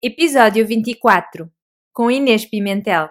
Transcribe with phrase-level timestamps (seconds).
[0.00, 1.50] Episódio 24
[1.92, 3.10] com Inês Pimentel.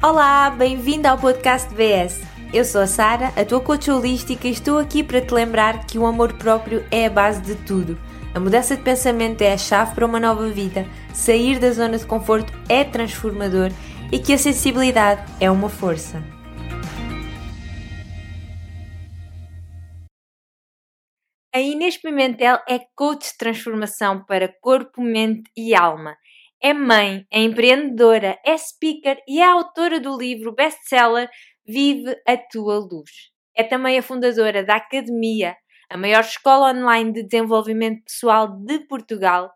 [0.00, 2.20] Olá, bem-vindo ao podcast VS.
[2.54, 5.98] Eu sou a Sara, a tua coach holística e estou aqui para te lembrar que
[5.98, 7.98] o amor próprio é a base de tudo.
[8.32, 10.86] A mudança de pensamento é a chave para uma nova vida.
[11.12, 13.72] Sair da zona de conforto é transformador
[14.12, 16.22] e que a sensibilidade é uma força.
[21.60, 26.16] A Inês Pimentel é coach de transformação para corpo, mente e alma.
[26.58, 31.28] É mãe, é empreendedora, é speaker e é autora do livro best-seller
[31.66, 33.10] Vive a Tua Luz.
[33.54, 35.54] É também a fundadora da Academia,
[35.90, 39.52] a maior escola online de desenvolvimento pessoal de Portugal,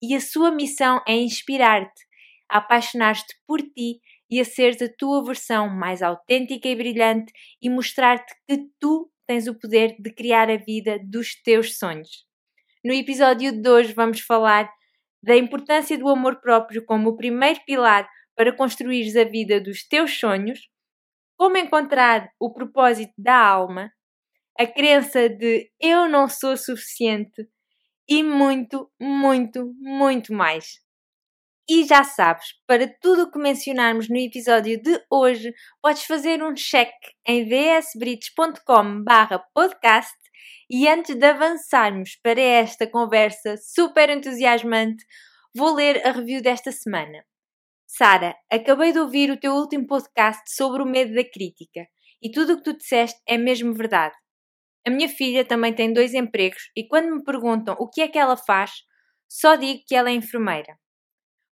[0.00, 2.06] e a sua missão é inspirar-te,
[2.48, 7.30] apaixonar-te por ti e a seres a tua versão mais autêntica e brilhante
[7.60, 12.26] e mostrar-te que tu tens o poder de criar a vida dos teus sonhos.
[12.84, 14.70] No episódio de hoje vamos falar
[15.22, 20.18] da importância do amor próprio como o primeiro pilar para construires a vida dos teus
[20.18, 20.68] sonhos,
[21.36, 23.90] como encontrar o propósito da alma,
[24.58, 27.48] a crença de eu não sou suficiente
[28.08, 30.83] e muito, muito, muito mais.
[31.66, 36.52] E já sabes, para tudo o que mencionarmos no episódio de hoje, podes fazer um
[36.52, 36.92] check
[37.26, 40.14] em vsbrites.com/podcast
[40.68, 45.02] e antes de avançarmos para esta conversa super entusiasmante,
[45.56, 47.24] vou ler a review desta semana.
[47.86, 51.88] Sara, acabei de ouvir o teu último podcast sobre o medo da crítica
[52.20, 54.14] e tudo o que tu disseste é mesmo verdade.
[54.86, 58.18] A minha filha também tem dois empregos e quando me perguntam o que é que
[58.18, 58.70] ela faz,
[59.26, 60.76] só digo que ela é enfermeira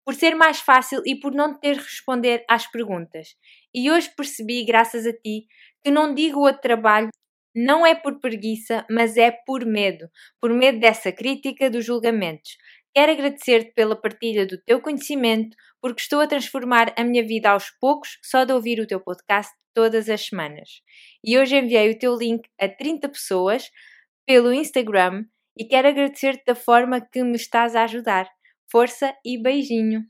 [0.05, 3.37] por ser mais fácil e por não ter de responder às perguntas.
[3.75, 5.47] E hoje percebi, graças a ti,
[5.83, 7.11] que não digo outro trabalho
[7.55, 10.09] não é por preguiça, mas é por medo,
[10.41, 12.57] por medo dessa crítica dos julgamentos.
[12.95, 17.71] Quero agradecer-te pela partilha do teu conhecimento, porque estou a transformar a minha vida aos
[17.81, 20.83] poucos só de ouvir o teu podcast todas as semanas.
[21.25, 23.71] E hoje enviei o teu link a 30 pessoas
[24.27, 25.25] pelo Instagram
[25.57, 28.29] e quero agradecer-te da forma que me estás a ajudar.
[28.71, 30.03] Força e beijinho.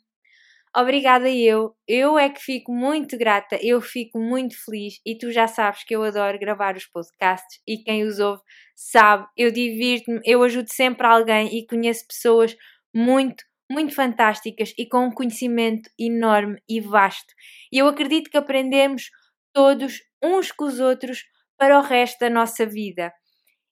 [0.76, 1.74] Obrigada eu.
[1.86, 5.96] Eu é que fico muito grata, eu fico muito feliz e tu já sabes que
[5.96, 8.42] eu adoro gravar os podcasts e quem os ouve
[8.76, 12.56] sabe, eu divirto-me, eu ajudo sempre alguém e conheço pessoas
[12.94, 17.34] muito, muito fantásticas e com um conhecimento enorme e vasto.
[17.72, 19.10] E eu acredito que aprendemos
[19.52, 21.24] todos uns com os outros
[21.58, 23.12] para o resto da nossa vida.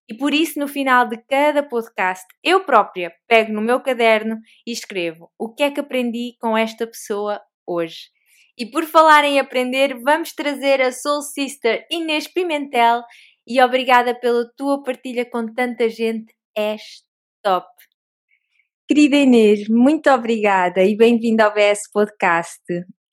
[0.09, 4.73] E por isso, no final de cada podcast, eu própria pego no meu caderno e
[4.73, 8.09] escrevo o que é que aprendi com esta pessoa hoje.
[8.57, 13.03] E por falar em aprender, vamos trazer a Soul Sister Inês Pimentel
[13.47, 16.83] e obrigada pela tua partilha com tanta gente, és
[17.43, 17.69] top.
[18.89, 22.63] Querida Inês, muito obrigada e bem-vinda ao BS Podcast.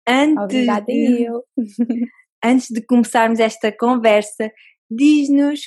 [0.07, 1.43] Antes obrigada de, eu.
[2.43, 4.49] antes de começarmos esta conversa,
[4.89, 5.59] diz-nos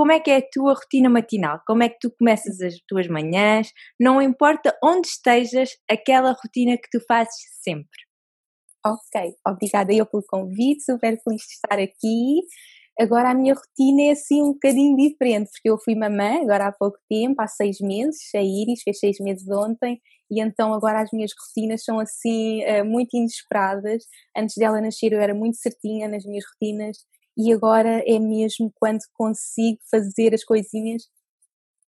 [0.00, 3.06] como é que é a tua rotina matinal, como é que tu começas as tuas
[3.06, 8.00] manhãs, não importa onde estejas, aquela rotina que tu fazes sempre.
[8.82, 12.40] Ok, obrigada eu pelo convite, super feliz de estar aqui.
[12.98, 16.72] Agora a minha rotina é assim um bocadinho diferente, porque eu fui mamã agora há
[16.72, 20.00] pouco tempo, há seis meses, a Iris fez seis meses ontem,
[20.30, 24.04] e então agora as minhas rotinas são assim eh, muito inesperadas.
[24.34, 26.96] Antes dela nascer eu era muito certinha nas minhas rotinas
[27.36, 31.02] e agora é mesmo quando consigo fazer as coisinhas.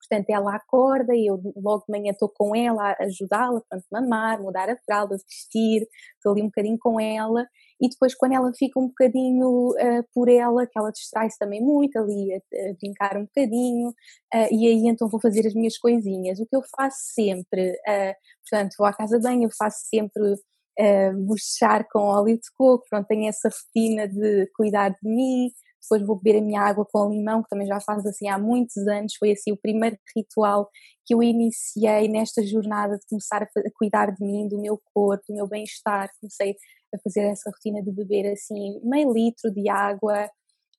[0.09, 4.41] Portanto, ela acorda e eu logo de manhã estou com ela a ajudá-la, portanto, mamar,
[4.41, 5.87] mudar a fralda, vestir,
[6.17, 7.47] estou ali um bocadinho com ela
[7.81, 11.97] e depois quando ela fica um bocadinho uh, por ela, que ela distrai-se também muito
[11.99, 16.39] ali a, a brincar um bocadinho uh, e aí então vou fazer as minhas coisinhas.
[16.39, 18.15] O que eu faço sempre, uh,
[18.49, 20.37] portanto, vou à casa de banho, eu faço sempre
[20.79, 25.51] uh, com óleo de coco, pronto, tenho essa rotina de cuidar de mim,
[25.83, 28.77] depois vou beber a minha água com limão, que também já faz assim há muitos
[28.89, 30.71] anos, foi assim o primeiro ritual
[31.05, 35.23] que eu iniciei nesta jornada de começar a, a cuidar de mim, do meu corpo,
[35.29, 36.57] do meu bem-estar, comecei
[36.95, 40.29] a fazer essa rotina de beber assim meio litro de água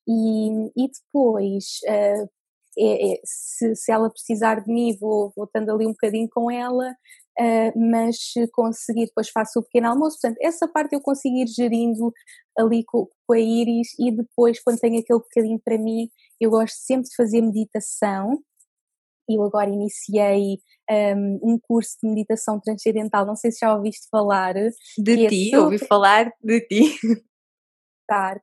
[0.08, 2.28] e, e depois uh,
[2.78, 6.50] é, é, se, se, ela precisar de mim, vou, vou estando ali um bocadinho com
[6.50, 6.94] ela,
[7.38, 10.18] uh, mas se conseguir, depois faço o pequeno almoço.
[10.20, 12.12] Portanto, essa parte eu consigo ir gerindo
[12.58, 16.08] ali com, com a Iris e depois, quando tenho aquele bocadinho para mim,
[16.40, 18.38] eu gosto sempre de fazer meditação.
[19.28, 24.54] Eu agora iniciei um, um, curso de meditação transcendental, não sei se já ouviste falar.
[24.54, 26.96] De ti, é ouvi falar de ti.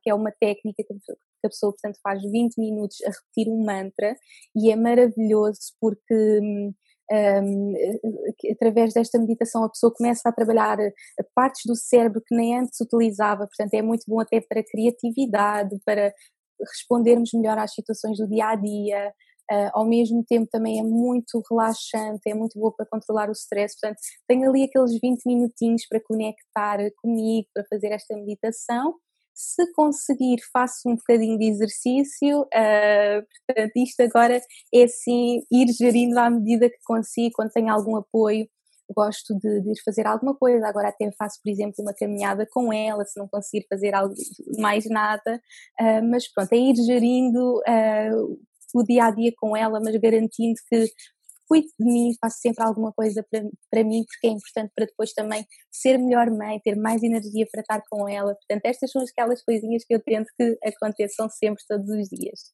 [0.02, 0.92] Que é uma técnica que
[1.46, 4.14] a pessoa, portanto, faz 20 minutos a repetir um mantra
[4.54, 6.74] e é maravilhoso porque hum,
[7.12, 7.74] um,
[8.50, 10.78] através desta meditação a pessoa começa a trabalhar
[11.34, 16.12] partes do cérebro que nem antes utilizava, portanto é muito bom até para criatividade, para
[16.60, 19.12] respondermos melhor às situações do dia a dia.
[19.52, 23.76] Uh, ao mesmo tempo também é muito relaxante, é muito boa para controlar o stress,
[23.78, 28.94] portanto tenho ali aqueles 20 minutinhos para conectar comigo, para fazer esta meditação
[29.34, 32.42] se conseguir, faço um bocadinho de exercício.
[32.42, 34.40] Uh, portanto, isto agora
[34.72, 38.48] é assim, ir gerindo à medida que consigo, quando tenho algum apoio.
[38.94, 42.70] Gosto de, de ir fazer alguma coisa, agora até faço, por exemplo, uma caminhada com
[42.70, 44.14] ela, se não conseguir fazer algo,
[44.58, 45.40] mais nada,
[45.80, 48.38] uh, mas pronto, é ir gerindo uh,
[48.74, 50.86] o dia a dia com ela, mas garantindo que
[51.48, 55.12] cuido de mim, faço sempre alguma coisa para, para mim, porque é importante para depois
[55.12, 58.34] também ser melhor mãe, ter mais energia para estar com ela.
[58.34, 62.52] Portanto, estas são aquelas coisinhas que eu tento que aconteçam sempre, todos os dias.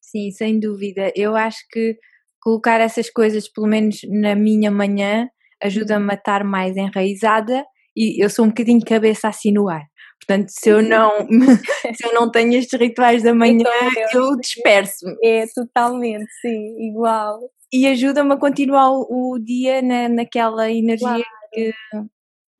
[0.00, 1.12] Sim, sem dúvida.
[1.14, 1.96] Eu acho que
[2.40, 5.28] colocar essas coisas, pelo menos na minha manhã,
[5.62, 7.64] ajuda-me a estar mais enraizada
[7.96, 9.82] e eu sou um bocadinho cabeça assim no ar.
[10.20, 11.10] Portanto, se eu não,
[11.94, 15.14] se eu não tenho estes rituais da manhã, então, eu disperso-me.
[15.22, 17.40] É, totalmente, sim, igual
[17.72, 21.24] e ajuda-me a continuar o, dia na, naquela energia claro.
[21.52, 21.72] que.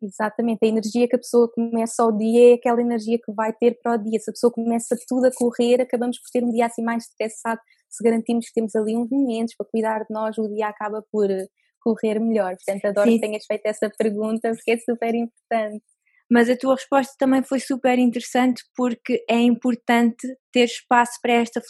[0.03, 3.79] Exatamente, a energia que a pessoa começa o dia é aquela energia que vai ter
[3.83, 4.21] para o dia.
[4.21, 7.59] Se a pessoa começa tudo a correr, acabamos por ter um dia assim mais estressado.
[7.89, 11.31] Se garantimos que temos ali uns momentos para cuidar de nós, o dia acaba por
[11.31, 11.47] eh,
[11.81, 12.55] correr melhor.
[12.57, 13.15] Portanto, adoro Sim.
[13.15, 15.85] que tenhas feito essa pergunta porque é super importante.
[16.31, 21.61] Mas a tua resposta também foi super interessante porque é importante ter espaço para esta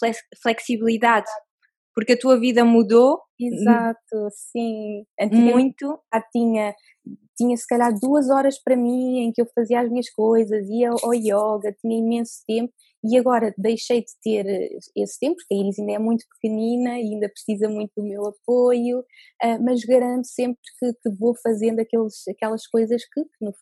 [0.43, 1.29] flexibilidade
[1.97, 3.19] porque a tua vida mudou.
[3.41, 5.03] Exato, sim.
[5.31, 5.99] muito.
[6.31, 6.75] Tinha,
[7.35, 10.91] tinha se calhar duas horas para mim em que eu fazia as minhas coisas, ia
[10.91, 12.71] ao yoga, tinha imenso tempo
[13.03, 14.47] e agora deixei de ter
[14.95, 18.27] esse tempo, porque a Iris ainda é muito pequenina e ainda precisa muito do meu
[18.27, 23.53] apoio, uh, mas garanto sempre que, que vou fazendo aqueles, aquelas coisas que, que no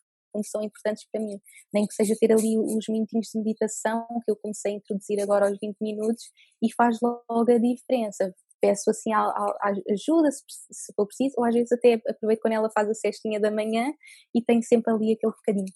[0.43, 1.39] são importantes para mim.
[1.73, 5.47] Nem que seja ter ali os minutinhos de meditação que eu comecei a introduzir agora
[5.47, 6.23] aos 20 minutos
[6.61, 8.33] e faz logo a diferença.
[8.61, 12.53] Peço assim a, a, ajuda se, se for preciso, ou às vezes até aproveito quando
[12.53, 13.93] ela faz a cestinha da manhã
[14.33, 15.73] e tenho sempre ali aquele bocadinho.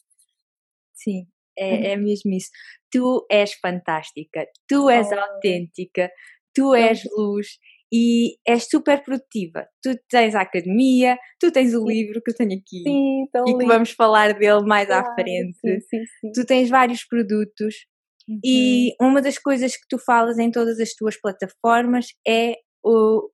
[0.93, 1.27] Sim,
[1.57, 1.83] é, uhum.
[1.83, 2.49] é mesmo isso.
[2.91, 5.15] Tu és fantástica, tu és oh.
[5.15, 6.11] autêntica,
[6.53, 7.59] tu és luz
[7.91, 9.67] e és super produtiva.
[9.81, 13.65] Tu tens a academia, tu tens o livro que eu tenho aqui sim, e que
[13.65, 15.57] vamos falar dele mais claro, à frente.
[15.59, 16.31] Sim, sim, sim.
[16.33, 17.75] Tu tens vários produtos
[18.27, 18.39] uhum.
[18.43, 23.29] e uma das coisas que tu falas em todas as tuas plataformas é o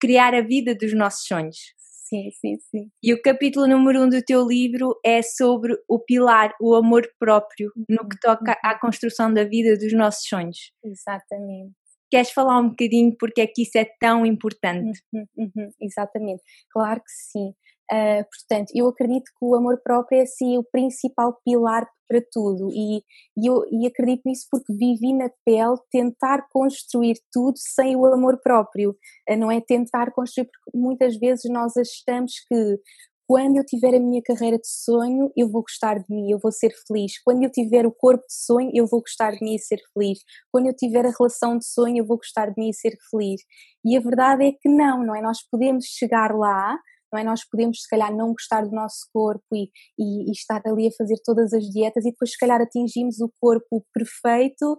[0.00, 1.56] criar a vida dos nossos sonhos.
[1.78, 2.90] Sim, sim, sim.
[3.02, 7.72] E o capítulo número um do teu livro é sobre o pilar, o amor próprio,
[7.88, 8.70] no que toca uhum.
[8.70, 10.70] à construção da vida dos nossos sonhos.
[10.84, 11.72] Exatamente.
[12.10, 15.00] Queres falar um bocadinho porque é que isso é tão importante?
[15.12, 17.54] Uhum, uhum, exatamente, claro que sim.
[17.92, 22.70] Uh, portanto, eu acredito que o amor próprio é assim o principal pilar para tudo
[22.72, 22.98] e,
[23.36, 28.40] e, eu, e acredito nisso porque vivi na pele tentar construir tudo sem o amor
[28.42, 28.96] próprio,
[29.28, 32.78] uh, não é tentar construir porque muitas vezes nós achamos que
[33.26, 36.52] quando eu tiver a minha carreira de sonho, eu vou gostar de mim, eu vou
[36.52, 37.12] ser feliz.
[37.22, 40.18] Quando eu tiver o corpo de sonho, eu vou gostar de mim e ser feliz.
[40.52, 43.40] Quando eu tiver a relação de sonho, eu vou gostar de mim e ser feliz.
[43.84, 45.22] E a verdade é que não, não é?
[45.22, 46.78] Nós podemos chegar lá,
[47.12, 47.24] não é?
[47.24, 50.92] Nós podemos, se calhar, não gostar do nosso corpo e, e, e estar ali a
[50.92, 54.78] fazer todas as dietas e depois, se calhar, atingimos o corpo perfeito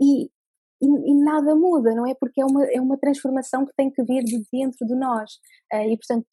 [0.00, 0.28] e,
[0.80, 2.14] e, e, nada muda, não é?
[2.14, 5.32] Porque é uma, é uma transformação que tem que vir de dentro de nós.
[5.72, 6.26] Uh, e, portanto,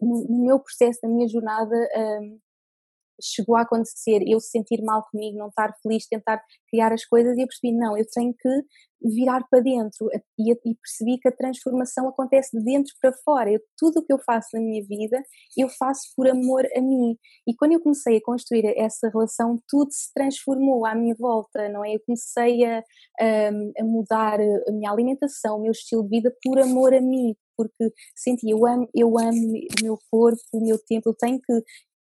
[0.00, 2.40] no, no, meu processo, na minha jornada, uh,
[3.22, 7.42] chegou a acontecer eu sentir mal comigo, não estar feliz, tentar criar as coisas e
[7.42, 8.48] eu percebi, não, eu tenho que
[9.02, 10.08] virar para dentro
[10.38, 13.50] e, e percebi que a transformação acontece de dentro para fora.
[13.50, 15.22] Eu, tudo o que eu faço na minha vida,
[15.56, 17.16] eu faço por amor a mim.
[17.46, 21.84] E quando eu comecei a construir essa relação, tudo se transformou à minha volta, não
[21.84, 21.94] é?
[21.94, 23.48] Eu comecei a, a,
[23.80, 27.92] a mudar a minha alimentação, o meu estilo de vida por amor a mim, porque
[28.16, 31.62] senti, eu amo, eu amo o meu corpo, o meu tempo, eu tenho que,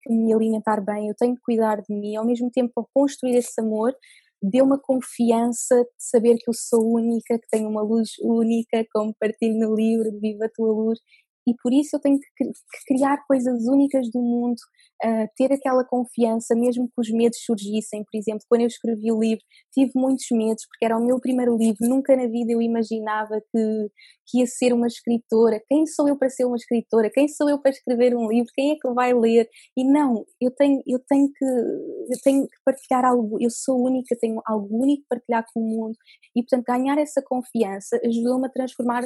[0.10, 3.60] me alimentar bem, eu tenho que cuidar de mim, ao mesmo tempo a construir esse
[3.62, 3.94] amor,
[4.42, 9.16] deu uma confiança de saber que eu sou única, que tenho uma luz única, como
[9.20, 11.00] partilho no livro Viva a Tua Luz,
[11.48, 12.52] e por isso eu tenho que,
[12.86, 14.58] criar coisas únicas do mundo,
[15.02, 18.04] uh, ter aquela confiança, mesmo que os medos surgissem.
[18.04, 21.56] Por exemplo, quando eu escrevi o livro, tive muitos medos, porque era o meu primeiro
[21.56, 23.90] livro, nunca na vida eu imaginava que,
[24.28, 25.62] que ia ser uma escritora.
[25.70, 27.10] Quem sou eu para ser uma escritora?
[27.10, 28.52] Quem sou eu para escrever um livro?
[28.54, 29.48] Quem é que vai ler?
[29.78, 34.18] E não, eu tenho, eu tenho, que, eu tenho que partilhar algo, eu sou única,
[34.20, 35.96] tenho algo único para partilhar com o mundo.
[36.36, 39.04] E, portanto, ganhar essa confiança ajudou-me a transformar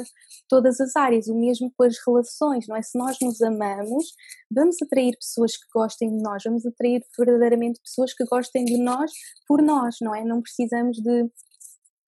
[0.48, 2.82] todas as áreas, o mesmo com as relações relações, não é?
[2.82, 4.14] Se nós nos amamos,
[4.50, 9.10] vamos atrair pessoas que gostem de nós, vamos atrair verdadeiramente pessoas que gostem de nós
[9.46, 10.24] por nós, não é?
[10.24, 11.30] Não precisamos de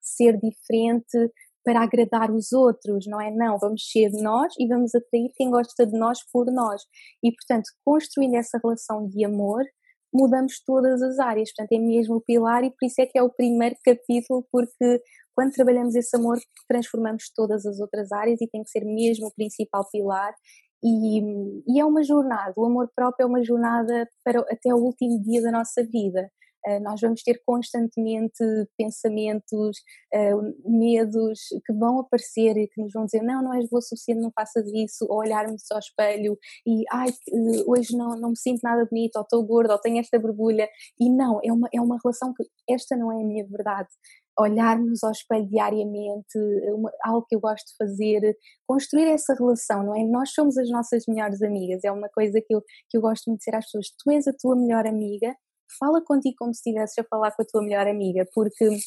[0.00, 1.33] ser diferente
[1.64, 3.31] para agradar os outros, não é?
[3.31, 6.83] Não, vamos ser nós e vamos atrair quem gosta de nós por nós.
[7.23, 9.64] E, portanto, construindo essa relação de amor,
[10.14, 11.50] mudamos todas as áreas.
[11.52, 15.02] Portanto, é mesmo o pilar e por isso é que é o primeiro capítulo, porque
[15.35, 19.35] quando trabalhamos esse amor, transformamos todas as outras áreas e tem que ser mesmo o
[19.35, 20.33] principal pilar.
[20.83, 21.21] E,
[21.66, 25.40] e é uma jornada, o amor próprio é uma jornada para até o último dia
[25.42, 26.30] da nossa vida.
[26.66, 28.44] Uh, nós vamos ter constantemente
[28.76, 29.78] pensamentos,
[30.14, 33.83] uh, medos que vão aparecer e que nos vão dizer não, não és boa o
[33.83, 38.38] suficiente, não faças isso, ou olharmos ao espelho e ai, uh, hoje não, não me
[38.38, 40.68] sinto nada bonito, ou estou gorda, ou tenho esta borbulha,
[40.99, 43.88] e não, é uma, é uma relação que esta não é a minha verdade,
[44.38, 46.38] olharmos ao espelho diariamente,
[46.73, 50.04] uma, algo que eu gosto de fazer, construir essa relação, não é?
[50.04, 53.40] Nós somos as nossas melhores amigas, é uma coisa que eu, que eu gosto muito
[53.40, 55.35] de dizer às pessoas: tu és a tua melhor amiga,
[55.78, 58.78] fala contigo como se estivesses a falar com a tua melhor amiga, porque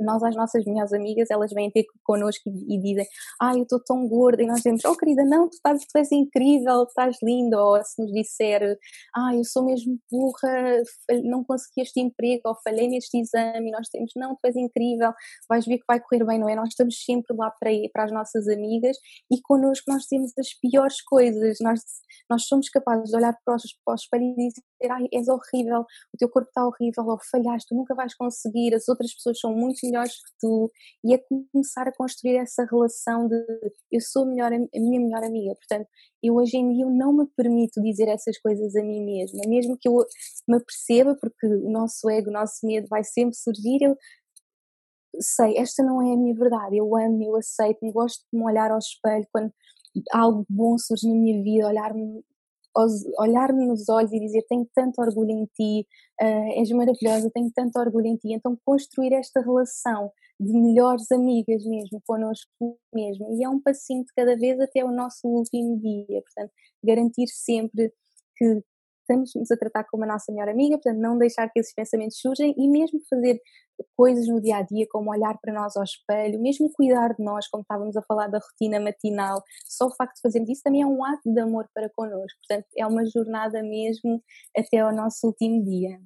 [0.00, 3.06] nós às nossas melhores amigas, elas vêm ter connosco e, e dizem
[3.40, 6.10] ah, eu estou tão gorda, e nós dizemos, oh querida, não, tu, estás, tu és
[6.12, 8.78] incrível, estás linda, ou se nos disser,
[9.14, 10.82] ah, eu sou mesmo burra,
[11.24, 15.12] não consegui este emprego, ou falhei neste exame, e nós temos, não, tu és incrível,
[15.48, 16.56] vais ver que vai correr bem, não é?
[16.56, 18.96] Nós estamos sempre lá para, para as nossas amigas,
[19.30, 21.80] e connosco nós temos as piores coisas, nós,
[22.28, 25.80] nós somos capazes de olhar para, os, para o espelho e dizer, ai, és horrível,
[26.12, 29.54] o teu corpo está horrível, ou falhaste, tu nunca vais conseguir, as outras pessoas são
[29.54, 30.70] muito melhores que tu
[31.04, 31.18] e é
[31.52, 33.36] começar a construir essa relação de
[33.90, 35.54] eu sou a, melhor, a minha melhor amiga.
[35.54, 35.88] Portanto,
[36.22, 39.76] eu hoje em dia eu não me permito dizer essas coisas a mim mesma, mesmo
[39.78, 39.94] que eu
[40.48, 43.96] me perceba, porque o nosso ego, o nosso medo vai sempre surgir, eu
[45.20, 48.70] sei, esta não é a minha verdade, eu amo, eu aceito, gosto de me olhar
[48.70, 49.52] ao espelho quando
[50.12, 52.24] algo bom surge na minha vida, olhar-me
[53.18, 55.86] olhar-me nos olhos e dizer tenho tanto orgulho em ti,
[56.20, 58.32] uh, és maravilhosa, tenho tanto orgulho em ti.
[58.32, 62.50] Então construir esta relação de melhores amigas mesmo, connosco
[62.92, 63.38] mesmo.
[63.38, 66.20] E é um passinho de cada vez até o nosso último dia.
[66.22, 66.52] Portanto,
[66.82, 67.92] garantir sempre
[68.36, 68.62] que
[69.04, 72.52] estamos-nos a tratar como a nossa melhor amiga, portanto, não deixar que esses pensamentos surjam
[72.56, 73.38] e mesmo fazer
[73.96, 77.48] coisas no dia a dia, como olhar para nós ao espelho, mesmo cuidar de nós,
[77.48, 80.86] como estávamos a falar da rotina matinal, só o facto de fazermos isso também é
[80.86, 82.38] um ato de amor para connosco.
[82.46, 84.22] Portanto, é uma jornada mesmo
[84.56, 85.98] até ao nosso último dia.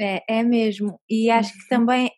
[0.00, 0.98] É, é mesmo.
[1.08, 2.10] E acho que também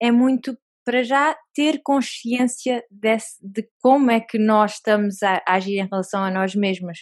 [0.00, 5.54] é muito para já ter consciência desse, de como é que nós estamos a, a,
[5.56, 6.98] agir em relação a nós mesmas.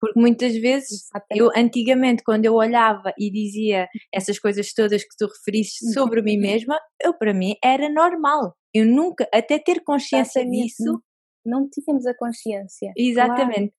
[0.00, 5.26] Porque muitas vezes, eu antigamente, quando eu olhava e dizia essas coisas todas que tu
[5.26, 5.92] referiste uhum.
[5.94, 8.54] sobre mim mesma, eu para mim era normal.
[8.72, 11.02] Eu nunca, até ter consciência disso.
[11.44, 12.92] Não tínhamos a consciência.
[12.96, 13.54] Exatamente.
[13.54, 13.72] Claro.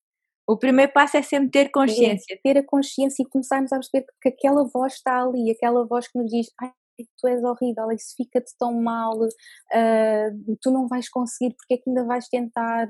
[0.49, 2.33] O primeiro passo é sempre ter consciência.
[2.33, 6.07] É, ter a consciência e começarmos a perceber que aquela voz está ali, aquela voz
[6.07, 6.71] que nos diz: Ai,
[7.17, 11.89] tu és horrível, isso fica-te tão mal, uh, tu não vais conseguir, porque é que
[11.89, 12.87] ainda vais tentar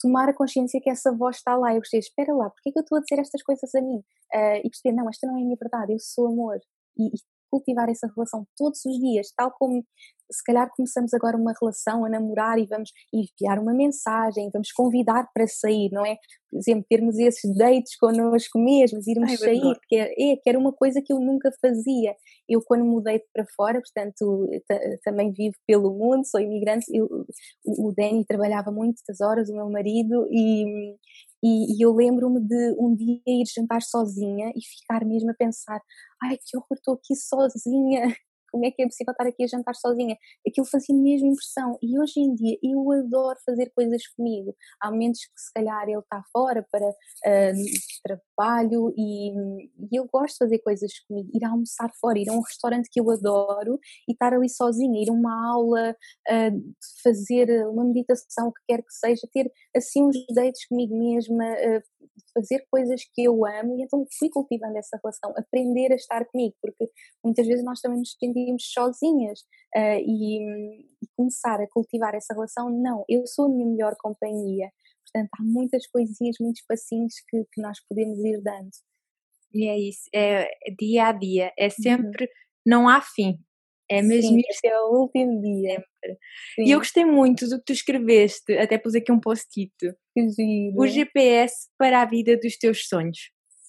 [0.00, 1.74] tomar a consciência que essa voz está lá.
[1.74, 3.98] Eu gostei, espera lá, porque é que eu estou a dizer estas coisas a mim?
[4.34, 6.58] Uh, e perceber, não, esta não é a minha verdade, eu sou amor.
[6.98, 7.18] E, e
[7.50, 9.84] cultivar essa relação todos os dias, tal como
[10.32, 15.28] se calhar começamos agora uma relação a namorar e vamos enviar uma mensagem, vamos convidar
[15.34, 16.16] para sair, não é?
[16.50, 20.58] Por exemplo, termos esses dates connosco mesmos, irmos Ai, sair, que, é, é, que era
[20.58, 22.14] uma coisa que eu nunca fazia.
[22.48, 24.48] Eu, quando mudei para fora, portanto,
[25.04, 27.08] também vivo pelo mundo, sou imigrante, eu,
[27.64, 30.96] o Danny trabalhava muitas horas, o meu marido, e,
[31.42, 35.80] e, e eu lembro-me de um dia ir jantar sozinha e ficar mesmo a pensar:
[36.22, 38.14] ai que horror, estou aqui sozinha,
[38.50, 40.16] como é que é possível estar aqui a jantar sozinha?
[40.46, 41.78] Aquilo fazia mesmo impressão.
[41.82, 44.54] E hoje em dia eu adoro fazer coisas comigo.
[44.80, 47.54] Há momentos que se calhar ele está fora para uh,
[48.02, 51.30] trabalho e, e, eu gosto de fazer coisas comigo.
[51.34, 53.78] Ir almoçar fora, ir a um restaurante que eu adoro
[54.08, 58.82] e estar ali sozinha, ir a uma aula, uh, fazer uma meditação, o que quer
[58.82, 61.82] que seja, ter assim uns dates comigo mesma, uh,
[62.34, 66.54] fazer coisas que eu amo e então fui cultivando essa relação, aprender a estar comigo,
[66.60, 66.88] porque
[67.24, 69.40] muitas vezes nós também nos sentimos sozinhas
[69.76, 70.38] uh, e,
[71.02, 74.70] e, começar a cultivar essa relação, não, eu sou a minha melhor companhia,
[75.04, 78.70] portanto há muitas coisinhas, muitos passinhos que, que nós podemos ir dando.
[79.52, 81.70] E é isso, é dia a dia, é uhum.
[81.70, 82.30] sempre, uhum.
[82.66, 83.38] não há fim,
[83.90, 85.84] é mesmo Sim, é o último dia.
[86.56, 89.72] E eu gostei muito do que tu escreveste, até pus aqui um post-it.
[90.76, 93.18] O GPS para a vida dos teus sonhos.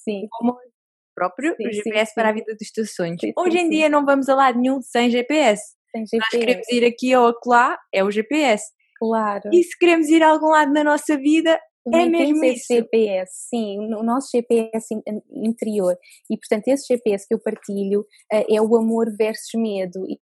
[0.04, 0.28] Sim.
[0.30, 0.56] Como
[1.16, 3.22] próprio, sim, o GPS sim, para a vida dos teus sonhos.
[3.38, 5.62] Hoje em dia não vamos a lado nenhum sem GPS.
[5.92, 6.18] Sem GPS.
[6.18, 8.64] Nós queremos ir aqui ou acolá, é o GPS.
[8.98, 9.50] Claro.
[9.52, 13.48] E se queremos ir a algum lado na nossa vida, Também é mesmo esse GPS,
[13.50, 14.88] sim, o nosso GPS
[15.32, 15.98] interior.
[16.30, 20.18] E, portanto, esse GPS que eu partilho uh, é o amor versus medo e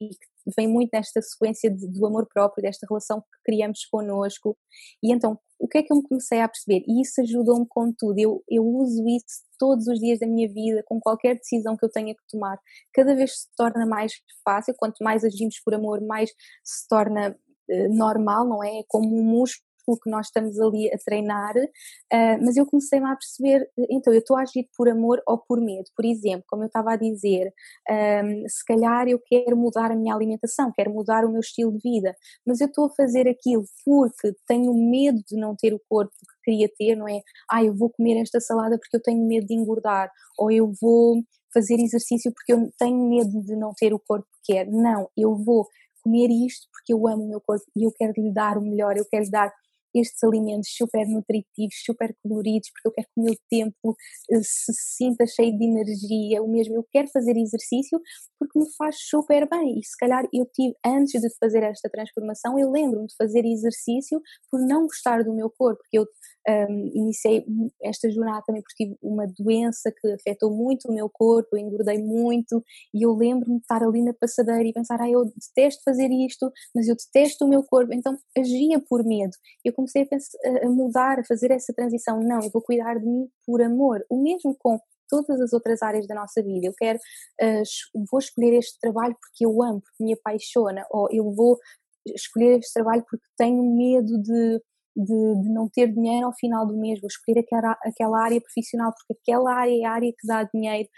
[0.56, 4.56] vem muito nesta sequência de, do amor próprio, desta relação que criamos connosco.
[5.02, 6.84] E então, o que é que eu me comecei a perceber?
[6.86, 8.18] E isso ajudou-me com tudo.
[8.18, 11.90] Eu, eu uso isso todos os dias da minha vida, com qualquer decisão que eu
[11.90, 12.58] tenha que tomar.
[12.94, 14.12] Cada vez se torna mais
[14.44, 16.30] fácil, quanto mais agimos por amor, mais
[16.64, 18.78] se torna uh, normal, não é?
[18.78, 23.16] É como um músculo que nós estamos ali a treinar, uh, mas eu comecei-me a
[23.16, 25.84] perceber, então eu estou a agir por amor ou por medo.
[25.96, 27.52] Por exemplo, como eu estava a dizer,
[27.88, 31.72] um, ehm, se calhar eu quero mudar a minha alimentação, quero mudar o meu estilo
[31.72, 32.14] de vida,
[32.46, 36.50] mas eu estou a fazer aquilo porque tenho medo de não ter o corpo que
[36.50, 37.20] queria ter, não é?
[37.50, 41.22] Ah, eu vou comer esta salada porque eu tenho medo de engordar, ou eu vou
[41.52, 44.70] fazer exercício porque eu tenho medo de não ter o corpo que quero.
[44.70, 45.66] Não, eu vou
[46.02, 48.96] comer isto porque eu amo o meu corpo e eu quero lhe dar o melhor,
[48.96, 49.52] eu quero lhe dar
[49.94, 53.96] estes alimentos super nutritivos, super coloridos, porque eu quero que o meu tempo
[54.30, 58.00] eh, se sinta cheio de energia, o mesmo, eu quero fazer exercício
[58.38, 59.78] porque me faz super bem.
[59.78, 64.20] E se calhar eu tive, antes de fazer esta transformação, eu lembro-me de fazer exercício
[64.50, 66.06] por não gostar do meu corpo, porque eu
[66.48, 67.44] um, iniciei
[67.82, 71.98] esta jornada também porque tive uma doença que afetou muito o meu corpo, eu engordei
[71.98, 72.64] muito
[72.94, 76.50] e eu lembro-me de estar ali na passadeira e pensar, ah, eu detesto fazer isto,
[76.74, 79.32] mas eu detesto o meu corpo, então agia por medo.
[79.64, 83.06] Eu comecei a, pensar, a mudar, a fazer essa transição, não, eu vou cuidar de
[83.06, 84.04] mim por amor.
[84.08, 84.78] O mesmo com
[85.08, 86.66] todas as outras áreas da nossa vida.
[86.66, 91.32] Eu quero, uh, vou escolher este trabalho porque eu amo, porque me apaixona, ou eu
[91.34, 91.58] vou
[92.06, 94.60] escolher este trabalho porque tenho medo de
[94.98, 98.92] de, de, não ter dinheiro ao final do mês, vou escolher aquela, aquela área profissional,
[98.92, 100.88] porque aquela área é a área que dá dinheiro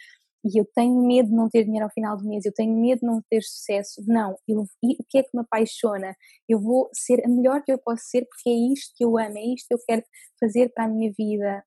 [0.45, 3.01] e eu tenho medo de não ter dinheiro ao final do mês, eu tenho medo
[3.01, 4.03] de não ter sucesso.
[4.07, 6.15] Não, eu, e o que é que me apaixona?
[6.49, 9.37] Eu vou ser a melhor que eu posso ser porque é isto que eu amo,
[9.37, 10.03] é isto que eu quero
[10.41, 11.63] fazer para a minha vida.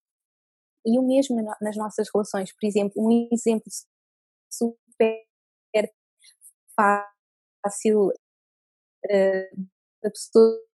[0.86, 3.72] E o mesmo nas nossas relações, por exemplo, um exemplo
[4.52, 5.24] super
[6.76, 9.68] fácil uh,
[10.02, 10.73] da pessoa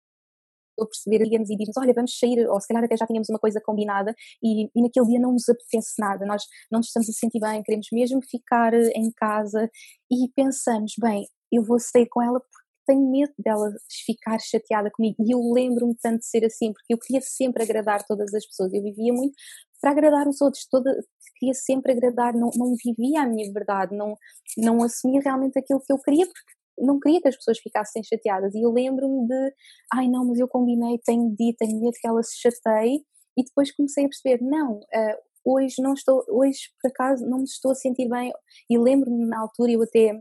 [0.81, 3.39] a perceber, digamos, e diz-nos, olha, vamos sair, ou se calhar até já tínhamos uma
[3.39, 4.15] coisa combinada.
[4.43, 7.63] E, e naquele dia não nos apetece nada, nós não nos estamos a sentir bem,
[7.63, 9.71] queremos mesmo ficar eh, em casa.
[10.11, 13.71] E pensamos, bem, eu vou sair com ela porque tenho medo dela
[14.07, 15.17] ficar chateada comigo.
[15.21, 18.73] E eu lembro-me tanto de ser assim, porque eu queria sempre agradar todas as pessoas,
[18.73, 19.35] eu vivia muito
[19.81, 20.91] para agradar os outros, toda,
[21.39, 24.17] queria sempre agradar, não, não vivia a minha verdade, não,
[24.57, 26.41] não assumia realmente aquilo que eu queria, porque
[26.81, 28.55] não queria que as pessoas ficassem chateadas.
[28.55, 29.55] E eu lembro-me de,
[29.93, 33.05] ai não, mas eu combinei, tenho dito, tenho medo que ela se chateie.
[33.37, 37.45] E depois comecei a perceber, não, uh, hoje não estou, hoje por acaso não me
[37.45, 38.33] estou a sentir bem.
[38.69, 40.21] E lembro-me na altura, eu até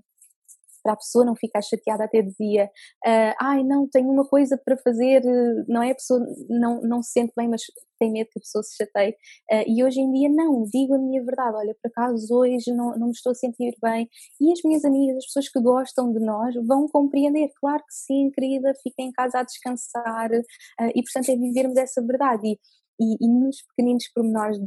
[0.87, 2.71] para a pessoa não ficar chateada, até dizia,
[3.05, 5.21] uh, ai não, tenho uma coisa para fazer,
[5.67, 5.91] não é?
[5.91, 7.61] A pessoa não, não se sente bem, mas
[7.99, 9.11] tem medo que a pessoa se chateie.
[9.51, 12.97] Uh, e hoje em dia, não, digo a minha verdade, olha, por acaso hoje não,
[12.97, 14.07] não me estou a sentir bem.
[14.39, 18.31] E as minhas amigas, as pessoas que gostam de nós, vão compreender, claro que sim,
[18.31, 20.31] querida, fica em casa a descansar.
[20.31, 22.47] Uh, e portanto é vivermos essa verdade.
[22.47, 22.59] E,
[22.99, 24.57] e, e nos pequeninos pormenores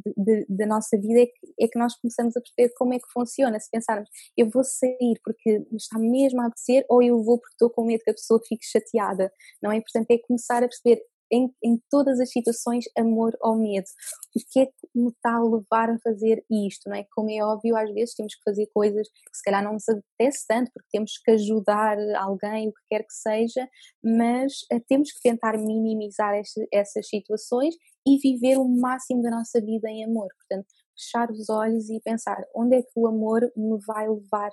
[0.48, 3.58] da nossa vida é que, é que nós começamos a perceber como é que funciona.
[3.58, 7.70] Se pensarmos, eu vou sair porque está mesmo a apetecer ou eu vou porque estou
[7.70, 9.80] com medo que a pessoa fique chateada, não é?
[9.80, 13.86] Portanto, é começar a perceber em, em, todas as situações, amor ou medo.
[14.34, 17.06] O que é que me está a levar a fazer isto, não é?
[17.12, 20.44] Como é óbvio, às vezes temos que fazer coisas que se calhar não nos apetece
[20.48, 23.68] tanto, porque temos que ajudar alguém, o que quer que seja,
[24.02, 27.74] mas uh, temos que tentar minimizar este, essas situações
[28.06, 30.28] e viver o máximo da nossa vida em amor.
[30.38, 30.66] Portanto,
[31.00, 34.50] fechar os olhos e pensar onde é que o amor me vai levar,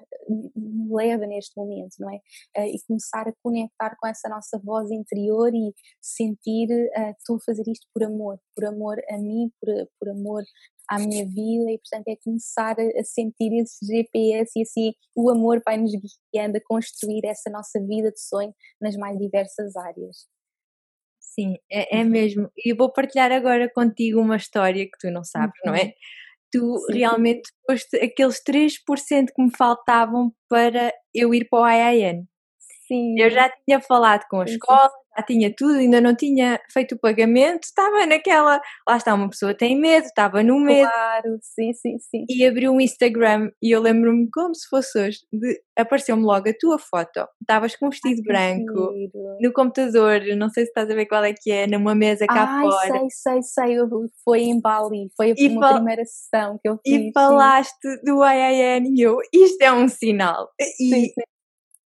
[0.56, 2.18] me leva neste momento, não é?
[2.58, 7.40] Uh, e começar a conectar com essa nossa voz interior e sentir, uh, estou a
[7.46, 10.44] fazer isto por amor, por amor a mim, por, por amor
[10.90, 15.62] à minha vida e portanto é começar a, sentir esse GPS e assim o amor
[15.66, 15.92] vai nos
[16.34, 20.28] guiando a construir essa nossa vida de sonho nas mais diversas áreas.
[21.40, 22.50] Sim, é, é mesmo.
[22.58, 25.72] E vou partilhar agora contigo uma história que tu não sabes, uhum.
[25.72, 25.84] não é?
[25.84, 25.92] Uhum.
[26.52, 26.98] Tu Sim.
[26.98, 32.24] realmente foste aqueles 3% que me faltavam para eu ir para o IAN.
[32.88, 33.20] Sim.
[33.20, 37.00] Eu já tinha falado com a escola, já tinha tudo, ainda não tinha feito o
[37.00, 38.62] pagamento, estava naquela.
[38.88, 40.90] Lá está, uma pessoa tem medo, estava no medo.
[40.90, 42.26] Claro, sim, sim, sim.
[42.30, 45.20] E abriu um Instagram e eu lembro-me como se fosse hoje,
[45.78, 47.28] apareceu-me logo a tua foto.
[47.42, 48.94] Estavas com um vestido Ai, branco
[49.42, 52.46] no computador, não sei se estás a ver qual é que é, numa mesa cá
[52.48, 53.00] Ai, fora.
[53.00, 53.78] Sei, sei, sei,
[54.24, 57.10] foi em Bali, foi a e primeira sessão que eu fiz.
[57.10, 57.98] E falaste sim.
[58.04, 60.50] do IIN e eu, isto é um sinal.
[60.60, 61.37] E, sim, sim.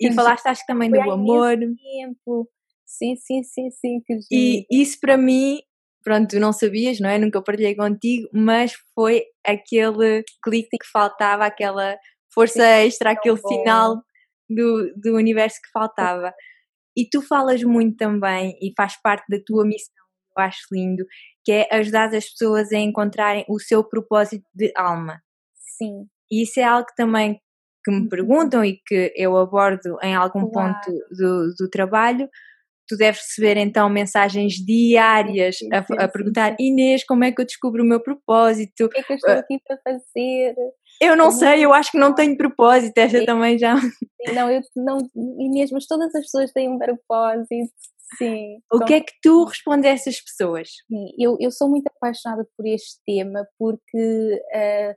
[0.01, 1.57] E falaste acho que também foi do amor.
[1.57, 2.49] Tempo.
[2.85, 4.01] Sim, sim, sim, sim.
[4.29, 5.59] e isso para mim
[6.03, 7.17] pronto, tu não sabias, não é?
[7.17, 11.97] Nunca partilhei contigo, mas foi aquele clique que faltava, aquela
[12.33, 14.01] força extra, aquele sinal
[14.49, 16.33] do, do universo que faltava.
[16.95, 19.93] E tu falas muito também, e faz parte da tua missão,
[20.37, 21.05] eu acho lindo,
[21.43, 25.21] que é ajudar as pessoas a encontrarem o seu propósito de alma.
[25.55, 26.05] Sim.
[26.29, 27.39] E isso é algo também
[27.83, 28.09] que me uhum.
[28.09, 30.73] perguntam e que eu abordo em algum claro.
[30.73, 32.29] ponto do, do trabalho,
[32.87, 37.41] tu deves receber então mensagens diárias sim, sim, a, a, perguntar Inês, como é que
[37.41, 38.85] eu descubro o meu propósito?
[38.85, 40.55] O que é que eu estou ah, aqui para fazer?
[41.01, 43.25] Eu não sei, eu acho que não tenho propósito, esta sim.
[43.25, 43.75] também já.
[44.35, 44.99] Não, eu não,
[45.39, 47.73] Inês, mas todas as pessoas têm um propósito.
[48.17, 48.57] Sim.
[48.71, 50.69] O que é que tu respondes a essas pessoas?
[50.87, 54.93] Sim, eu, eu sou muito apaixonada por este tema porque uh,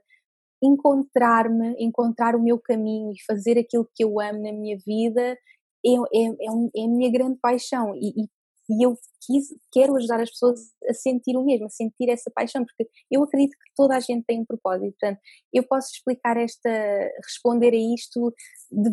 [0.61, 5.37] encontrar-me, encontrar o meu caminho e fazer aquilo que eu amo na minha vida
[5.85, 8.29] é, é, é, um, é a minha grande paixão e, e,
[8.69, 12.65] e eu quis, quero ajudar as pessoas a sentir o mesmo, a sentir essa paixão,
[12.65, 14.95] porque eu acredito que toda a gente tem um propósito.
[14.99, 15.19] Portanto,
[15.53, 16.69] eu posso explicar esta,
[17.23, 18.33] responder a isto
[18.71, 18.89] de,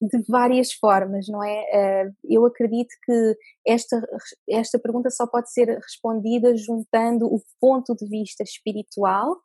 [0.00, 1.64] de várias formas, não é?
[1.72, 4.00] Eh, eu acredito que esta,
[4.48, 9.36] esta pergunta só pode ser respondida juntando o ponto de vista espiritual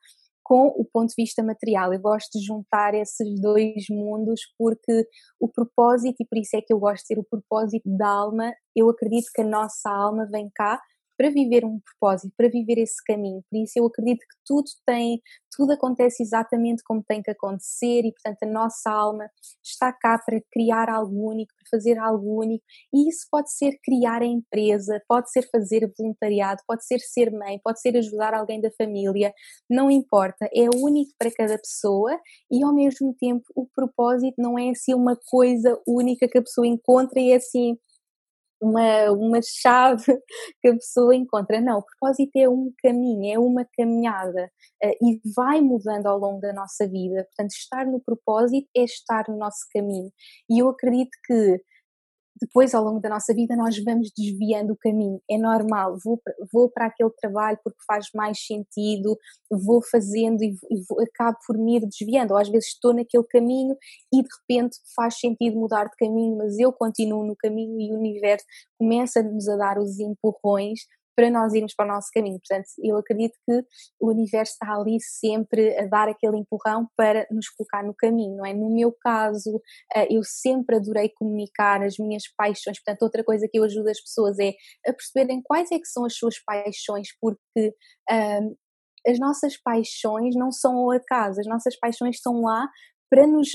[0.50, 1.94] com o ponto de vista material.
[1.94, 5.08] Eu gosto de juntar esses dois mundos porque
[5.40, 8.52] o propósito, e por isso é que eu gosto de ter o propósito da alma,
[8.76, 10.82] eu acredito que a nossa alma vem cá
[11.20, 13.44] para viver um propósito, para viver esse caminho.
[13.52, 18.14] Por isso eu acredito que tudo tem, tudo acontece exatamente como tem que acontecer e
[18.14, 19.30] portanto a nossa alma
[19.62, 24.22] está cá para criar algo único, para fazer algo único e isso pode ser criar
[24.22, 28.72] a empresa, pode ser fazer voluntariado, pode ser ser mãe, pode ser ajudar alguém da
[28.72, 29.34] família,
[29.70, 32.18] não importa, é único para cada pessoa
[32.50, 36.66] e ao mesmo tempo o propósito não é assim uma coisa única que a pessoa
[36.66, 37.78] encontra e é assim
[38.62, 40.04] uma, uma chave
[40.62, 41.62] que a pessoa encontra.
[41.62, 44.52] Não, o propósito é um caminho, é uma caminhada
[44.84, 47.26] uh, e vai mudando ao longo da nossa vida.
[47.26, 50.12] Portanto, estar no propósito é estar no nosso caminho.
[50.50, 51.62] E eu acredito que
[52.42, 55.22] depois ao longo da nossa vida nós vamos desviando o caminho.
[55.30, 56.22] É normal, vou,
[56.52, 59.18] vou para aquele trabalho porque faz mais sentido,
[59.52, 62.32] vou fazendo e, e vou, acabo por me ir desviando.
[62.32, 63.76] Ou às vezes estou naquele caminho
[64.14, 67.98] e de repente faz sentido mudar de caminho, mas eu continuo no caminho e o
[67.98, 68.46] universo
[68.78, 70.80] começa-nos a dar os empurrões
[71.20, 72.40] para nós irmos para o nosso caminho.
[72.40, 73.62] Portanto, eu acredito que
[74.00, 78.46] o universo está ali sempre a dar aquele empurrão para nos colocar no caminho, não
[78.46, 78.54] é?
[78.54, 79.62] No meu caso,
[79.94, 84.00] eh, eu sempre adorei comunicar as minhas paixões, portanto, outra coisa que eu ajudo as
[84.00, 84.54] pessoas é
[84.88, 87.76] a perceberem quais é que são as suas paixões, porque
[88.10, 88.56] um,
[89.06, 92.66] as nossas paixões não são ao acaso, as nossas paixões estão lá
[93.10, 93.50] para nos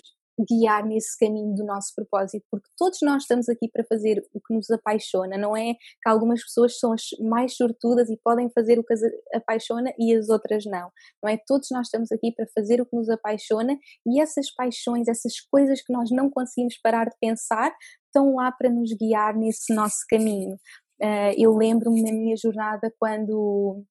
[0.48, 4.54] guiar nesse caminho do nosso propósito, porque todos nós estamos aqui para fazer o que
[4.54, 8.84] nos apaixona, não é que algumas pessoas são as mais sortudas e podem fazer o
[8.84, 9.00] que as
[9.32, 10.90] apaixona e as outras não,
[11.22, 11.38] não é?
[11.46, 15.82] Todos nós estamos aqui para fazer o que nos apaixona e essas paixões, essas coisas
[15.82, 17.72] que nós não conseguimos parar de pensar,
[18.06, 20.56] estão lá para nos guiar nesse nosso caminho.
[21.02, 23.84] Uh, eu lembro-me na minha jornada quando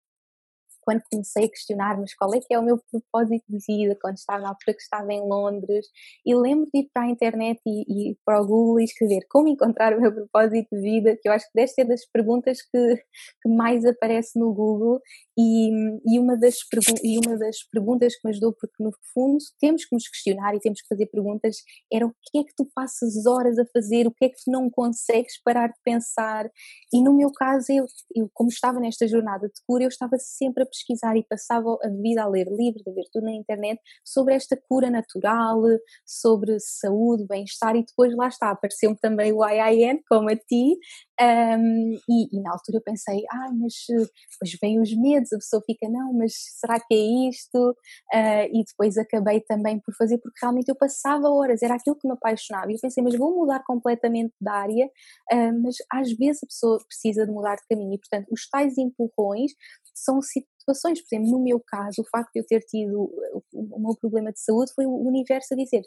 [0.83, 4.17] quando comecei a questionar, mas qual é que é o meu propósito de vida, quando
[4.17, 5.87] estava na altura que estava em Londres,
[6.25, 9.47] e lembro de ir para a internet e, e para o Google e escrever como
[9.47, 12.95] encontrar o meu propósito de vida, que eu acho que deve ser das perguntas que,
[13.41, 15.01] que mais aparece no Google,
[15.37, 15.71] e,
[16.05, 16.57] e, uma das
[17.03, 20.59] e uma das perguntas que me ajudou, porque no fundo temos que nos questionar e
[20.59, 21.57] temos que fazer perguntas,
[21.91, 24.51] era o que é que tu passas horas a fazer, o que é que tu
[24.51, 26.49] não consegues parar de pensar,
[26.93, 30.63] e no meu caso, eu, eu como estava nesta jornada de cura, eu estava sempre
[30.63, 34.33] a pesquisar e passava a vida a ler livros, a ver tudo na internet sobre
[34.33, 35.61] esta cura natural,
[36.05, 40.77] sobre saúde, bem-estar e depois lá está, apareceu-me também o IIN, como a ti,
[41.21, 45.61] um, e, e, na altura eu pensei, ah, mas depois vêm os medos, a pessoa
[45.65, 47.71] fica, não, mas será que é isto?
[48.13, 52.07] Uh, e depois acabei também por fazer, porque realmente eu passava horas, era aquilo que
[52.07, 52.71] me apaixonava.
[52.71, 54.85] E eu pensei, mas vou mudar completamente de área,
[55.31, 57.93] uh, mas às vezes a pessoa precisa de mudar de caminho.
[57.93, 59.51] E portanto, os tais empurrões
[59.93, 63.11] são situações, por exemplo, no meu caso, o facto de eu ter tido
[63.53, 65.83] o meu problema de saúde foi o universo a dizer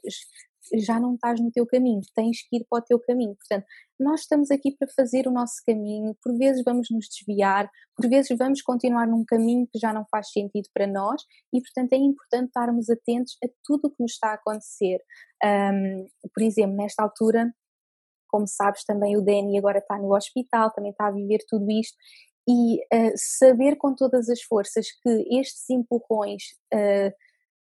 [0.75, 3.37] já não estás no teu caminho, tens que ir para o teu caminho.
[3.37, 3.66] Portanto,
[3.99, 8.37] nós estamos aqui para fazer o nosso caminho, por vezes vamos nos desviar, por vezes
[8.37, 12.49] vamos continuar num caminho que já não faz sentido para nós e, portanto, é importante
[12.49, 14.99] estarmos atentos a tudo o que nos está a acontecer.
[15.45, 17.53] Um, por exemplo, nesta altura,
[18.29, 21.97] como sabes, também o Danny agora está no hospital, também está a viver tudo isto
[22.49, 27.13] e uh, saber com todas as forças que estes empurrões uh,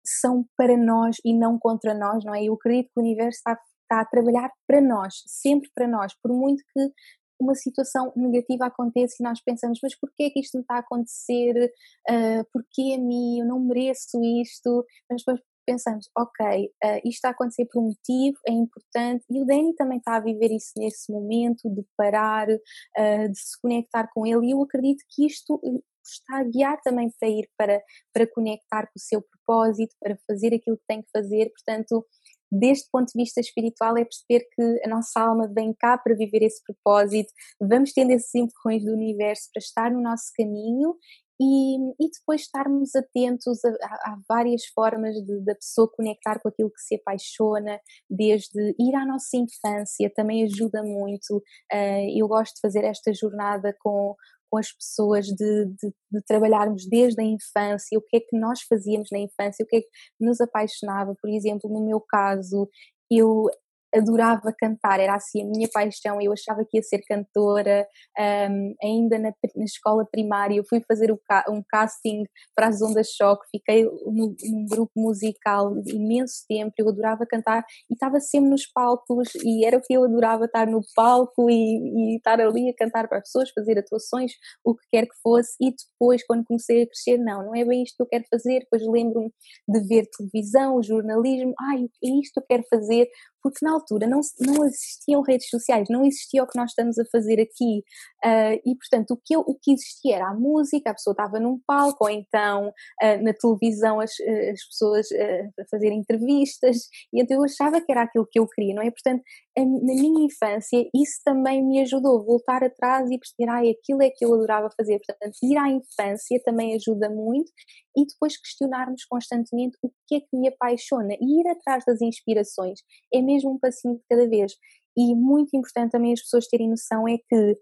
[0.05, 2.43] são para nós e não contra nós, não é?
[2.43, 6.31] Eu acredito que o universo está, está a trabalhar para nós, sempre para nós, por
[6.31, 6.91] muito que
[7.39, 10.79] uma situação negativa acontece e nós pensamos, mas porquê é que isto me está a
[10.79, 11.71] acontecer?
[12.09, 13.39] Uh, porquê a mim?
[13.39, 14.85] Eu não mereço isto.
[15.09, 19.41] Mas depois pensamos, ok, uh, isto está a acontecer por um motivo, é importante, e
[19.41, 24.09] o Danny também está a viver isso nesse momento, de parar, uh, de se conectar
[24.13, 25.59] com ele, e eu acredito que isto
[26.03, 30.53] está a guiar também para ir para, para conectar com o seu propósito, para fazer
[30.53, 32.05] aquilo que tem que fazer, portanto,
[32.49, 36.43] deste ponto de vista espiritual é perceber que a nossa alma vem cá para viver
[36.43, 40.95] esse propósito, vamos tendo esses empurrões do universo para estar no nosso caminho
[41.39, 46.49] e, e depois estarmos atentos a, a, a várias formas de, da pessoa conectar com
[46.49, 51.37] aquilo que se apaixona, desde ir à nossa infância, também ajuda muito.
[51.71, 54.15] Uh, eu gosto de fazer esta jornada com,
[54.49, 58.61] com as pessoas de, de, de, trabalharmos desde a infância, o que é que nós
[58.61, 61.15] fazíamos na infância, o que é que nos apaixonava.
[61.21, 62.67] Por exemplo, no meu caso,
[63.11, 63.45] eu
[63.93, 69.17] adorava cantar, era assim a minha paixão, eu achava que ia ser cantora, um, ainda
[69.17, 71.19] na, na, escola primária eu fui fazer o,
[71.49, 72.23] um casting
[72.55, 74.35] para as Ondas Choque, fiquei num
[74.69, 79.81] grupo musical imenso tempo, eu adorava cantar e estava sempre nos palcos e era o
[79.81, 83.51] que eu adorava estar no palco e, e estar ali a cantar para as pessoas,
[83.51, 84.31] fazer atuações,
[84.63, 87.83] o que quer que fosse e depois quando comecei a crescer, não, não é bem
[87.83, 89.31] isto que eu quero fazer, depois lembro-me
[89.67, 93.07] de ver televisão, jornalismo, ai, é isto que eu quero fazer,
[93.49, 97.05] porque na altura não, não existiam redes sociais, não existia o que nós estamos a
[97.05, 97.79] fazer aqui.
[98.25, 101.39] Uh, e, portanto, o que, eu, o que existia era a música, a pessoa estava
[101.39, 106.77] num palco, ou então uh, na televisão as, as pessoas uh, a fazer entrevistas,
[107.13, 108.91] e então eu achava que era aquilo que eu queria, não é?
[108.91, 109.23] Portanto,
[109.57, 114.01] a, na minha infância, isso também me ajudou a voltar atrás e perceber, ai, aquilo
[114.01, 114.99] é que eu adorava fazer.
[114.99, 117.51] Portanto, ir à infância também ajuda muito
[117.97, 122.79] e depois questionarmos constantemente o que é que me apaixona e ir atrás das inspirações.
[123.11, 124.53] É mesmo um passinho de cada vez.
[124.97, 127.57] E muito importante também as pessoas terem noção é que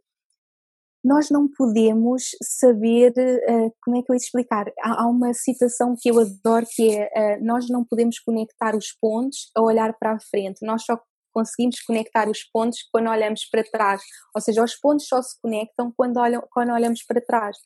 [1.03, 4.65] nós não podemos saber, uh, como é que eu ia explicar?
[4.81, 8.91] Há, há, uma citação que eu adoro que é, uh, nós não podemos conectar os
[8.99, 10.99] pontos a olhar para a frente, nós só
[11.35, 14.01] conseguimos conectar os pontos quando olhamos para trás.
[14.33, 17.57] Ou seja, os pontos só se conectam quando, olham, quando olhamos para trás.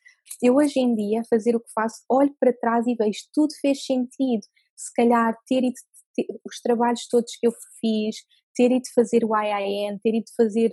[0.41, 3.85] Eu hoje em dia, fazer o que faço, olho para trás e vejo tudo fez
[3.85, 4.41] sentido.
[4.75, 5.75] Se calhar ter ido
[6.45, 8.17] os trabalhos todos que eu fiz,
[8.55, 10.71] ter ido fazer o IIN, ter ido fazer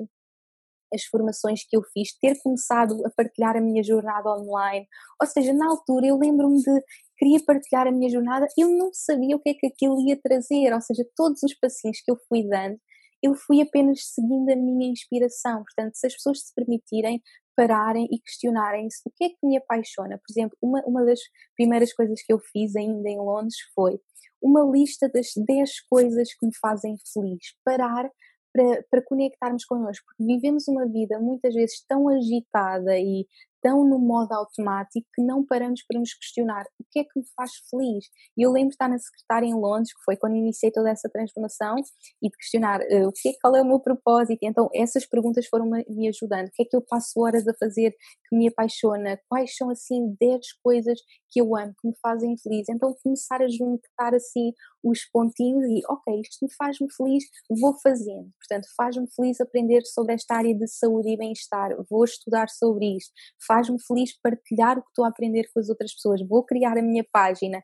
[0.93, 4.87] as formações que eu fiz, ter começado a partilhar a minha jornada online.
[5.21, 6.85] Ou seja, na altura eu lembro-me de
[7.19, 10.73] queria partilhar a minha jornada, eu não sabia o que é que aquilo ia trazer,
[10.73, 12.79] ou seja, todos os passinhos que eu fui dando,
[13.23, 15.63] eu fui apenas seguindo a minha inspiração.
[15.65, 17.21] Portanto, se as pessoas se permitirem
[17.57, 20.19] pararem e questionarem-se o que é que me apaixona.
[20.19, 21.21] Por exemplo, uma, uma das
[21.57, 23.99] primeiras coisas que eu fiz ainda em Londres foi
[24.41, 27.55] uma lista das 10 coisas que me fazem feliz.
[27.65, 28.09] Parar
[28.53, 33.27] para, para conectarmos connosco, porque vivemos uma vida muitas vezes tão agitada e
[33.67, 37.25] tão no modo automático que não paramos para nos questionar o que é que me
[37.35, 38.05] faz feliz.
[38.39, 41.09] E eu lembro de estar na secretária em Londres, que foi quando iniciei toda essa
[41.09, 41.75] transformação,
[42.23, 44.39] e de questionar uh, o que é, qual é o meu propósito.
[44.41, 46.47] Então essas perguntas foram me ajudando.
[46.47, 47.91] O que é que eu passo horas a fazer
[48.29, 49.19] que me apaixona?
[49.29, 51.01] Quais são assim 10 coisas
[51.33, 52.69] que eu amo, que me fazem feliz?
[52.69, 54.53] Então começar a juntar assim
[54.85, 57.25] os pontinhos e ok, isto me faz-me feliz,
[57.61, 58.31] vou fazendo.
[58.39, 63.13] Portanto, faz-me feliz aprender sobre esta área de saúde e bem-estar, vou estudar sobre isto,
[63.57, 66.83] faz-me feliz partilhar o que estou a aprender com as outras pessoas, vou criar a
[66.83, 67.63] minha página,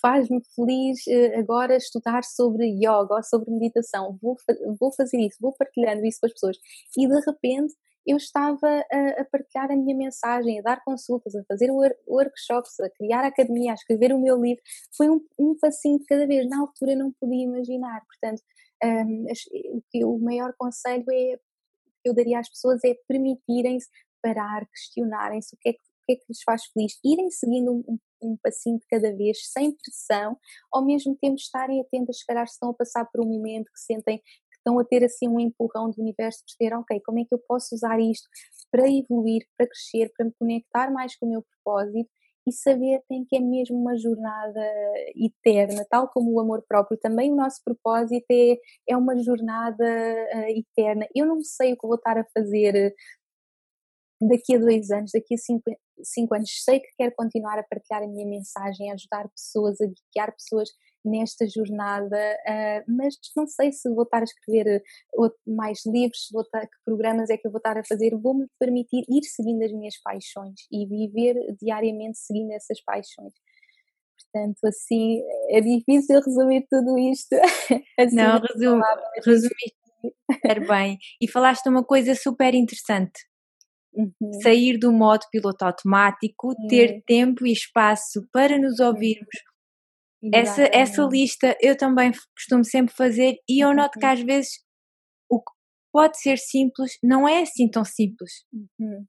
[0.00, 4.36] faz-me feliz uh, agora estudar sobre yoga ou sobre meditação, vou,
[4.78, 6.56] vou fazer isso, vou partilhando isso com as pessoas.
[6.96, 7.74] E de repente
[8.06, 11.70] eu estava a, a, partilhar a minha mensagem, a dar consultas, a fazer
[12.06, 14.62] workshops, a criar a academia, a escrever o meu livro.
[14.96, 16.48] Foi um, um passinho de cada vez.
[16.48, 18.02] Na altura não podia imaginar.
[18.04, 18.42] Portanto,
[18.84, 19.26] um,
[20.04, 21.38] o maior conselho é
[22.02, 23.88] que eu daria às pessoas é permitirem-se
[24.22, 27.72] parar, questionarem-se o que é que, o que, é que lhes faz feliz, irem seguindo
[27.72, 30.38] um, um, passinho de cada vez, sem pressão,
[30.72, 34.18] ao mesmo tempo estarem atentas, se calhar estão a passar por um momento que sentem
[34.18, 37.42] que estão a ter assim um empurrão do universo, perceber, ok, como é que eu
[37.48, 38.28] posso usar isto
[38.70, 42.10] para evoluir, para crescer, para me conectar mais com o meu propósito
[42.46, 44.60] e saber que é mesmo uma jornada
[45.16, 46.98] eterna, tal como o amor próprio.
[46.98, 48.56] Também o nosso propósito é,
[48.88, 51.06] é uma jornada uh, eterna.
[51.14, 52.94] Eu não sei o que vou estar a fazer
[54.28, 55.62] daqui a dois anos, daqui a cinco,
[56.02, 59.86] cinco anos, sei que quero continuar a partilhar a minha mensagem, a ajudar pessoas, a
[60.14, 60.68] guiar pessoas
[61.04, 64.82] nesta jornada, uh, mas não sei se vou estar a escrever
[65.44, 69.04] mais livros, vou estar, que programas é que eu vou estar a fazer, vou-me permitir
[69.08, 73.32] ir seguindo as minhas paixões e viver diariamente seguindo essas paixões.
[74.16, 77.34] Portanto, assim, é difícil resumir tudo isto.
[77.98, 78.40] assim, não,
[79.24, 79.82] resumiste
[80.32, 80.98] Super bem.
[81.20, 83.12] E falaste uma coisa super interessante.
[83.94, 84.32] Uhum.
[84.42, 86.66] Sair do modo piloto automático, uhum.
[86.68, 89.36] ter tempo e espaço para nos ouvirmos.
[90.32, 94.12] Essa, essa lista eu também costumo sempre fazer e eu noto que uhum.
[94.12, 94.50] às vezes
[95.28, 95.52] o que
[95.92, 98.44] pode ser simples não é assim tão simples.
[98.78, 99.04] Uhum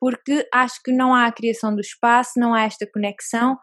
[0.00, 3.56] porque acho que não há a criação do espaço, não há esta conexão.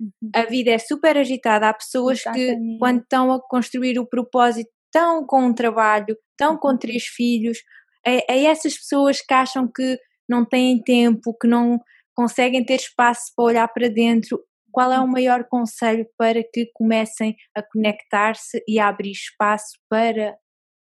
[0.00, 0.30] Uhum.
[0.34, 1.68] A vida é super agitada.
[1.68, 2.56] Há pessoas Exatamente.
[2.56, 7.58] que, quando estão a construir o propósito, estão com um trabalho, estão com três filhos.
[8.06, 11.80] É, é essas pessoas que acham que não têm tempo, que não
[12.14, 14.40] conseguem ter espaço para olhar para dentro.
[14.72, 20.36] Qual é o maior conselho para que comecem a conectar-se e a abrir espaço para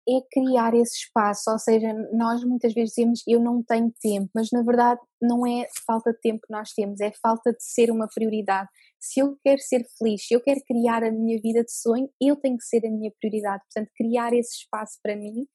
[0.08, 4.50] é criar esse espaço, ou seja, nós muitas vezes dizemos eu não tenho tempo, mas
[4.52, 8.08] na verdade não é falta de tempo que nós temos, é falta de ser uma
[8.08, 8.70] prioridade.
[9.06, 12.36] Se eu quero ser feliz, se eu quero criar a minha vida de sonho, eu
[12.36, 13.64] tenho que ser a minha prioridade.
[13.72, 15.46] Portanto, criar esse espaço para mim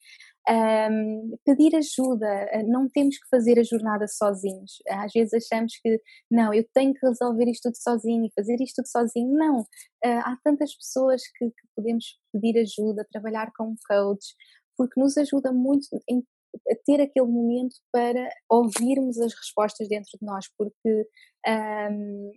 [0.48, 4.78] um, pedir ajuda, ah, não temos que fazer a jornada sozinhos.
[4.88, 8.76] Às vezes achamos que não, eu tenho que resolver isto tudo sozinho e fazer isto
[8.76, 9.32] tudo sozinho.
[9.32, 9.66] Não, uh,
[10.04, 14.34] há tantas pessoas que, que, podemos pedir ajuda, trabalhar com um coach,
[14.76, 16.24] porque nos ajuda muito em,
[16.70, 21.06] a ter aquele momento para ouvirmos as respostas dentro de nós, porque
[21.46, 22.32] um,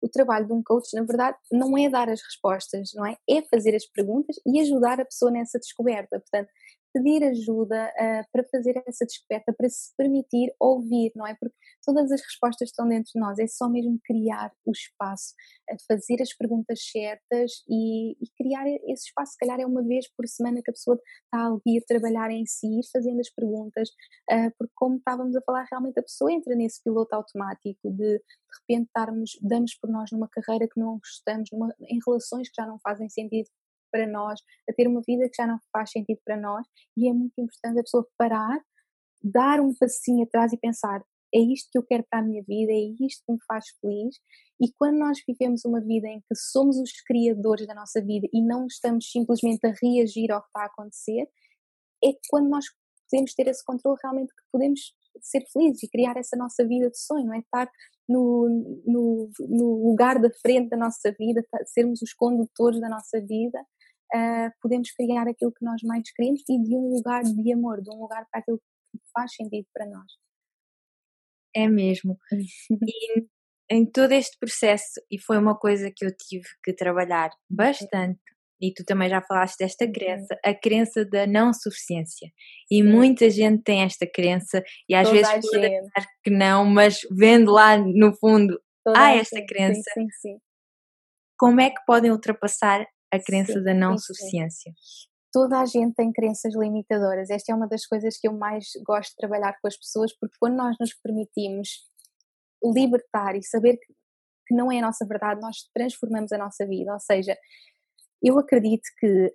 [0.00, 3.16] o trabalho de um coach, na verdade, não é dar as respostas, não é?
[3.28, 6.20] É fazer as perguntas e ajudar a pessoa nessa descoberta.
[6.20, 6.50] Portanto,
[6.92, 11.34] pedir ajuda uh, para fazer essa descoberta, para se permitir ouvir, não é?
[11.38, 15.34] Porque todas as respostas estão dentro de nós, é só mesmo criar o espaço,
[15.86, 19.32] fazer as perguntas certas e, e, criar esse espaço.
[19.32, 22.44] Se calhar é uma vez por semana que a pessoa está ali a trabalhar em
[22.46, 23.88] si, ir fazendo as perguntas,
[24.30, 28.60] uh, porque como estávamos a falar, realmente a pessoa entra nesse piloto automático de de
[28.60, 32.66] repente estarmos, damos por nós numa carreira que não gostamos, numa, em relações que já
[32.66, 33.48] não fazem sentido,
[33.90, 37.12] para nós, a ter uma vida que já não faz sentido para nós, e é
[37.12, 38.60] muito importante a pessoa parar,
[39.22, 41.02] dar um passinho atrás e pensar:
[41.34, 44.16] é isto que eu quero para a minha vida, é isto que me faz feliz.
[44.60, 48.42] E quando nós vivemos uma vida em que somos os criadores da nossa vida e
[48.42, 51.28] não estamos simplesmente a reagir ao que está a acontecer,
[52.04, 52.64] é quando nós
[53.10, 54.80] podemos ter esse controle realmente que podemos
[55.20, 57.38] ser felizes e criar essa nossa vida de sonho, não é?
[57.38, 57.70] Estar
[58.08, 63.58] no, no, no lugar da frente da nossa vida, sermos os condutores da nossa vida
[64.14, 67.90] uh, podemos criar aquilo que nós mais queremos e de um lugar de amor, de
[67.90, 70.12] um lugar para aquilo que faz sentido para nós.
[71.54, 72.16] É mesmo.
[72.70, 73.26] e
[73.70, 78.18] em todo este processo, e foi uma coisa que eu tive que trabalhar bastante,
[78.60, 82.28] e tu também já falaste desta crença, a crença da não suficiência.
[82.70, 82.82] E sim.
[82.82, 87.52] muita gente tem esta crença, e às Toda vezes pode achar que não, mas vendo
[87.52, 89.82] lá no fundo, Toda há esta crença.
[89.92, 90.38] Sim, sim,
[91.38, 94.72] Como é que podem ultrapassar a crença sim, da não sim, suficiência.
[94.72, 95.08] Sim.
[95.32, 97.28] Toda a gente tem crenças limitadoras.
[97.30, 100.36] Esta é uma das coisas que eu mais gosto de trabalhar com as pessoas, porque
[100.40, 101.86] quando nós nos permitimos
[102.64, 103.92] libertar e saber que,
[104.46, 106.92] que não é a nossa verdade, nós transformamos a nossa vida.
[106.92, 107.36] Ou seja,
[108.22, 109.34] eu acredito que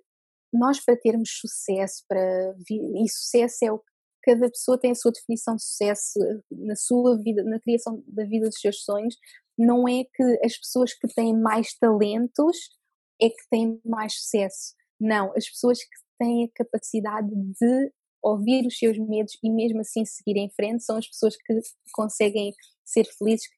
[0.52, 3.82] nós para termos sucesso, para e sucesso é o
[4.24, 6.18] cada pessoa tem a sua definição de sucesso
[6.50, 9.14] na sua vida, na criação da vida dos seus sonhos.
[9.56, 12.56] Não é que as pessoas que têm mais talentos
[13.20, 14.74] é que têm mais sucesso.
[15.00, 20.04] Não, as pessoas que têm a capacidade de ouvir os seus medos e mesmo assim
[20.04, 21.60] seguir em frente são as pessoas que
[21.92, 23.48] conseguem ser felizes,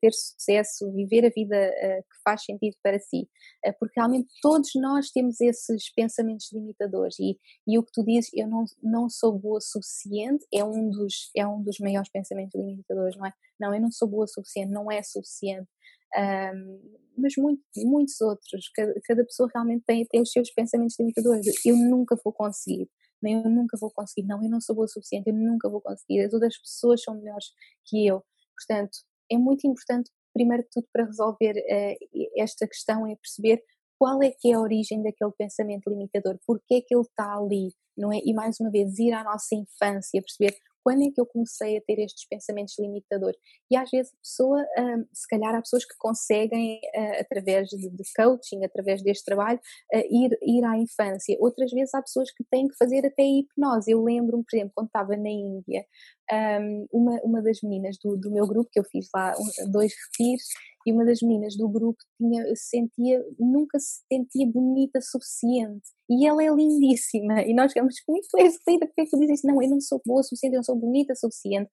[0.00, 3.28] ter sucesso, viver a vida uh, que faz sentido para si.
[3.64, 8.30] Uh, porque realmente todos nós temos esses pensamentos limitadores e, e o que tu dizes,
[8.34, 12.58] eu não, não sou boa o suficiente, é um, dos, é um dos maiores pensamentos
[12.58, 13.32] limitadores, não é?
[13.60, 15.68] Não, eu não sou boa o suficiente, não é suficiente.
[16.16, 21.46] Um, mas muito, muitos outros, cada, cada pessoa realmente tem, tem os seus pensamentos limitadores.
[21.64, 22.88] Eu nunca vou conseguir,
[23.22, 25.80] nem eu nunca vou conseguir, não, eu não sou boa o suficiente, eu nunca vou
[25.80, 27.46] conseguir, as outras pessoas são melhores
[27.84, 28.22] que eu.
[28.56, 28.98] Portanto,
[29.30, 33.62] é muito importante, primeiro de tudo, para resolver uh, esta questão, é perceber
[33.98, 37.72] qual é que é a origem daquele pensamento limitador, porque é que ele está ali,
[37.96, 38.20] não é?
[38.24, 41.80] E mais uma vez, ir à nossa infância, perceber quando é que eu comecei a
[41.80, 43.38] ter estes pensamentos limitadores?
[43.70, 47.88] E às vezes a pessoa, um, se calhar há pessoas que conseguem, uh, através de,
[47.88, 49.58] de, coaching, através deste trabalho,
[49.94, 51.36] uh, ir, ir à infância.
[51.40, 53.90] Outras vezes há pessoas que têm que fazer até hipnose.
[53.90, 55.86] Eu lembro-me, por exemplo, quando estava na Índia,
[56.30, 59.34] um, uma, uma das meninas do, do meu grupo, que eu fiz lá
[59.70, 60.44] dois retiros,
[60.86, 65.88] e uma das meninas do grupo tinha, sentia, nunca se sentia bonita suficiente.
[66.10, 67.42] E ela é lindíssima.
[67.42, 68.78] E nós ficamos, que tu?
[68.78, 71.14] Porque é que tu dizes Não, eu não sou boa suficiente, eu não sou bonita
[71.14, 71.70] suficiente.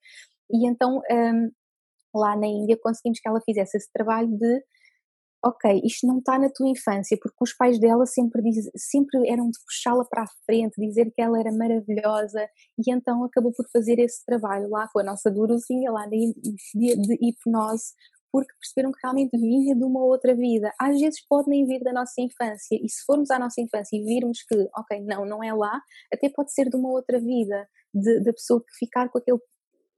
[0.51, 1.51] E então, um,
[2.15, 4.63] lá na Índia, conseguimos que ela fizesse esse trabalho de
[5.43, 9.49] ok, isto não está na tua infância, porque os pais dela sempre, diz, sempre eram
[9.49, 12.47] de puxá-la para a frente, dizer que ela era maravilhosa,
[12.77, 16.33] e então acabou por fazer esse trabalho lá com a nossa guruzinha, lá de,
[16.75, 17.93] de, de hipnose,
[18.31, 20.71] porque perceberam que realmente vinha de uma outra vida.
[20.79, 24.03] Às vezes pode nem vir da nossa infância, e se formos à nossa infância e
[24.03, 25.81] virmos que, ok, não, não é lá,
[26.13, 29.39] até pode ser de uma outra vida, da pessoa que ficar com aquele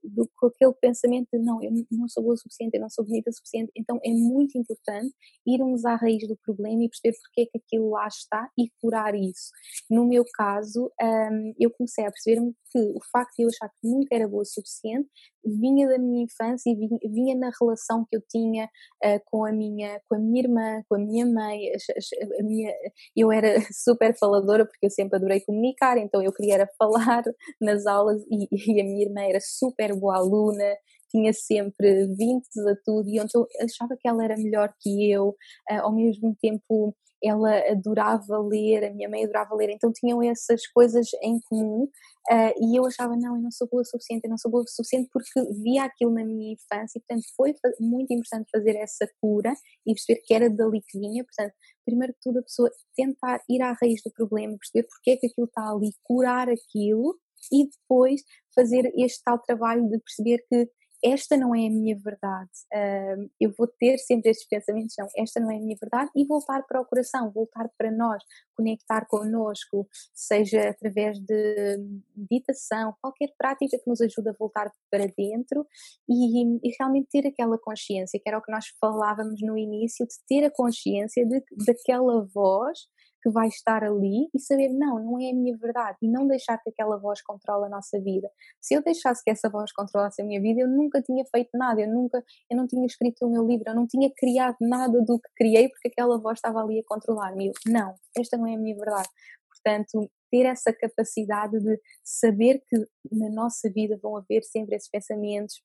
[0.04, 3.04] do, com aquele pensamento de não, eu não sou boa o suficiente, eu não sou
[3.04, 3.72] bonita o suficiente.
[3.76, 5.14] Então é muito importante
[5.46, 9.14] irmos à raiz do problema e perceber porque é que aquilo lá está e curar
[9.14, 9.50] isso.
[9.90, 13.88] No meu caso, um, eu comecei a perceber-me que o facto de eu achar que
[13.88, 15.08] nunca era boa o suficiente
[15.44, 19.52] vinha da minha infância e vinha, vinha na relação que eu tinha uh, com, a
[19.52, 21.68] minha, com a minha irmã, com a minha mãe.
[21.68, 22.72] A, a minha,
[23.16, 27.22] eu era super faladora porque eu sempre adorei comunicar, então eu queria era falar
[27.60, 30.76] nas aulas e, e a minha irmã era super boa aluna,
[31.10, 35.28] tinha sempre 20 a tudo e então achava que ela era melhor que eu,
[35.70, 40.66] uh, ao mesmo tempo ela adorava ler, a minha mãe adorava ler, então tinham essas
[40.66, 41.88] coisas em comum.
[42.30, 44.62] Uh, e eu achava, não, eu não sou boa o suficiente, eu não sou boa
[44.62, 45.30] o suficiente porque
[45.62, 49.54] via aquilo na minha infância e portanto foi muito importante fazer essa cura
[49.86, 53.60] e perceber que era dali que vinha, portanto primeiro que tudo a pessoa tentar ir
[53.60, 57.14] à raiz do problema, perceber porque é que aquilo está ali, curar aquilo
[57.52, 58.22] e depois
[58.54, 60.68] fazer este tal trabalho de perceber que
[61.04, 62.50] esta não é a minha verdade.
[62.72, 66.24] Uh, eu vou ter sempre estes pensamentos, não, esta não é a minha verdade, e
[66.24, 68.22] voltar para o coração, voltar para nós,
[68.56, 71.76] conectar connosco, seja através de
[72.16, 75.66] meditação, qualquer prática que nos ajude a voltar para dentro
[76.08, 80.14] e, e, realmente ter aquela consciência, que era o que nós falávamos no início, de
[80.26, 82.78] ter a consciência de, daquela voz
[83.24, 86.58] que vai estar ali e saber, não, não é a minha verdade e não deixar
[86.58, 88.30] que aquela voz controle a nossa vida.
[88.60, 91.80] Se eu deixasse que essa voz controlasse a minha vida, eu nunca tinha feito nada,
[91.80, 95.18] eu nunca, eu não tinha escrito o meu livro, eu não tinha criado nada do
[95.18, 97.50] que criei porque aquela voz estava ali a controlar-me.
[97.66, 99.08] Não, esta não é a minha verdade.
[99.48, 102.76] Portanto, ter essa capacidade de saber que
[103.10, 105.62] na nossa vida vão haver sempre esses pensamentos,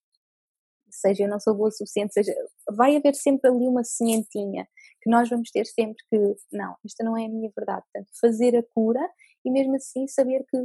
[0.92, 2.34] seja eu não sou boa o suficiente, seja,
[2.70, 4.68] vai haver sempre ali uma sementinha
[5.00, 7.82] que nós vamos ter sempre que, não, esta não é a minha verdade.
[7.92, 9.00] Portanto, fazer a cura
[9.44, 10.58] e mesmo assim saber que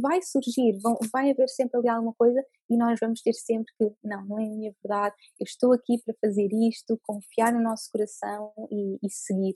[0.00, 3.90] vai surgir, vão, vai haver sempre ali alguma coisa e nós vamos ter sempre que,
[4.02, 7.90] não, não é a minha verdade, eu estou aqui para fazer isto, confiar no nosso
[7.90, 9.54] coração e, e seguir.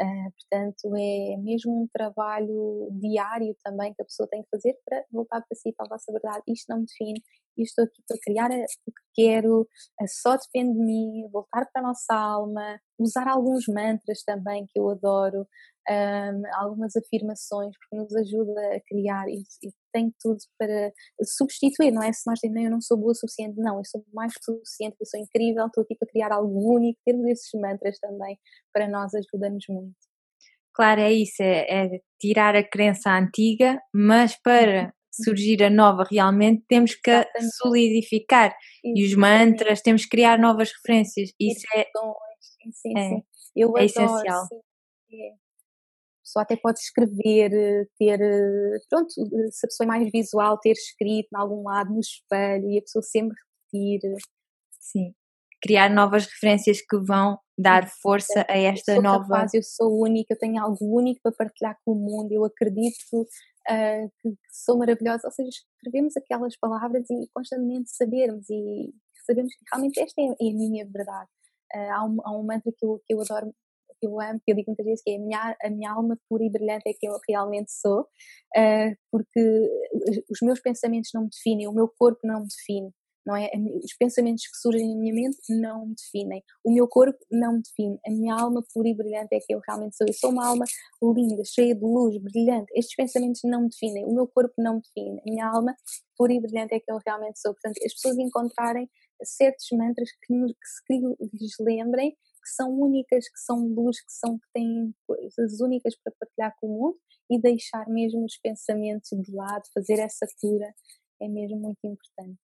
[0.00, 5.04] Uh, portanto, é mesmo um trabalho diário também que a pessoa tem que fazer para
[5.12, 6.42] voltar para si, para a vossa verdade.
[6.48, 7.22] Isto não me define,
[7.56, 9.68] eu estou aqui para criar o que quero,
[10.08, 14.88] só depende de mim, voltar para a nossa alma, usar alguns mantras também que eu
[14.88, 15.46] adoro,
[15.90, 22.02] um, algumas afirmações, porque nos ajuda a criar e, e tem tudo para substituir, não
[22.02, 22.12] é?
[22.12, 24.96] Se nós dizemos, eu não sou boa o suficiente, não, eu sou mais que suficiente,
[25.00, 28.38] eu sou incrível, estou aqui para criar algo único, termos esses mantras também
[28.72, 29.96] para nós ajuda-nos muito.
[30.74, 36.06] Claro, é isso, é, é tirar a crença antiga, mas para uhum surgir a nova
[36.10, 37.56] realmente, temos que Exatamente.
[37.56, 38.46] solidificar.
[38.46, 39.00] Exatamente.
[39.00, 41.30] E os mantras, temos que criar novas referências.
[41.38, 41.84] Isso é,
[42.40, 43.22] sim, sim, é, sim.
[43.54, 44.46] Eu é adoro, essencial.
[44.46, 45.41] Sim.
[46.32, 48.18] Pessoa até pode escrever, ter,
[48.88, 52.78] pronto, se a pessoa é mais visual, ter escrito em algum lado no espelho e
[52.78, 53.36] a pessoa sempre
[53.70, 54.00] repetir.
[54.80, 55.14] Sim.
[55.62, 59.28] Criar novas referências que vão dar força a esta eu nova.
[59.28, 62.96] Capaz, eu sou única, eu tenho algo único para partilhar com o mundo, eu acredito
[63.20, 68.92] uh, que, que, sou maravilhosa, ou seja, escrevemos aquelas palavras e constantemente sabermos e
[69.26, 71.28] sabemos que realmente esta é, é a minha verdade.
[71.74, 73.54] Uh, há, um, há um mantra que eu, que eu adoro,
[74.06, 76.44] eu amo, que eu digo muitas vezes, que é a minha, a minha alma pura
[76.44, 79.40] e brilhante é que eu realmente sou, uh, porque
[80.30, 82.92] os meus pensamentos não me definem, o meu corpo não me define
[83.24, 83.50] não é?
[83.82, 87.62] Os pensamentos que surgem na minha mente não me definem, o meu corpo não me
[87.62, 90.06] define, a minha alma pura e brilhante é que eu realmente sou.
[90.06, 90.64] Eu sou uma alma
[91.02, 92.66] linda, cheia de luz, brilhante.
[92.74, 95.76] Estes pensamentos não me definem, o meu corpo não me define, a minha alma
[96.16, 97.52] pura e brilhante é que eu realmente sou.
[97.52, 98.90] Portanto, as pessoas encontrarem
[99.22, 100.34] certos mantras que,
[100.86, 100.94] que
[101.32, 106.12] lhes lembrem que são únicas, que são luz, que são que têm coisas únicas para
[106.18, 106.98] partilhar com o mundo
[107.30, 110.74] e deixar mesmo os pensamentos de lado, fazer essa cura
[111.20, 112.38] é mesmo muito importante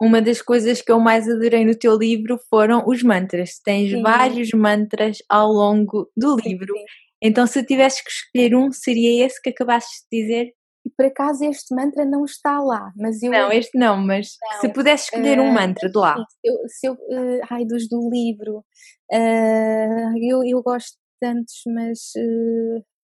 [0.00, 3.58] uma das coisas que eu mais adorei no teu livro foram os mantras.
[3.64, 4.02] Tens sim.
[4.02, 6.74] vários mantras ao longo do livro.
[6.74, 7.06] Sim, sim.
[7.22, 10.52] Então, se eu tivesse que escolher um, seria esse que acabaste de dizer?
[10.96, 13.30] Por acaso este mantra não está lá, mas eu.
[13.30, 14.60] Não, este não, mas não.
[14.60, 16.16] se pudesse escolher uh, um mantra de lá.
[16.16, 18.64] Se eu, se eu, uh, ai, dos do livro,
[19.12, 21.98] uh, eu, eu gosto de tantos, mas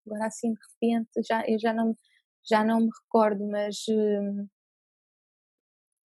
[0.06, 1.94] agora assim de repente já, eu já não,
[2.48, 3.76] já não me recordo, mas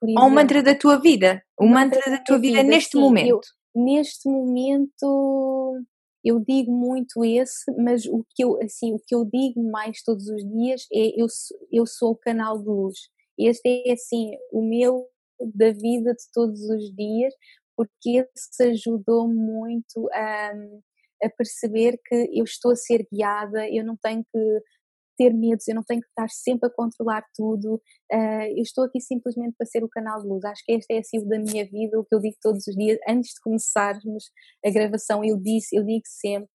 [0.02, 2.92] ou um mantra da tua vida, o um mantra, mantra da tua vida, vida neste
[2.92, 3.30] sim, momento.
[3.30, 3.40] Eu,
[3.84, 5.82] neste momento,
[6.28, 10.28] eu digo muito esse, mas o que eu, assim, o que eu digo mais todos
[10.28, 11.28] os dias é eu,
[11.72, 12.98] eu sou o canal de luz.
[13.40, 15.08] Este é assim o meu
[15.56, 17.34] da vida de todos os dias,
[17.78, 20.52] porque esse ajudou muito a,
[21.24, 24.62] a perceber que eu estou a ser guiada, eu não tenho que
[25.18, 29.02] ter medos, eu não tenho que estar sempre a controlar tudo, uh, eu estou aqui
[29.02, 30.46] simplesmente para ser o canal de luz.
[30.46, 32.76] Acho que este é assim o da minha vida, o que eu digo todos os
[32.76, 34.32] dias, antes de começarmos
[34.66, 36.50] a gravação, eu disse, eu digo sempre,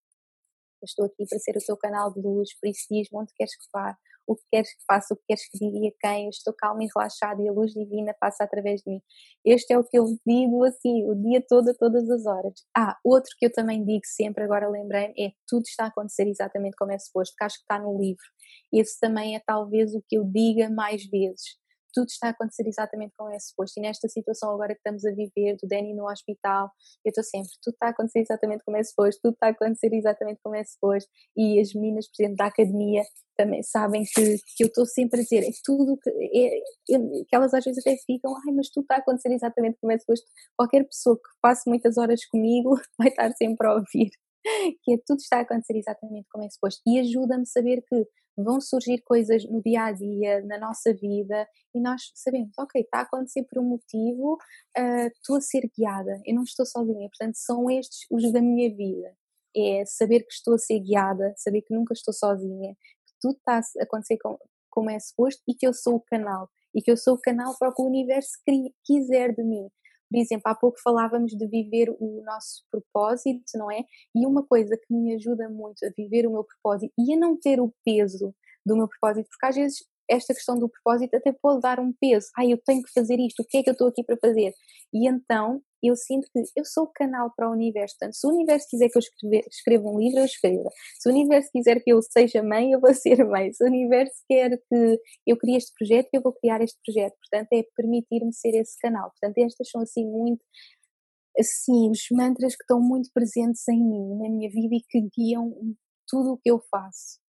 [0.81, 3.55] eu estou aqui para ser o teu canal de luz, por isso diz-me onde queres
[3.55, 3.95] que vá,
[4.27, 6.83] o que queres que faça, o que queres que diga a quem, eu estou calma
[6.83, 9.01] e relaxada e a luz divina passa através de mim.
[9.45, 12.63] Este é o que eu digo assim, o dia todo, a todas as horas.
[12.75, 16.75] Ah, outro que eu também digo sempre, agora lembrei-me, é tudo está a acontecer exatamente
[16.77, 18.23] como é suposto, que acho que está no livro.
[18.71, 21.62] Esse também é talvez o que eu diga mais vezes
[21.93, 23.79] tudo está a acontecer exatamente como é suposto.
[23.79, 26.71] E nesta situação agora que estamos a viver, do Danny no hospital,
[27.05, 29.93] eu estou sempre, tudo está a acontecer exatamente como é suposto, tudo está a acontecer
[29.93, 31.09] exatamente como é suposto.
[31.37, 33.03] E as meninas, por exemplo, da academia
[33.37, 37.35] também sabem que, que eu estou sempre a dizer, é tudo que, é, é, que
[37.35, 40.25] elas às vezes até ficam, ai, mas tudo está a acontecer exatamente como é suposto.
[40.57, 44.11] Qualquer pessoa que passe muitas horas comigo vai estar sempre a ouvir
[44.83, 48.05] que é tudo está a acontecer exatamente como é suposto e ajuda-me a saber que
[48.37, 52.99] vão surgir coisas no dia a dia, na nossa vida, e nós sabemos, ok, está
[52.99, 54.37] a acontecer por um motivo,
[54.77, 58.73] uh, estou a ser guiada, eu não estou sozinha, portanto, são estes os da minha
[58.75, 59.15] vida.
[59.55, 62.73] É saber que estou a ser guiada, saber que nunca estou sozinha,
[63.05, 64.37] que tudo está a acontecer com,
[64.69, 66.49] como é suposto e que eu sou o canal.
[66.73, 68.31] E que eu sou o canal para o que o universo
[68.83, 69.69] quiser de mim.
[70.13, 73.83] Por exemplo, há pouco falávamos de viver o nosso propósito, não é?
[74.15, 77.35] E uma coisa que me ajuda muito a viver o meu propósito e a não
[77.35, 78.31] ter o peso
[78.63, 79.79] do meu propósito, porque às vezes
[80.09, 82.27] esta questão do propósito até pode dar um peso.
[82.37, 84.53] Ai, eu tenho que fazer isto, o que é que eu estou aqui para fazer?
[84.93, 87.95] E então eu sinto que eu sou o canal para o universo.
[87.99, 89.01] Portanto, se o universo quiser que eu
[89.49, 90.69] escreva um livro, eu escreva.
[90.99, 93.51] Se o universo quiser que eu seja mãe, eu vou ser mãe.
[93.51, 97.15] Se o universo quer que eu crie este projeto, eu vou criar este projeto.
[97.17, 99.11] Portanto, é permitir-me ser esse canal.
[99.11, 100.41] Portanto, estas são assim muito
[101.37, 105.51] assim, os mantras que estão muito presentes em mim, na minha vida e que guiam
[106.07, 107.22] tudo o que eu faço.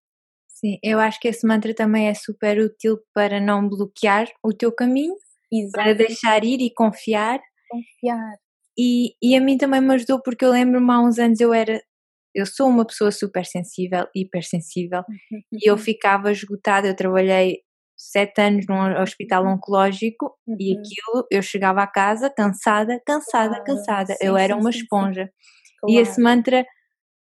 [0.65, 4.73] Sim, eu acho que esse mantra também é super útil para não bloquear o teu
[4.73, 5.15] caminho,
[5.53, 5.73] Exato.
[5.73, 7.39] para deixar ir e confiar.
[7.69, 8.37] Confiar.
[8.79, 11.83] E, e a mim também me ajudou porque eu lembro-me há uns anos eu era,
[12.35, 15.41] eu sou uma pessoa super sensível, hipersensível, uhum.
[15.53, 17.59] e eu ficava esgotada, eu trabalhei
[17.95, 20.57] sete anos num hospital oncológico uhum.
[20.59, 23.65] e aquilo, eu chegava à casa cansada, cansada, claro.
[23.65, 25.31] cansada, sim, eu era sim, uma esponja.
[25.81, 25.95] Claro.
[25.95, 26.65] E esse mantra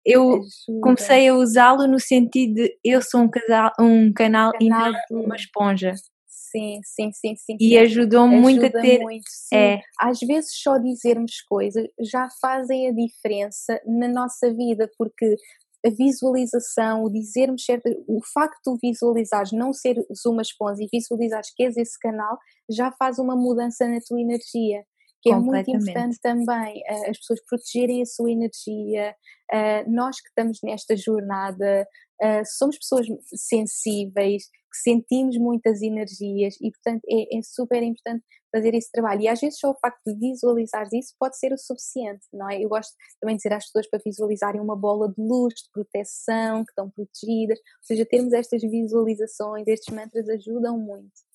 [0.07, 0.41] eu
[0.81, 4.69] comecei a usá-lo no sentido de eu sou um, casal, um canal, canal e
[5.11, 5.95] não uma esponja.
[6.29, 7.57] Sim, sim, sim, sim.
[7.61, 9.01] E ajudou-me muito a ter.
[9.01, 9.81] Muito, é.
[10.01, 15.37] Às vezes só dizermos coisas já fazem a diferença na nossa vida, porque
[15.85, 21.53] a visualização, o dizermos certo, o facto de visualizares não seres uma esponja e visualizares
[21.55, 22.39] que és esse canal
[22.71, 24.85] já faz uma mudança na tua energia
[25.27, 29.15] que é muito importante também uh, as pessoas protegerem a sua energia.
[29.53, 31.87] Uh, nós que estamos nesta jornada
[32.23, 38.25] uh, somos pessoas sensíveis, que sentimos muitas energias e, portanto, é, é, super importante
[38.55, 39.23] fazer esse trabalho.
[39.23, 42.63] E às vezes só o facto de visualizar isso pode ser o suficiente, não é?
[42.63, 46.65] Eu gosto também de dizer às pessoas para visualizarem uma bola de luz, de proteção,
[46.65, 51.26] que estão protegidas, ou seja, termos estas visualizações, estes mantras ajudam muito.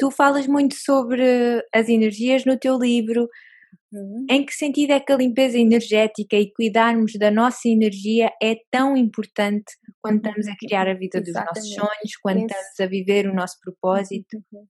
[0.00, 1.22] Tu falas muito sobre
[1.74, 3.28] as energias no teu livro.
[3.92, 4.24] Uhum.
[4.30, 8.96] Em que sentido é que a limpeza energética e cuidarmos da nossa energia é tão
[8.96, 11.54] importante quando estamos a criar a vida Exatamente.
[11.54, 12.46] dos nossos sonhos, quando Esse...
[12.46, 14.42] estamos a viver o nosso propósito?
[14.50, 14.66] Uhum.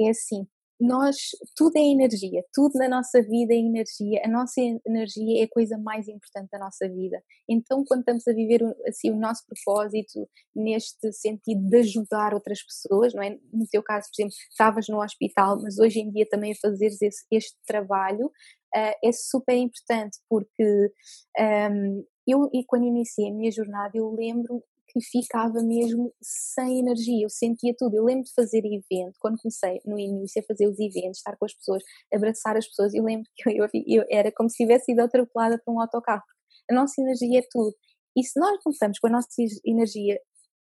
[0.00, 0.46] É assim,
[0.82, 1.16] nós,
[1.56, 5.78] tudo é energia, tudo na nossa vida é energia, a nossa energia é a coisa
[5.78, 7.22] mais importante da nossa vida.
[7.48, 13.14] Então, quando estamos a viver assim, o nosso propósito neste sentido de ajudar outras pessoas,
[13.14, 13.38] não é?
[13.52, 17.24] No teu caso, por exemplo, estavas no hospital, mas hoje em dia também fazeres esse,
[17.30, 20.92] este trabalho uh, é super importante porque
[21.38, 24.62] um, eu, e quando iniciei a minha jornada, eu lembro
[24.92, 27.96] que ficava mesmo sem energia, eu sentia tudo.
[27.96, 31.44] Eu lembro de fazer evento, quando comecei no início a fazer os eventos, estar com
[31.44, 31.82] as pessoas,
[32.12, 35.74] abraçar as pessoas, eu lembro que eu, eu, era como se tivesse sido atropelada por
[35.74, 36.22] um autocarro.
[36.70, 37.74] A nossa energia é tudo.
[38.16, 39.28] E se nós começamos com a nossa
[39.64, 40.20] energia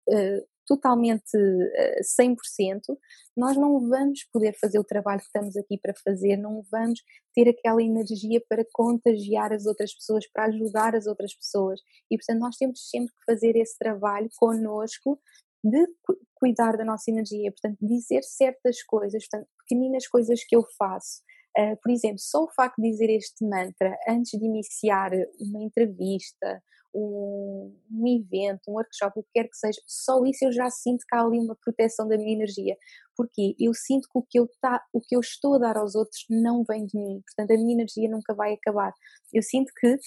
[0.09, 2.36] uh, totalmente uh, eh, 100%,
[3.36, 7.01] nós não vamos poder fazer o trabalho que estamos aqui para fazer, não vamos
[7.34, 11.80] ter aquela energia para contagiar as outras pessoas, para ajudar as outras pessoas.
[12.09, 15.20] E portanto, nós temos sempre que fazer esse trabalho conosco
[15.64, 15.88] de
[16.36, 21.22] cuidar da nossa energia, portanto, dizer certas coisas, portanto, pequeninas coisas que eu faço.
[21.57, 26.61] Uh, por exemplo, só o facto de dizer este mantra antes de iniciar uma entrevista
[26.94, 31.06] um, um evento, um workshop, o que quer que seja, só isso eu já sinto
[31.08, 32.78] que há ali uma proteção da minha energia.
[33.16, 35.96] Porque eu sinto que o que eu, tá, o que eu estou a dar aos
[35.96, 38.94] outros não vem de mim, portanto a minha energia nunca vai acabar.
[39.32, 39.98] Eu sinto que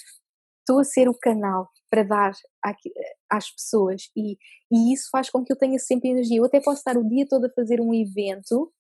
[0.61, 2.33] estou a ser o canal para dar
[3.31, 4.37] às pessoas e,
[4.73, 6.39] e isso faz com que eu tenha sempre energia.
[6.39, 8.73] Eu até posso estar o dia todo a fazer um evento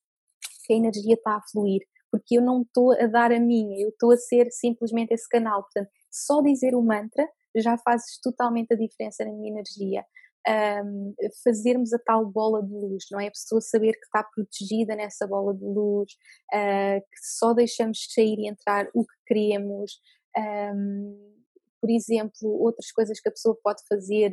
[0.66, 3.90] que a energia está a fluir, porque eu não estou a dar a minha, eu
[3.90, 5.62] estou a ser simplesmente esse canal.
[5.62, 7.26] Portanto, só dizer o mantra
[7.60, 10.04] já faz totalmente a diferença na minha energia.
[10.48, 13.26] Um, fazermos a tal bola de luz, não é?
[13.26, 16.12] A pessoa saber que está protegida nessa bola de luz,
[16.54, 20.00] uh, que só deixamos sair e entrar o que queremos.
[20.38, 21.34] Um,
[21.80, 24.30] por exemplo, outras coisas que a pessoa pode fazer,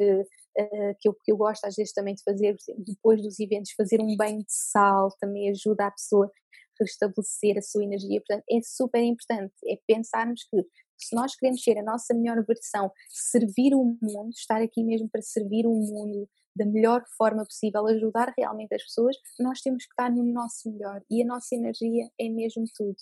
[0.57, 3.99] uh, que, eu, que eu gosto às vezes também de fazer, depois dos eventos, fazer
[3.99, 8.21] um banho de sal também ajuda a pessoa a restabelecer a sua energia.
[8.21, 10.57] Portanto, é super importante, é pensarmos que
[10.97, 15.21] se nós queremos ser a nossa melhor versão, servir o mundo, estar aqui mesmo para
[15.21, 20.11] servir o mundo da melhor forma possível, ajudar realmente as pessoas, nós temos que estar
[20.11, 22.95] no nosso melhor e a nossa energia é mesmo tudo.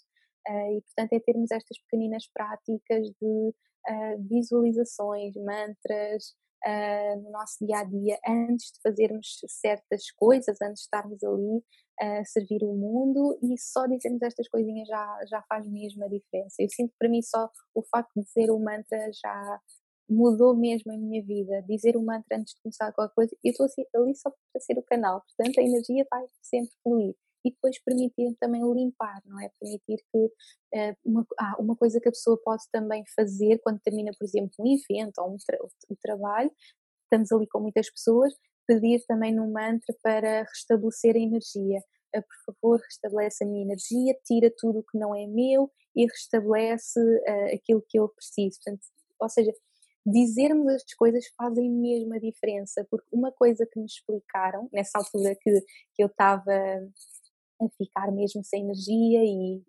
[0.47, 3.53] Uh, e portanto é termos estas pequeninas práticas de
[3.87, 6.33] uh, visualizações, mantras
[6.65, 11.63] uh, no nosso dia a dia antes de fazermos certas coisas, antes de estarmos ali
[11.99, 16.55] a servir o mundo e só dizermos estas coisinhas já, já faz mesmo a diferença.
[16.59, 19.59] Eu sinto que para mim só o facto de dizer o mantra já
[20.09, 21.61] mudou mesmo a minha vida.
[21.67, 24.77] Dizer o mantra antes de começar qualquer coisa, eu estou assim, ali só para ser
[24.77, 29.49] o canal, portanto a energia vai sempre fluir e depois permitir também limpar, não é?
[29.59, 34.11] Permitir que uh, uma, ah, uma coisa que a pessoa pode também fazer quando termina,
[34.17, 35.57] por exemplo, um evento ou um, tra
[36.01, 36.51] trabalho,
[37.03, 38.33] estamos ali com muitas pessoas,
[38.67, 41.79] pedir também no mantra para restabelecer a energia.
[42.15, 46.05] Uh, por favor, restabelece a minha energia, tira tudo o que não é meu e
[46.05, 48.59] restabelece uh, aquilo que eu preciso.
[48.63, 48.85] Portanto,
[49.19, 49.51] ou seja,
[50.05, 55.35] dizermos as coisas fazem mesmo a diferença, porque uma coisa que me explicaram, nessa altura
[55.39, 55.61] que,
[55.93, 56.53] que eu estava
[57.65, 59.61] a ficar mesmo sem energia e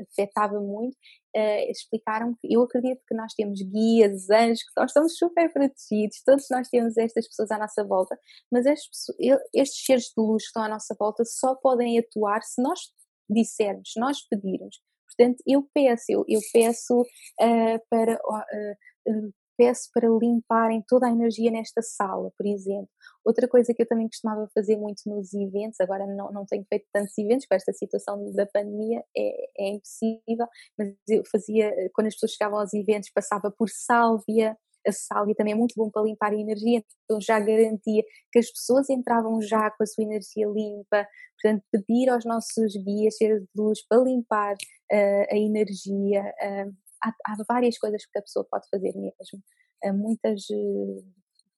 [0.00, 0.94] afetava muito,
[1.36, 6.22] uh, explicaram que eu acredito que nós temos guias, anjos, que nós estamos super protegidos,
[6.24, 8.18] todos nós temos estas pessoas à nossa volta,
[8.50, 9.06] mas estes,
[9.54, 12.80] estes seres de luz que estão à nossa volta só podem atuar se nós
[13.28, 14.80] dissermos, se nós pedirmos.
[15.06, 21.50] Portanto, eu peço, eu, eu peço uh, para uh, peço para limparem toda a energia
[21.50, 22.88] nesta sala, por exemplo.
[23.24, 26.86] Outra coisa que eu também costumava fazer muito nos eventos, agora não, não tenho feito
[26.92, 30.46] tantos eventos com esta situação da pandemia, é, é impossível,
[30.76, 34.56] mas eu fazia, quando as pessoas chegavam aos eventos, passava por sálvia,
[34.86, 38.50] a sálvia também é muito bom para limpar a energia, então já garantia que as
[38.50, 41.06] pessoas entravam já com a sua energia limpa,
[41.40, 47.14] portanto pedir aos nossos guias, seres de luz, para limpar uh, a energia, uh, há,
[47.26, 49.42] há, várias coisas que a pessoa pode fazer mesmo.
[49.84, 51.04] Há muitas uh,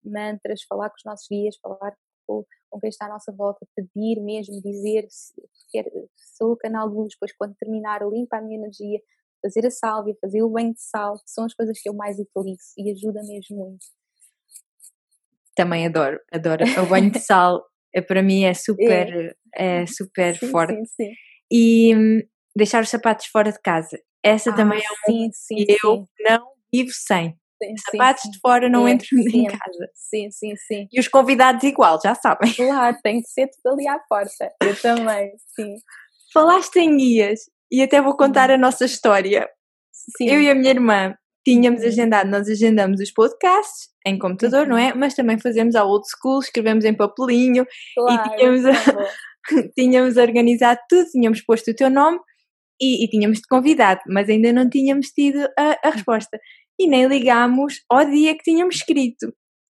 [0.05, 1.95] mantras, falar com os nossos guias, falar
[2.27, 5.35] com, com quem está à nossa volta, pedir mesmo, dizer se
[5.71, 5.85] quer,
[6.37, 9.01] sou o canal de luz, depois quando terminar, limpa a minha energia,
[9.43, 12.73] fazer a sálvia, fazer o banho de sal, são as coisas que eu mais utilizo
[12.79, 13.87] e ajuda mesmo muito.
[15.55, 16.65] Também adoro, adoro.
[16.83, 20.75] O banho de sal é, para mim é super, é, é super sim, forte.
[20.75, 21.13] Sim, sim.
[21.51, 22.21] E hum,
[22.57, 26.09] deixar os sapatos fora de casa essa ah, também é um sim, sim, que eu
[26.27, 27.39] não vivo sem.
[27.69, 29.91] Sim, Sapatos sim, de fora não é, entram em casa.
[29.95, 30.89] Sim, sim, sim.
[30.93, 32.53] E os convidados igual, já sabem.
[32.55, 34.53] Claro, tem que ser tudo ali à porta.
[34.63, 35.77] Eu também, sim.
[36.33, 37.41] Falaste em guias
[37.71, 39.49] e até vou contar a nossa história.
[40.17, 40.29] Sim.
[40.29, 41.89] Eu e a minha irmã tínhamos uhum.
[41.89, 44.93] agendado, nós agendamos os podcasts em computador, não é?
[44.93, 44.99] Uhum.
[44.99, 48.63] Mas também fazemos a old school, escrevemos em papelinho claro, e tínhamos,
[49.77, 52.19] tínhamos organizado tudo, tínhamos posto o teu nome
[52.81, 56.39] e, e tínhamos te convidado, mas ainda não tínhamos tido a, a resposta.
[56.79, 59.33] E nem ligámos ao dia que tínhamos escrito.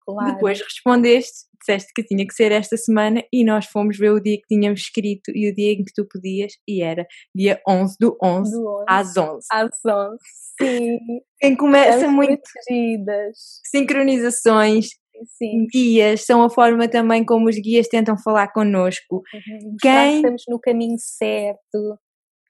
[0.06, 0.34] Claro.
[0.34, 4.38] Depois respondeste, disseste que tinha que ser esta semana e nós fomos ver o dia
[4.38, 8.16] que tínhamos escrito e o dia em que tu podias e era dia 11 do
[8.24, 9.48] 11, do 11 às 11.
[9.52, 10.18] Às 11,
[10.62, 11.00] sim.
[11.40, 12.44] Quem começa muito...
[12.54, 13.38] Protegidas.
[13.66, 14.90] Sincronizações,
[15.38, 15.66] Sim.
[15.72, 19.24] guias, são a forma também como os guias tentam falar connosco.
[19.34, 19.76] Uhum.
[19.82, 20.18] Quem...
[20.18, 22.00] estamos no caminho certo.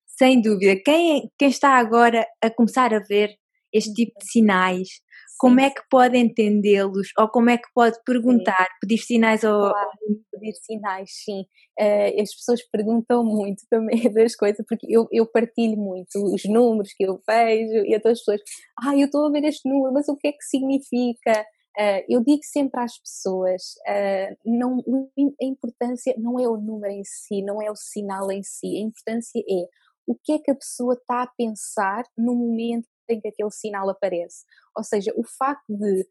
[0.08, 0.80] Sem dúvida.
[0.84, 3.30] Quem, quem está agora a começar a ver
[3.76, 5.38] este tipo de sinais, Sim.
[5.38, 8.78] como é que pode entendê-los ou como é que pode perguntar, sim.
[8.82, 9.90] pedir sinais ou claro,
[10.32, 11.42] pedir sinais, sim.
[11.78, 16.94] Uh, as pessoas perguntam muito também das coisas, porque eu, eu partilho muito os números
[16.96, 18.42] que eu vejo e todas as pessoas,
[18.82, 21.46] ah, eu estou a ver este número, mas o que é que significa?
[21.78, 24.80] Uh, eu digo sempre às pessoas, uh, não,
[25.20, 28.80] a importância não é o número em si, não é o sinal em si, a
[28.80, 29.68] importância é
[30.08, 33.90] o que é que a pessoa está a pensar no momento em que aquele sinal
[33.90, 34.46] aparece.
[34.76, 36.08] Ou seja, o facto de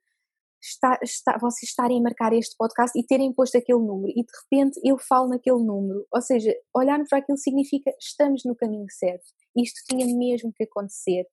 [0.64, 4.80] está, vocês estarem a marcar este podcast e terem posto aquele número e de repente
[4.82, 6.06] eu falo naquele número.
[6.12, 9.24] Ou seja, olharmos para aquilo significa estamos no caminho certo.
[9.56, 11.26] Isto tinha mesmo que acontecer.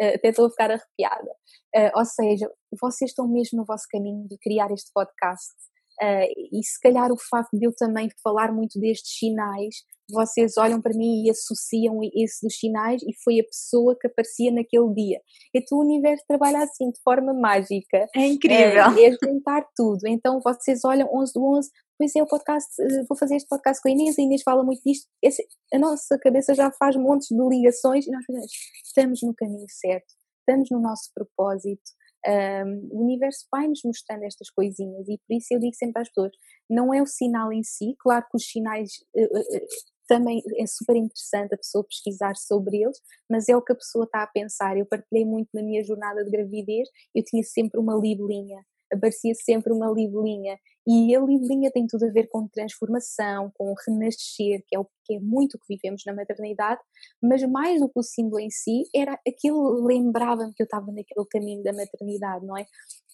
[0.00, 1.30] Uh, até estou a ficar arrepiada.
[1.76, 2.50] Uh, ou seja,
[2.80, 5.54] vocês estão mesmo no vosso caminho de criar este podcast.
[6.00, 9.74] Uh, e se calhar o facto de eu também falar muito destes sinais
[10.10, 14.50] vocês olham para mim e associam esse dos sinais e foi a pessoa que aparecia
[14.50, 15.20] naquele dia.
[15.54, 18.06] Então o universo trabalha assim, de forma mágica.
[18.16, 18.84] É incrível.
[18.98, 20.06] É, é juntar tudo.
[20.06, 23.82] Então vocês olham 11 do 11, pois é o podcast, eh, vou fazer este podcast
[23.82, 25.06] com a Inês, a Inês fala muito disto.
[25.22, 28.52] Esse, a nossa cabeça já faz montes de ligações e nós pensamos,
[28.84, 30.06] estamos no caminho certo,
[30.40, 31.82] estamos no nosso propósito.
[32.28, 36.32] Um, o universo vai-nos mostrando estas coisinhas e por isso eu digo sempre às pessoas:
[36.68, 39.66] não é o sinal em si, claro que os sinais uh, uh,
[40.06, 42.98] também é super interessante a pessoa pesquisar sobre eles,
[43.30, 44.76] mas é o que a pessoa está a pensar.
[44.76, 49.72] Eu partilhei muito na minha jornada de gravidez, eu tinha sempre uma libelinha, aparecia sempre
[49.72, 54.78] uma libelinha, e a libelinha tem tudo a ver com transformação, com renascer, que é,
[54.78, 56.80] o, que é muito o que vivemos na maternidade,
[57.22, 61.26] mas mais do que o símbolo em si, era aquilo lembrava-me que eu estava naquele
[61.30, 62.64] caminho da maternidade, não é?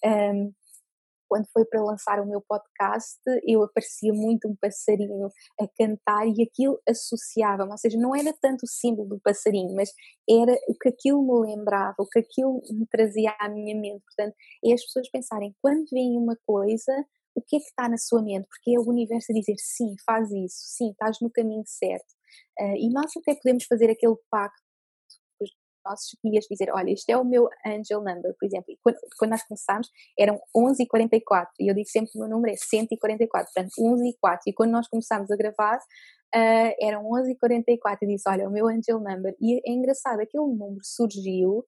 [0.05, 0.53] Um,
[1.27, 6.43] quando foi para lançar o meu podcast, eu aparecia muito um passarinho a cantar e
[6.43, 9.91] aquilo associava-me, ou seja, não era tanto o símbolo do passarinho, mas
[10.29, 14.03] era o que aquilo me lembrava, o que aquilo me trazia à minha mente.
[14.03, 16.91] Portanto, é as pessoas pensarem, quando veem uma coisa,
[17.35, 18.47] o que é que está na sua mente?
[18.47, 22.15] Porque é o universo a dizer, sim, faz isso, sim, estás no caminho certo.
[22.59, 24.64] Uh, e nós até podemos fazer aquele pacto
[25.85, 28.65] nossos guias dizer, olha, este é o meu angel number, por exemplo.
[28.69, 32.21] E quando, quando nós começámos, eram 11 e 44, e eu digo sempre que o
[32.21, 34.41] meu número é 144, portanto 11 e 4.
[34.47, 38.51] E quando nós começámos a gravar, uh, eram 11 e 44, e disse, olha, o
[38.51, 39.35] meu angel number.
[39.39, 41.65] E é engraçado, aquele número surgiu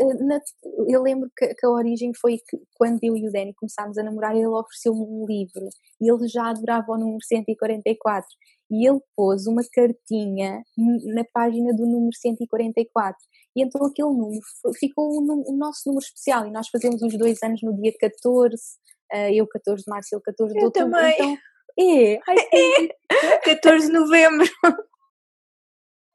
[0.00, 0.40] ah,
[0.88, 4.02] eu lembro que, que, a origem foi que quando eu e o Danny começámos a
[4.02, 5.68] namorar, ele ofereceu-me um livro
[6.00, 8.26] e ele já adorava o número 144
[8.70, 10.62] e ele pôs uma cartinha
[11.14, 13.18] na página do número 144.
[13.56, 14.40] E então aquele número
[14.78, 18.54] ficou o, nosso número especial e nós fazemos os dois anos no dia 14,
[19.12, 20.90] uh, eu 14 de março, ele 14 de outubro.
[20.90, 21.14] Também.
[21.14, 21.36] Então,
[21.80, 22.36] é, ai,
[23.12, 24.46] é, 14 de novembro.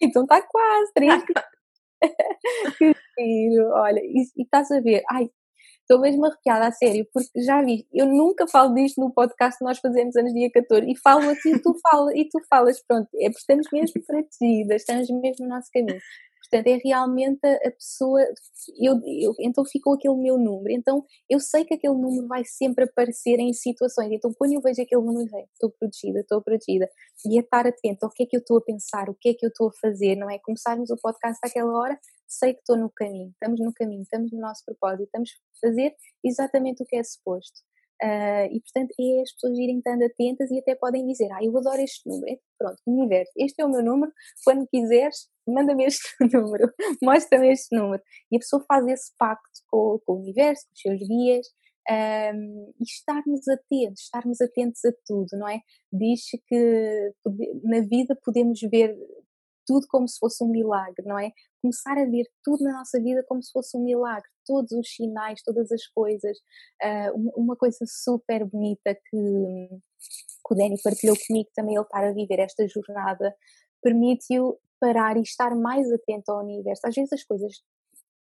[0.01, 1.23] Então está quase, três.
[2.77, 5.29] que giro, olha, e, e estás a ver, ai,
[5.83, 9.65] Estou mesmo arrepiada, a sério, porque já vi, eu nunca falo disto no podcast que
[9.65, 13.09] nós fazemos anos dia 14 e falo aqui e tu, fala, e tu falas, pronto,
[13.15, 15.99] é porque estamos mesmo protegidas, estamos mesmo no nosso caminho.
[16.53, 18.21] Portanto, é realmente a pessoa,
[18.79, 22.83] eu, eu, então ficou aquele meu número, então eu sei que aquele número vai sempre
[22.83, 26.87] aparecer em situações, então quando eu vejo aquele número, estou protegida, estou protegida,
[27.25, 29.33] e é estar atento ao que é que eu estou a pensar, o que é
[29.33, 30.37] que eu estou a fazer, não é?
[30.37, 34.39] Começarmos o podcast àquela hora, sei que estou no caminho, estamos no caminho, estamos no
[34.39, 37.61] nosso propósito, estamos a fazer exatamente o que é suposto.
[38.01, 41.57] Uh, e portanto é as pessoas irem estando atentas e até podem dizer, ah, eu
[41.57, 44.11] adoro este número, pronto, universo, este é o meu número,
[44.43, 48.01] quando quiseres, manda-me este número, mostra-me este número.
[48.31, 51.47] E a pessoa faz esse pacto com, com o universo, com os seus guias,
[51.89, 55.59] um, e estarmos atentos, estarmos atentos a tudo, não é?
[55.91, 57.13] Diz que
[57.63, 58.95] na vida podemos ver
[59.65, 61.31] tudo como se fosse um milagre, não é?
[61.63, 65.41] Começar a ver tudo na nossa vida como se fosse um milagre, todos os sinais,
[65.43, 66.37] todas as coisas.
[66.83, 69.69] Uh, uma coisa super bonita que,
[70.45, 73.33] que o Danny partilhou comigo também, ele estar a viver esta jornada,
[73.81, 76.85] permite-o parar e estar mais atento ao universo.
[76.85, 77.63] Às vezes as coisas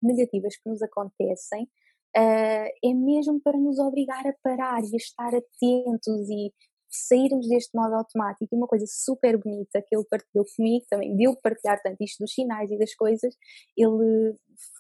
[0.04, 1.68] negativas que nos acontecem
[2.16, 6.54] Uh, é mesmo para nos obrigar a parar e a estar atentos e
[6.92, 8.54] sairmos deste modo automático.
[8.54, 12.34] E uma coisa super bonita que ele partilhou comigo, também deu partilhar tanto isto dos
[12.34, 13.34] sinais e das coisas,
[13.78, 14.36] ele,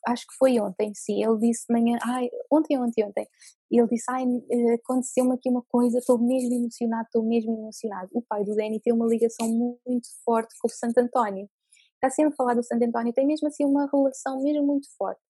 [0.07, 3.27] acho que foi ontem, sim, ele disse de manhã, ai, ontem, ontem, ontem,
[3.71, 8.09] ele disse, ai, eh, aconteceu-me aqui uma coisa, estou mesmo emocionado, estou mesmo emocionado.
[8.13, 11.49] O pai do Danny tem uma ligação muito forte com o Santo António.
[11.95, 15.21] Está sempre a falar do Santo António, tem mesmo assim uma relação mesmo muito forte.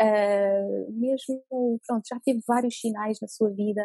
[0.00, 1.42] Uh, mesmo,
[1.84, 3.82] pronto, já teve vários sinais na sua vida,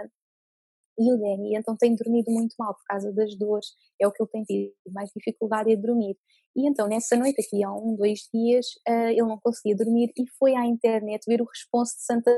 [0.98, 3.68] e o Danny então tem dormido muito mal por causa das dores,
[4.00, 6.18] é o que ele tem tido mais dificuldade em dormir.
[6.56, 10.24] E então nessa noite, aqui há um, dois dias, uh, ele não conseguia dormir e
[10.38, 12.30] foi à internet ver o responso de Santo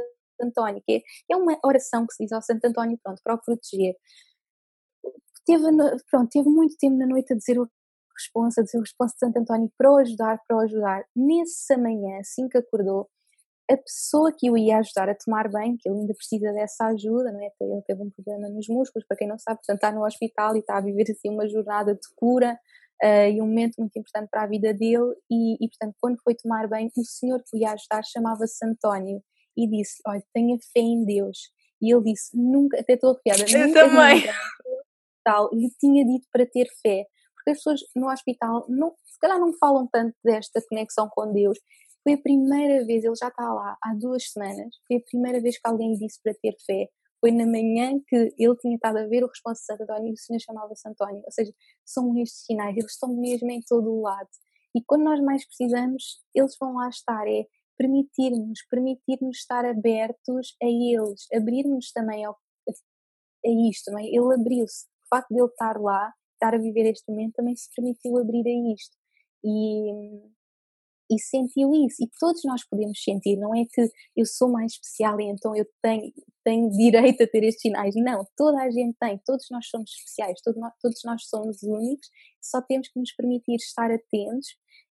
[0.41, 3.41] António, que é, é uma oração que se diz ao Santo António, pronto, para o
[3.41, 3.95] proteger.
[5.45, 5.63] Teve,
[6.09, 7.69] pronto, teve muito tempo na noite a dizer o
[8.17, 11.05] responso, a dizer o responso de Santo António para o ajudar, para o ajudar.
[11.15, 13.09] Nessa manhã, assim que acordou,
[13.69, 17.31] a pessoa que o ia ajudar a tomar bem, que ele ainda precisa dessa ajuda,
[17.31, 17.49] não é?
[17.59, 20.59] Ele teve um problema nos músculos, para quem não sabe, portanto está no hospital e
[20.59, 22.59] está a viver assim uma jornada de cura
[23.03, 26.35] uh, e um momento muito importante para a vida dele e, e, portanto quando foi
[26.35, 29.21] tomar bem, o senhor que o ia ajudar chamava-se António
[29.57, 31.49] e disse, olha, tenha fé em Deus.
[31.81, 34.15] E ele disse, nunca, até estou arrepiada, Eu nunca também.
[34.15, 34.33] ninguém
[35.25, 37.05] tal lhe tinha dito para ter fé.
[37.33, 41.57] Porque as pessoas no hospital, não, se calhar não falam tanto desta conexão com Deus.
[42.05, 45.57] Foi a primeira vez, ele já está lá há duas semanas, foi a primeira vez
[45.57, 46.87] que alguém disse para ter fé.
[47.19, 50.13] Foi na manhã que ele tinha estado a ver o responsável de Santo António e
[50.13, 51.23] o Senhor chamava-se António.
[51.25, 51.51] Ou seja,
[51.83, 54.29] são estes sinais, eles estão mesmo em todo o lado.
[54.75, 57.27] E quando nós mais precisamos, eles vão lá estar.
[57.27, 57.45] É
[57.77, 62.37] permitir-nos, permitir-nos estar abertos a eles, abrir-nos também ao,
[63.45, 64.05] a isto, não é?
[64.05, 64.85] Ele abriu-se.
[65.05, 68.45] O facto de ele estar lá, estar a viver este momento, também se permitiu abrir
[68.45, 68.95] a isto.
[69.43, 69.91] E,
[71.09, 72.03] e sentiu isso.
[72.03, 75.65] E todos nós podemos sentir, não é que eu sou mais especial e então eu
[75.81, 76.11] tenho,
[76.43, 77.95] tenho direito a ter estes sinais.
[77.95, 82.09] Não, toda a gente tem, todos nós somos especiais, todos nós, todos nós somos únicos,
[82.41, 84.47] só temos que nos permitir estar atentos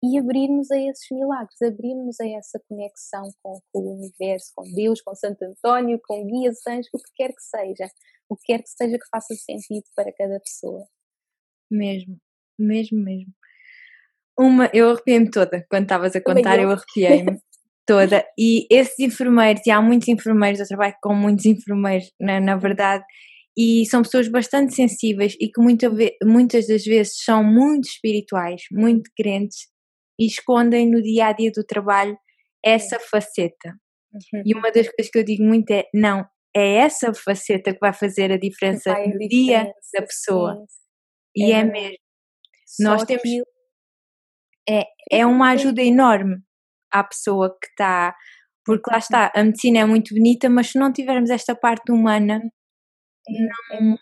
[0.02, 5.00] e abrirmos a esses milagres, abrirmos a essa conexão com, com, o universo, com Deus,
[5.00, 7.90] com Santo António, com guias anjos, o que quer que seja,
[8.28, 10.86] o que quer que seja que faça sentido para cada pessoa.
[11.70, 12.18] Mesmo,
[12.58, 13.32] mesmo, mesmo.
[14.38, 17.38] Uma, eu arrepiei-me toda quando estavas a contar, eu, arrepiei-me
[17.84, 18.24] toda.
[18.38, 23.04] E esses enfermeiros, e há muitos enfermeiros, eu trabalho com muitos enfermeiros, na, na verdade,
[23.56, 25.90] e são pessoas bastante sensíveis e que muita,
[26.22, 29.66] muitas das vezes são muito espirituais, muito crentes
[30.20, 32.16] e escondem no dia a dia do trabalho
[32.64, 33.74] essa faceta.
[34.12, 34.42] Uhum.
[34.46, 36.24] E uma das coisas que eu digo muito é: não,
[36.54, 40.54] é essa faceta que vai fazer a diferença no dia da pessoa.
[40.54, 41.44] Sim.
[41.44, 41.98] E é, é mesmo.
[42.80, 43.22] Nós temos.
[44.68, 46.42] É, é uma ajuda enorme
[46.90, 48.14] à pessoa que está.
[48.64, 52.42] Porque lá está, a medicina é muito bonita, mas se não tivermos esta parte humana,
[53.26, 53.96] é, não,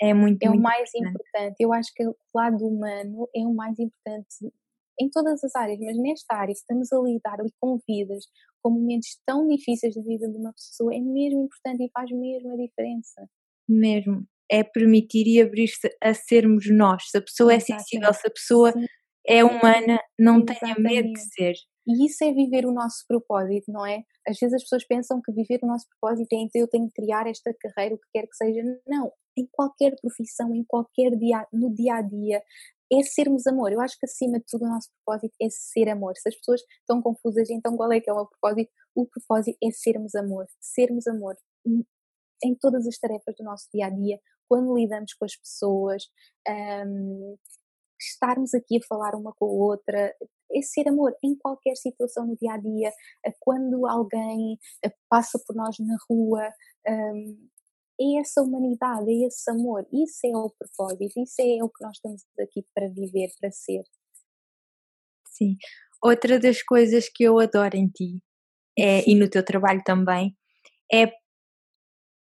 [0.00, 1.14] é, muito, é muito o mais importante.
[1.14, 1.56] importante.
[1.58, 4.52] Eu acho que o lado humano é o mais importante
[5.00, 8.24] em todas as áreas, mas nesta área estamos a lidar ali com vidas,
[8.62, 12.52] com momentos tão difíceis da vida de uma pessoa, é mesmo importante e faz mesmo
[12.52, 13.28] a diferença.
[13.68, 14.26] Mesmo.
[14.50, 17.04] É permitir e abrir-se a sermos nós.
[17.10, 17.80] Se a pessoa Exatamente.
[17.80, 18.86] é sensível, se a pessoa Sim.
[19.26, 21.54] É humana, não tenha medo de ser.
[21.86, 24.04] E isso é viver o nosso propósito, não é?
[24.26, 27.02] Às vezes as pessoas pensam que viver o nosso propósito é então eu tenho que
[27.02, 28.62] criar esta carreira, o que quer que seja.
[28.86, 32.42] Não, em qualquer profissão, em qualquer dia, no dia a dia,
[32.92, 33.72] é sermos amor.
[33.72, 36.14] Eu acho que acima de tudo o nosso propósito é ser amor.
[36.16, 38.70] Se as pessoas estão confusas, então qual é que é o meu propósito?
[38.94, 40.46] O propósito é sermos amor.
[40.60, 41.36] Sermos amor
[42.44, 44.18] em todas as tarefas do nosso dia a dia,
[44.48, 46.04] quando lidamos com as pessoas,
[46.48, 47.36] um,
[48.00, 50.14] estarmos aqui a falar uma com a outra,
[50.52, 52.92] é ser amor em qualquer situação no dia a dia,
[53.38, 54.58] quando alguém
[55.08, 56.50] passa por nós na rua,
[56.88, 57.48] um,
[58.00, 61.96] é essa humanidade, é esse amor, isso é o propósito, isso é o que nós
[61.96, 63.82] estamos aqui para viver, para ser.
[65.28, 65.56] Sim.
[66.02, 68.22] Outra das coisas que eu adoro em ti
[68.78, 70.34] é, e no teu trabalho também
[70.90, 71.12] é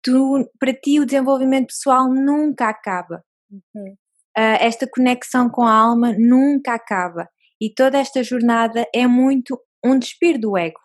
[0.04, 3.24] tu, para ti o desenvolvimento pessoal nunca acaba.
[3.50, 3.96] Uhum.
[4.40, 7.28] Uh, esta conexão com a alma nunca acaba.
[7.60, 10.80] E toda esta jornada é muito um despir do ego.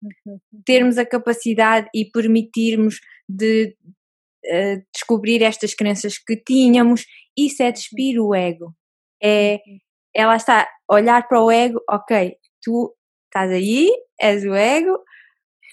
[0.00, 0.38] Uhum.
[0.64, 3.76] Termos a capacidade e permitirmos de
[4.46, 7.04] uh, descobrir estas crenças que tínhamos,
[7.36, 7.72] isso é uhum.
[7.72, 8.72] despir o ego.
[9.20, 9.60] É,
[10.14, 12.94] ela está olhar para o ego, ok, tu
[13.26, 13.90] estás aí,
[14.20, 15.02] és o ego,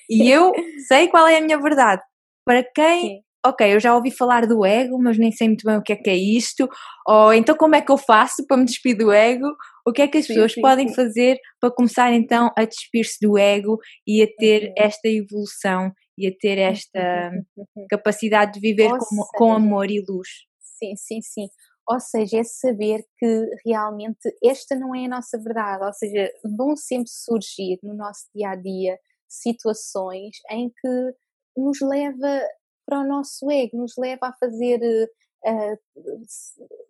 [0.09, 0.53] e eu
[0.87, 2.01] sei qual é a minha verdade.
[2.45, 3.21] Para quem, Sim.
[3.49, 5.95] Ok, eu já ouvi falar do ego, mas nem sei muito bem o que é
[5.95, 6.67] que é isto,
[7.07, 9.47] ou então como é que eu faço para me despir do ego?
[9.85, 10.95] O que é que as sim, pessoas sim, podem sim.
[10.95, 16.31] fazer para começar então a despir-se do ego e a ter esta evolução e a
[16.39, 17.31] ter esta
[17.89, 20.27] capacidade de viver com, seja, com amor e luz.
[20.59, 21.47] Sim, sim, sim.
[21.89, 25.85] Ou seja, é saber que realmente esta não é a nossa verdade.
[25.85, 31.13] Ou seja, vão sempre surgir no nosso dia a dia situações em que
[31.55, 32.41] nos leva
[32.87, 34.79] para o nosso ego, nos leva a fazer
[35.45, 35.77] uh,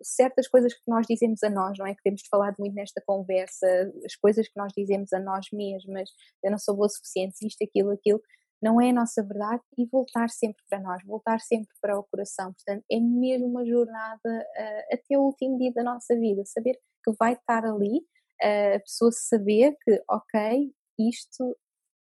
[0.01, 1.95] certas coisas que nós dizemos a nós, não é?
[1.95, 3.67] Que temos falado muito nesta conversa,
[4.05, 6.09] as coisas que nós dizemos a nós mesmas,
[6.43, 8.21] eu não sou boa o suficiente, isto, aquilo, aquilo,
[8.61, 12.53] não é a nossa verdade e voltar sempre para nós, voltar sempre para o coração.
[12.53, 17.11] Portanto, é mesmo uma jornada uh, até o último dia da nossa vida, saber que
[17.19, 17.97] vai estar ali,
[18.43, 21.57] uh, a pessoa saber que, ok, isto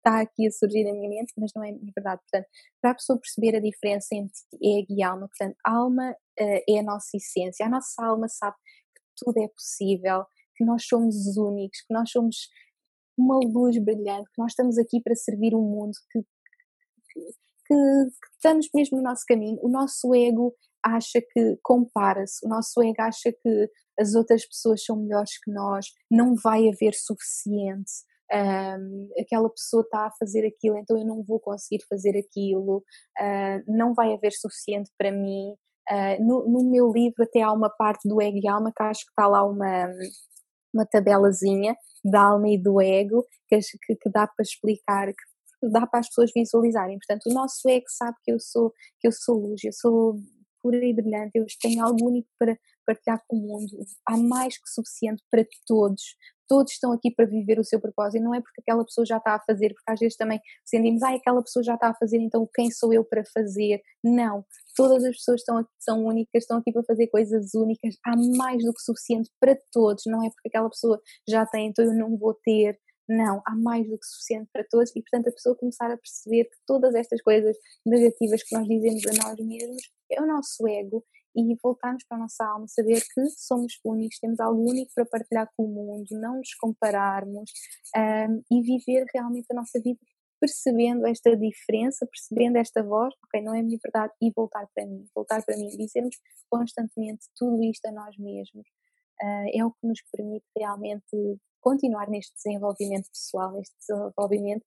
[0.07, 2.21] está aqui a surgir na minha mente, mas não é verdade.
[2.23, 2.49] Portanto,
[2.81, 6.83] para a pessoa perceber a diferença entre ego e alma, portanto, alma uh, é a
[6.83, 8.57] nossa essência, a nossa alma sabe
[8.95, 10.25] que tudo é possível,
[10.57, 12.49] que nós somos únicos, que nós somos
[13.19, 16.21] uma luz brilhante, que nós estamos aqui para servir o mundo, que
[17.67, 19.59] que, que estamos mesmo no nosso caminho.
[19.63, 20.55] O nosso ego
[20.85, 25.87] acha que compara-se, o nosso ego acha que as outras pessoas são melhores que nós,
[26.11, 27.91] não vai haver suficiente,
[28.33, 33.63] um, aquela pessoa está a fazer aquilo, então eu não vou conseguir fazer aquilo, uh,
[33.67, 35.55] não vai haver suficiente para mim.
[35.89, 39.05] Uh, no, no, meu livro até há uma parte do ego e alma que acho
[39.05, 39.89] que está lá uma,
[40.75, 45.87] uma tabelazinha da alma e do ego que, que, que dá para explicar, que dá
[45.87, 46.99] para as pessoas visualizarem.
[46.99, 50.17] Portanto, o nosso ego sabe que eu sou, que eu sou luz, eu sou
[50.61, 53.79] pura e brilhante, eu tenho algo único para partilhar com o mundo.
[54.07, 56.03] Há mais que suficiente para todos.
[56.49, 58.23] Todos estão aqui para viver o seu propósito.
[58.23, 61.15] Não é porque aquela pessoa já está a fazer, porque às vezes também sentimos, ah,
[61.15, 63.81] aquela pessoa já está a fazer, então quem sou eu para fazer?
[64.03, 64.45] Não.
[64.77, 67.97] Todas as pessoas estão aqui, são únicas, estão aqui para fazer coisas únicas.
[68.05, 70.05] Há mais do que suficiente para todos.
[70.07, 72.79] Não é porque aquela pessoa já tem, então eu não vou ter.
[73.09, 76.45] Não, há mais do que suficiente para todos e, portanto, a pessoa começar a perceber
[76.45, 81.05] que todas estas coisas negativas que nós dizemos a nós mesmos é o nosso ego
[81.37, 85.51] e voltarmos para a nossa alma, saber que somos únicos, temos algo único para partilhar
[85.57, 87.51] com o mundo, não nos compararmos
[87.97, 90.01] um, e viver realmente a nossa vida
[90.41, 94.87] percebendo esta diferença, percebendo esta voz, ok, não é a minha verdade, e voltar para
[94.87, 96.17] mim, voltar para mim, dizermos
[96.51, 98.67] constantemente tudo isto a nós mesmos,
[99.23, 104.65] uh, é o que nos permite realmente continuar neste desenvolvimento pessoal, neste desenvolvimento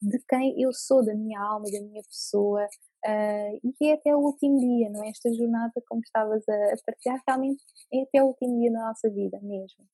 [0.00, 2.66] de quem eu sou, da minha alma, da minha pessoa,
[3.06, 5.10] uh, e é até o último dia, não é?
[5.10, 9.10] Esta jornada, como estavas a, a partilhar, realmente é até o último dia da nossa
[9.10, 9.84] vida mesmo.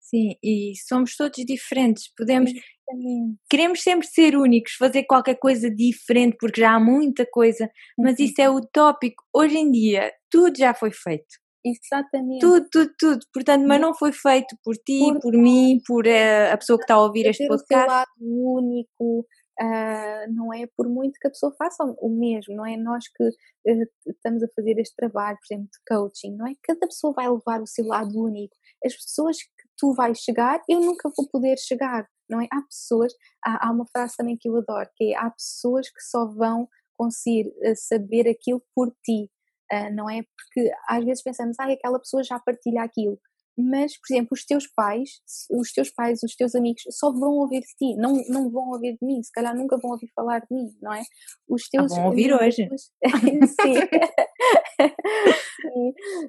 [0.00, 3.36] Sim, e somos todos diferentes, podemos, Exatamente.
[3.50, 8.24] queremos sempre ser únicos, fazer qualquer coisa diferente, porque já há muita coisa, mas uhum.
[8.24, 9.22] isso é utópico.
[9.34, 11.26] Hoje em dia, tudo já foi feito.
[11.64, 12.40] Exatamente.
[12.40, 13.26] Tudo, tudo, tudo.
[13.34, 16.84] Portanto, mas não foi feito por ti, por, por mim, por uh, a pessoa que
[16.84, 17.86] está a ouvir este podcast.
[17.86, 19.26] O lado único,
[19.60, 23.24] uh, não é por muito que a pessoa faça o mesmo, não é nós que
[23.24, 26.52] uh, estamos a fazer este trabalho, por exemplo, de coaching, não é?
[26.62, 28.54] Cada pessoa vai levar o seu lado único.
[28.84, 32.46] As pessoas que tu vais chegar, eu nunca vou poder chegar, não é?
[32.52, 33.12] Há pessoas,
[33.44, 36.68] há, há uma frase também que eu adoro, que é há pessoas que só vão
[36.96, 39.30] conseguir saber aquilo por ti,
[39.70, 40.22] Uh, não é?
[40.22, 43.20] Porque às vezes pensamos, ah, aquela pessoa já partilha aquilo.
[43.58, 47.60] Mas, por exemplo, os teus pais, os teus pais, os teus amigos só vão ouvir
[47.60, 50.46] de ti, não, não vão ouvir de mim, se calhar nunca vão ouvir falar de
[50.50, 51.02] mim, não é?
[51.48, 52.68] Os ah, teus ah, vão ouvir amigos, hoje.
[53.60, 53.74] Sim.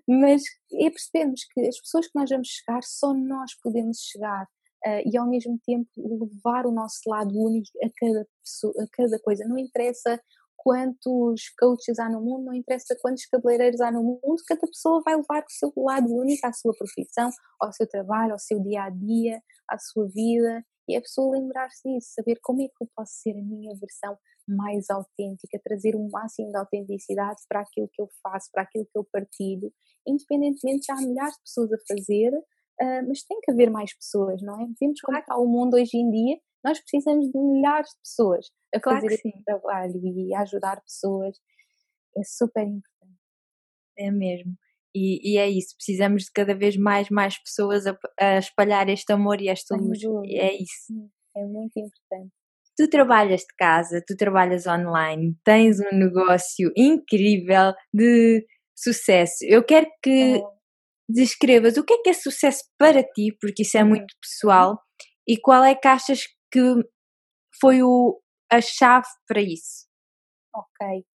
[0.07, 0.41] Mas
[0.73, 4.47] é percebermos que as pessoas que nós vamos chegar, só nós podemos chegar.
[4.85, 9.19] Uh, e ao mesmo tempo levar o nosso lado único a cada pessoa, a cada
[9.19, 9.45] coisa.
[9.45, 10.17] Não interessa
[10.61, 15.15] quantos coaches há no mundo, não interessa quantos cabeleireiros há no mundo, cada pessoa vai
[15.15, 17.29] levar o seu lado único à sua profissão,
[17.61, 20.63] ao seu trabalho, ao seu dia a dia, à sua vida.
[20.87, 24.17] E a pessoa lembrar-se disso, saber como é que eu posso ser a minha versão
[24.47, 28.85] mais autêntica, trazer o um máximo de autenticidade para aquilo que eu faço, para aquilo
[28.91, 29.71] que eu partilho,
[30.07, 34.41] independentemente de há milhares de pessoas a fazer, uh, mas tem que haver mais pessoas,
[34.41, 34.65] não é?
[34.79, 38.79] Vemos como está o mundo hoje em dia nós precisamos de milhares de pessoas a
[38.79, 41.37] claro fazer esse trabalho e a ajudar pessoas.
[42.17, 43.19] É super importante.
[43.97, 44.53] É mesmo.
[44.95, 49.13] E, e, é isso, precisamos de cada vez mais, mais pessoas a, a espalhar este
[49.13, 49.99] amor e esta luz.
[50.27, 50.93] É isso.
[51.37, 52.33] É muito importante.
[52.75, 58.45] Tu trabalhas de casa, tu trabalhas online, tens um negócio incrível de
[58.75, 59.37] sucesso.
[59.41, 60.41] Eu quero que é.
[61.07, 63.89] descrevas o que é que é sucesso para ti, porque isso é uhum.
[63.89, 64.79] muito pessoal,
[65.27, 66.59] e qual é que achas que
[67.59, 68.21] foi o,
[68.51, 69.87] a chave para isso?
[70.53, 71.05] Ok.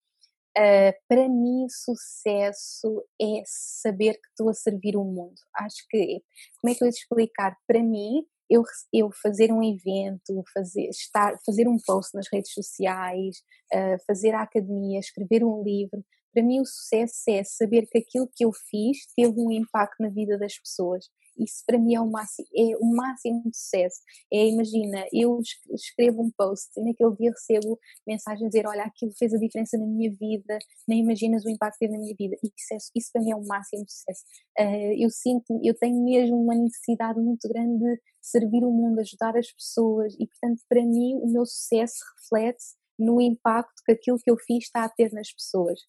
[0.56, 5.34] Uh, para mim, sucesso é saber que estou a servir o mundo.
[5.56, 6.22] Acho que,
[6.60, 7.56] como é que eu ia explicar?
[7.66, 8.62] Para mim, eu,
[8.92, 13.38] eu fazer um evento, fazer, estar, fazer um post nas redes sociais,
[13.72, 16.04] uh, fazer a academia, escrever um livro,
[16.34, 20.08] para mim o sucesso é saber que aquilo que eu fiz teve um impacto na
[20.08, 21.06] vida das pessoas
[21.38, 24.00] isso para mim é o máximo, é o máximo de sucesso.
[24.32, 25.38] É, imagina, eu
[25.72, 29.76] escrevo um post e naquele dia recebo mensagem a dizer, olha, aquilo fez a diferença
[29.78, 30.58] na minha vida,
[30.88, 32.36] nem imaginas o impacto que teve na minha vida.
[32.42, 34.22] Isso, é, isso para mim é o máximo de sucesso.
[34.58, 39.36] Uh, eu sinto, eu tenho mesmo uma necessidade muito grande de servir o mundo, ajudar
[39.36, 42.64] as pessoas e, portanto, para mim o meu sucesso reflete
[42.98, 45.80] no impacto que aquilo que eu fiz está a ter nas pessoas.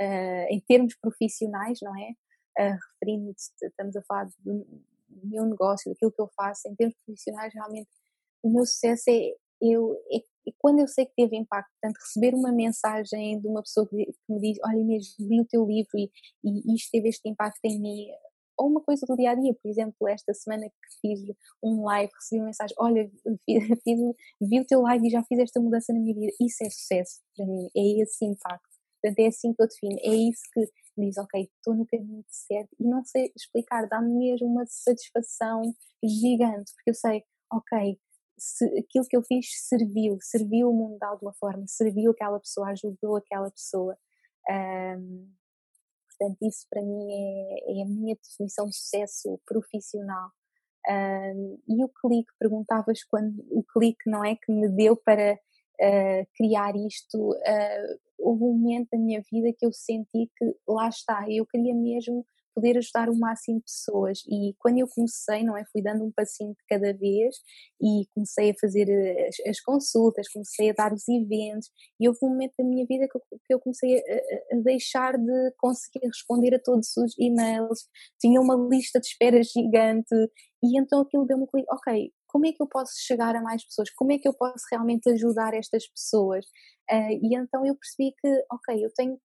[0.00, 2.12] Uh, em termos profissionais, não é?
[2.58, 4.64] Uh, referindo, estamos a falar de,
[5.12, 7.88] do meu negócio, daquilo que eu faço, em termos profissionais, realmente
[8.42, 11.70] o meu sucesso é, eu, é, é quando eu sei que teve impacto.
[11.80, 13.96] Portanto, receber uma mensagem de uma pessoa que,
[14.28, 16.10] me diz: Olha, Inês, li o teu livro e,
[16.44, 18.06] e isto teve este impacto em mim.
[18.58, 21.20] Ou uma coisa do dia a dia, por exemplo, esta semana que fiz
[21.62, 23.10] um live, recebi uma mensagem: Olha,
[23.84, 23.98] fiz,
[24.40, 26.32] vi o teu live e já fiz esta mudança na minha vida.
[26.40, 28.68] Isso é sucesso para mim, é esse impacto.
[29.00, 29.98] Portanto, é assim que eu defino.
[30.00, 30.60] É isso que
[30.96, 35.62] diz, ok, estou no caminho certo e não sei explicar, dá-me mesmo uma satisfação
[36.02, 37.98] gigante, porque eu sei, ok,
[38.38, 42.70] se, aquilo que eu fiz serviu, serviu o mundo de alguma forma, serviu aquela pessoa,
[42.70, 43.96] ajudou aquela pessoa.
[44.50, 45.32] Um,
[46.08, 50.30] portanto, isso para mim é, é, a minha definição de sucesso profissional.
[50.88, 55.38] Um, e o clique, perguntavas quando o clique não é que me deu para
[55.80, 57.18] uh, criar isto.
[57.18, 61.74] Uh, houve um momento da minha vida que eu senti que lá está, eu queria
[61.74, 64.20] mesmo poder ajudar o máximo de pessoas.
[64.28, 65.64] E quando eu comecei, não é?
[65.72, 67.36] Fui dando um passinho de cada vez
[67.80, 71.70] e comecei a fazer eh, as, as consultas, comecei a dar os eventos.
[71.98, 75.16] E houve um momento da minha vida que eu, que eu comecei a, a, deixar
[75.16, 77.86] de conseguir responder a todos os e-mails,
[78.20, 80.14] tinha uma lista de espera gigante.
[80.62, 83.62] E então aquilo deu-me um clique, ok, como é que eu posso chegar a mais
[83.62, 83.90] pessoas?
[83.90, 86.46] Como é que eu posso realmente ajudar estas pessoas?
[86.90, 89.20] Uh, e então eu percebi que, ok, eu tenho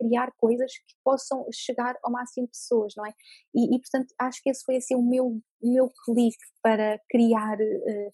[0.00, 3.12] criar coisas que possam chegar ao máximo de pessoas, não é?
[3.54, 5.26] E, e portanto, acho que esse foi assim o meu,
[5.60, 8.10] o meu clique para criar uh,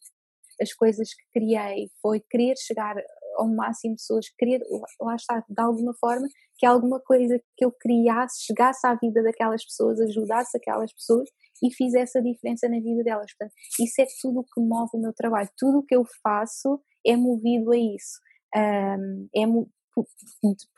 [0.60, 2.96] as coisas que criei, foi querer chegar
[3.36, 4.60] ao máximo de pessoas, querer,
[5.00, 6.26] lá está, de alguma forma,
[6.56, 11.28] que alguma coisa que eu criasse chegasse à vida daquelas pessoas, ajudasse aquelas pessoas
[11.62, 13.30] e fizesse a diferença na vida delas.
[13.36, 16.80] Portanto, isso é tudo o que move o meu trabalho, tudo o que eu faço
[17.06, 18.20] é movido a isso.
[18.56, 19.46] Um, é,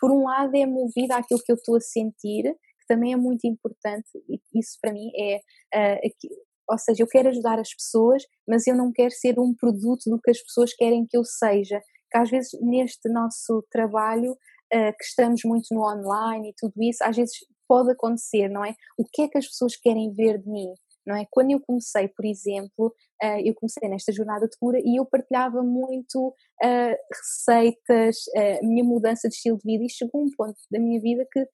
[0.00, 3.46] por um lado é movida àquilo que eu estou a sentir, que também é muito
[3.46, 5.40] importante, e isso para mim é,
[5.74, 6.36] uh,
[6.68, 10.20] ou seja, eu quero ajudar as pessoas, mas eu não quero ser um produto do
[10.20, 15.04] que as pessoas querem que eu seja, que às vezes neste nosso trabalho, uh, que
[15.04, 17.36] estamos muito no online e tudo isso, às vezes
[17.68, 18.74] pode acontecer, não é?
[18.98, 20.72] O que é que as pessoas querem ver de mim?
[21.06, 21.24] não é?
[21.30, 22.92] Quando eu comecei, por exemplo,
[23.22, 28.66] uh, eu comecei nesta jornada de cura e eu partilhava muito uh, receitas, a uh,
[28.66, 31.46] minha mudança de estilo de vida e chegou um ponto da minha vida que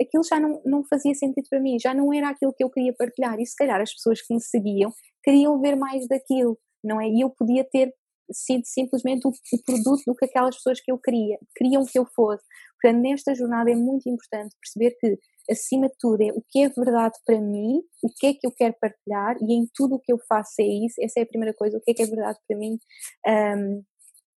[0.00, 2.94] aquilo já não, não fazia sentido para mim, já não era aquilo que eu queria
[2.96, 4.92] partilhar e se calhar as pessoas que me seguiam
[5.22, 7.06] queriam ver mais daquilo, não é?
[7.06, 7.92] E eu podia ter
[8.32, 12.06] sido simplesmente o, o, produto do que aquelas pessoas que eu queria, queriam que eu
[12.06, 12.44] fosse.
[12.80, 15.18] Portanto, nesta jornada é muito importante perceber que
[15.50, 18.52] acima de tudo, é o que é verdade para mim, o que é que eu
[18.52, 20.94] quero partilhar e em tudo o que eu faço é isso.
[21.00, 22.78] Essa é a primeira coisa, o que é que é verdade para mim,
[23.26, 23.82] um,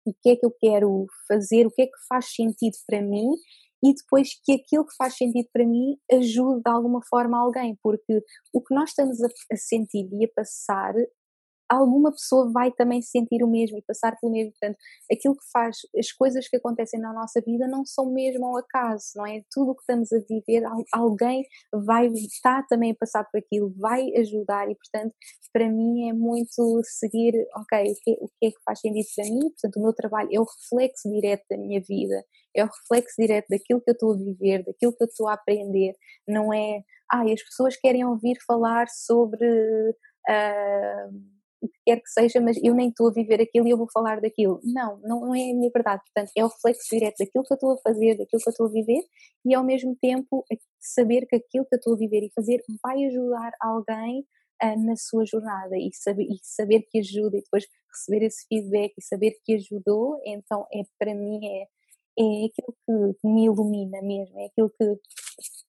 [0.06, 3.34] o que é que eu quero fazer, o que é que faz sentido para mim
[3.82, 8.22] e depois que aquilo que faz sentido para mim ajude de alguma forma alguém, porque
[8.52, 10.92] o que nós estamos a, sentir e a passar
[11.70, 14.50] alguma pessoa vai também sentir o mesmo e passar pelo mesmo.
[14.52, 14.76] Portanto,
[15.10, 19.04] aquilo que faz, as coisas que acontecem na nossa vida não são mesmo ao acaso,
[19.14, 19.42] não é?
[19.52, 24.10] Tudo o que estamos a viver, alguém vai estar também a passar por aquilo, vai
[24.16, 25.14] ajudar e, portanto,
[25.52, 29.24] para mim é muito seguir, ok, o que, o que é que faz sentido para
[29.24, 29.40] mim?
[29.40, 33.46] Portanto, o meu trabalho é o reflexo direto da minha vida, é o reflexo direto
[33.48, 35.94] daquilo que eu estou a viver, daquilo que eu estou a aprender,
[36.26, 39.46] não é, ah, as pessoas querem ouvir falar sobre.
[40.28, 43.76] Uh, o que quer que seja, mas eu nem estou a viver aquilo e eu
[43.76, 44.60] vou falar daquilo.
[44.64, 46.02] Não, não é a minha verdade.
[46.04, 48.66] Portanto, é o reflexo direto daquilo que eu estou a fazer, daquilo que eu estou
[48.66, 49.02] a viver
[49.44, 50.44] e ao mesmo tempo
[50.78, 54.24] saber que aquilo que eu estou a viver e fazer vai ajudar alguém
[54.62, 58.94] uh, na sua jornada e saber, e saber que ajuda e depois receber esse feedback
[58.96, 61.62] e saber que ajudou, então é para mim é,
[62.18, 64.96] é aquilo que me ilumina mesmo, é aquilo que,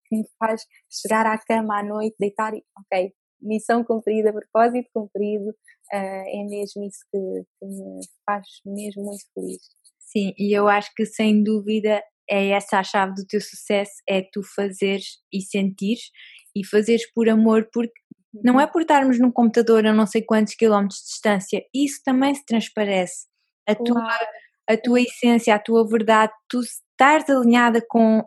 [0.07, 5.49] que me faz chegar à cama à noite, deitar e ok, missão cumprida, propósito cumprido,
[5.49, 5.55] uh,
[5.93, 9.61] é mesmo isso que, que, me faz mesmo muito feliz.
[9.99, 14.21] Sim, e eu acho que sem dúvida é essa a chave do teu sucesso, é
[14.21, 16.11] tu fazeres e sentires
[16.55, 17.93] e fazeres por amor, porque
[18.33, 22.33] não é por estarmos num computador a não sei quantos quilómetros de distância, isso também
[22.33, 23.27] se transparece.
[23.67, 23.93] A, claro.
[23.93, 24.29] tua,
[24.69, 28.23] a tua essência, a tua verdade, tu estás alinhada com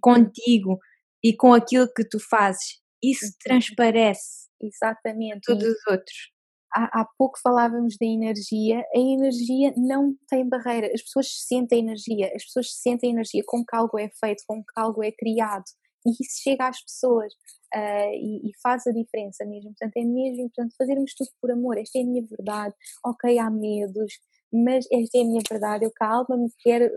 [0.00, 0.78] contigo
[1.24, 5.40] e com aquilo que tu fazes, isso transparece Exatamente.
[5.46, 6.32] Todos os outros.
[6.74, 12.30] Há, há, pouco falávamos da energia, a energia não tem barreira, as pessoas sentem energia,
[12.34, 15.64] as pessoas sentem energia com que algo é feito, com que algo é criado
[16.06, 17.32] e isso chega às pessoas
[17.74, 19.70] uh, e, e, faz a diferença mesmo.
[19.70, 21.76] Portanto, é mesmo importante fazermos tudo por amor.
[21.78, 22.74] Esta é a minha verdade.
[23.04, 24.12] Ok, há medos,
[24.52, 25.84] mas esta é a minha verdade.
[25.84, 26.90] Eu que a alma me quer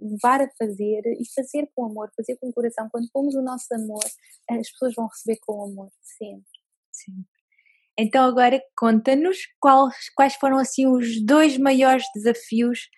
[0.00, 2.88] levar a fazer e fazer com amor, fazer com o coração.
[2.90, 4.04] Quando pomos o nosso amor,
[4.50, 6.57] as pessoas vão receber com amor, sempre.
[7.98, 12.88] Então agora conta-nos quais, quais foram assim os dois maiores desafios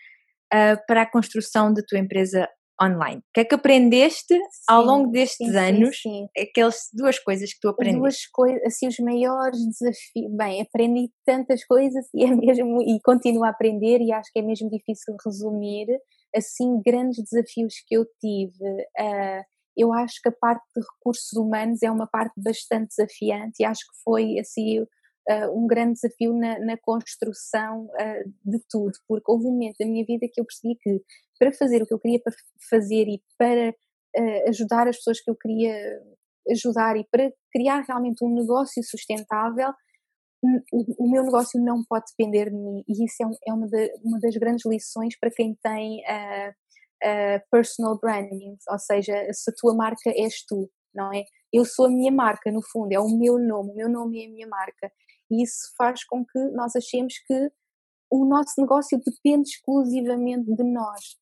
[0.52, 2.47] uh, para a construção da tua empresa
[2.82, 3.18] online.
[3.18, 6.01] O que é que aprendeste sim, ao longo destes sim, anos?
[6.01, 8.01] Sim, Aquelas duas coisas que tu aprendeste.
[8.01, 10.36] Duas coisas, assim, os maiores desafios.
[10.36, 14.43] Bem, aprendi tantas coisas e é mesmo e continuo a aprender e acho que é
[14.43, 15.86] mesmo difícil resumir
[16.35, 18.64] assim grandes desafios que eu tive.
[18.98, 19.44] Uh,
[19.76, 23.80] eu acho que a parte de recursos humanos é uma parte bastante desafiante e acho
[23.80, 24.86] que foi assim uh,
[25.52, 30.05] um grande desafio na, na construção uh, de tudo, porque houve um momento da minha
[30.05, 31.02] vida que eu percebi que
[31.38, 32.20] para fazer o que eu queria
[32.68, 36.02] fazer e para uh, ajudar as pessoas que eu queria
[36.51, 39.70] ajudar e para criar realmente um negócio sustentável,
[40.42, 42.82] o, o meu negócio não pode depender de mim.
[42.88, 43.68] E isso é, é uma,
[44.20, 46.02] das grandes lições para quem tem
[47.51, 51.24] personal branding, ou seja, se a tua marca és tu, não é?
[51.52, 54.27] Eu sou a minha marca, no fundo, é o meu nome, o meu nome é
[54.27, 54.90] a minha marca.
[55.31, 57.51] E isso faz com que nós achemos que
[58.10, 61.16] o nosso negócio depende exclusivamente de nós.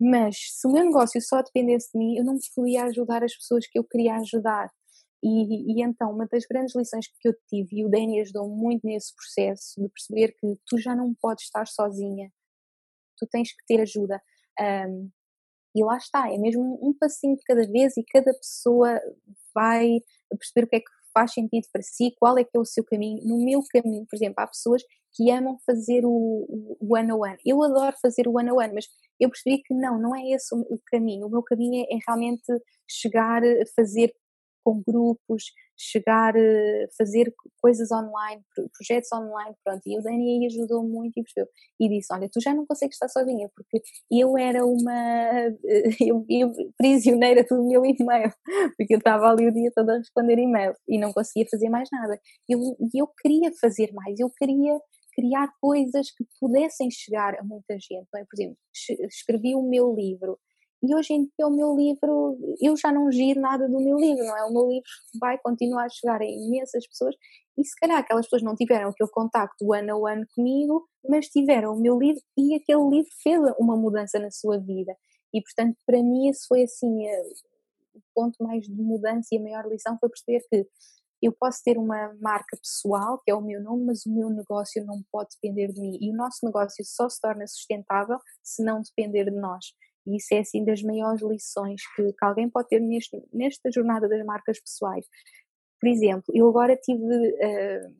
[0.00, 3.66] Mas se o meu negócio só dependesse de mim, eu não podia ajudar as pessoas
[3.66, 4.70] que eu queria ajudar.
[5.22, 8.86] E, e, então, uma das grandes lições que eu tive, e o Danny ajudou muito
[8.86, 12.32] nesse processo, de perceber que tu já não podes estar sozinha,
[13.18, 14.22] tu tens que ter ajuda.
[14.58, 15.10] Um,
[15.74, 19.00] e lá está, é mesmo um passinho de cada vez e cada pessoa
[19.54, 22.64] vai perceber o que é que faz sentido para si, qual é que é o
[22.64, 23.22] seu caminho.
[23.24, 24.82] No meu caminho, por exemplo, há pessoas
[25.12, 27.38] que amam fazer o, one-on-one.
[27.44, 28.86] Eu adoro fazer o one-on-one, mas
[29.18, 31.26] eu percebi que não, não é esse o, caminho.
[31.26, 32.44] O meu caminho é, é realmente
[32.88, 33.42] chegar
[33.74, 34.12] fazer
[34.64, 35.44] com grupos,
[35.76, 38.42] chegar a eh, fazer coisas online,
[38.76, 39.82] projetos online, pronto.
[39.86, 41.48] E o Dani aí ajudou muito e percebeu.
[41.80, 43.80] E disse: Olha, tu já não consegues estar sozinha, porque
[44.10, 44.92] eu era uma
[46.00, 48.32] eu, eu, prisioneira do meu e-mail,
[48.76, 51.88] porque eu estava ali o dia todo a responder e-mail e não conseguia fazer mais
[51.90, 52.18] nada.
[52.48, 52.60] E eu,
[52.94, 54.78] eu queria fazer mais, eu queria
[55.14, 58.06] criar coisas que pudessem chegar a muita gente.
[58.12, 58.24] Não é?
[58.24, 58.56] Por exemplo,
[59.08, 60.38] escrevi o meu livro
[60.82, 64.24] e hoje em dia o meu livro, eu já não giro nada do meu livro,
[64.24, 64.44] não é?
[64.44, 64.88] O meu livro
[65.20, 67.14] vai continuar a chegar a imensas pessoas
[67.58, 71.74] e se calhar aquelas pessoas não tiveram aquele contacto one on one comigo, mas tiveram
[71.74, 74.96] o meu livro e aquele livro fez uma mudança na sua vida.
[75.34, 77.22] E portanto, para mim, isso foi assim, eh,
[77.94, 80.66] o ponto mais de mudança e a maior lição foi perceber que
[81.22, 84.84] eu posso ter uma marca pessoal, que é o meu nome, mas o meu negócio
[84.86, 85.98] não pode depender de mim.
[86.00, 89.66] E o nosso negócio só se torna sustentável se não depender de nós.
[90.06, 94.08] E isso é assim das maiores lições que, que alguém pode ter neste, nesta jornada
[94.08, 95.06] das marcas pessoais.
[95.80, 97.94] Por exemplo, eu agora tive uh,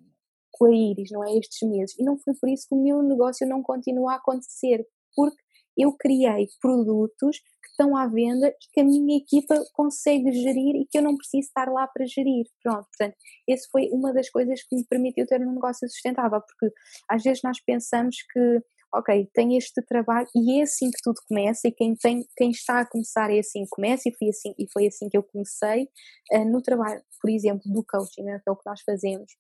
[0.53, 1.37] com a Iris, não é?
[1.37, 4.87] Estes meses, e não foi por isso que o meu negócio não continua a acontecer,
[5.15, 5.43] porque
[5.77, 10.87] eu criei produtos que estão à venda e que a minha equipa consegue gerir e
[10.87, 12.47] que eu não preciso estar lá para gerir.
[12.63, 13.17] Pronto, portanto,
[13.49, 16.75] esse foi uma das coisas que me permitiu ter um negócio sustentável, porque
[17.09, 21.69] às vezes nós pensamos que ok, tem este trabalho e é assim que tudo começa
[21.69, 24.67] e quem, tem, quem está a começar é assim que começa e foi assim, e
[24.73, 25.89] foi assim que eu comecei
[26.33, 29.31] uh, no trabalho, por exemplo, do coaching, né, que é o que nós fazemos.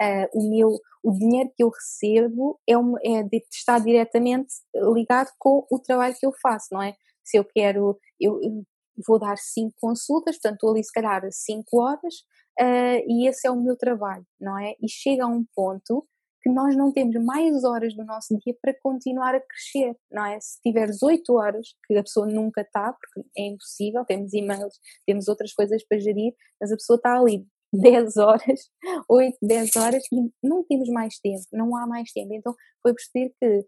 [0.00, 4.54] Uh, o meu o dinheiro que eu recebo é, é de, está diretamente
[4.94, 6.94] ligado com o trabalho que eu faço, não é?
[7.24, 8.64] Se eu quero, eu, eu
[9.06, 12.14] vou dar cinco consultas, portanto estou ali se calhar cinco horas
[12.60, 14.74] uh, e esse é o meu trabalho, não é?
[14.80, 16.06] E chega a um ponto
[16.42, 20.38] que nós não temos mais horas do nosso dia para continuar a crescer, não é?
[20.40, 24.74] Se tiveres 8 horas, que a pessoa nunca está, porque é impossível, temos e-mails,
[25.06, 28.70] temos outras coisas para gerir, mas a pessoa está ali 10 horas,
[29.08, 32.34] 8, 10 horas e não temos mais tempo, não há mais tempo.
[32.34, 33.66] Então foi perceber que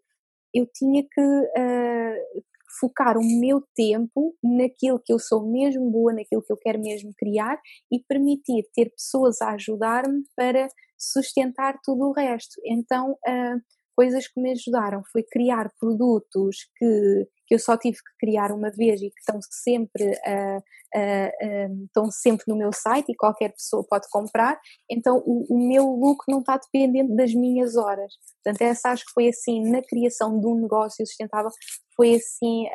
[0.55, 2.45] eu tinha que uh,
[2.79, 7.13] focar o meu tempo naquilo que eu sou mesmo boa, naquilo que eu quero mesmo
[7.17, 7.59] criar
[7.91, 10.69] e permitir ter pessoas a ajudar-me para
[10.99, 12.61] sustentar tudo o resto.
[12.65, 13.61] Então, uh,
[13.97, 18.71] coisas que me ajudaram foi criar produtos que, que eu só tive que criar uma
[18.71, 23.87] vez e que estão sempre, uh, uh, estão sempre no meu site e qualquer pessoa
[23.89, 24.59] pode comprar.
[24.91, 28.15] Então, o, o, meu lucro não está dependente das minhas horas.
[28.43, 31.51] Portanto, essa acho que foi assim, na criação de um negócio sustentável,
[31.97, 32.67] foi assim,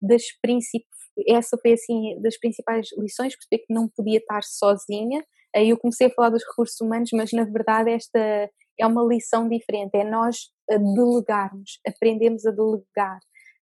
[0.00, 0.92] das principais
[1.28, 5.22] essa foi assim das principais lições, perceber que não podia estar sozinha,
[5.54, 9.48] Aí eu comecei a falar dos recursos humanos, mas na verdade esta é uma lição
[9.48, 13.18] diferente, é nós delegarmos, aprendemos a delegar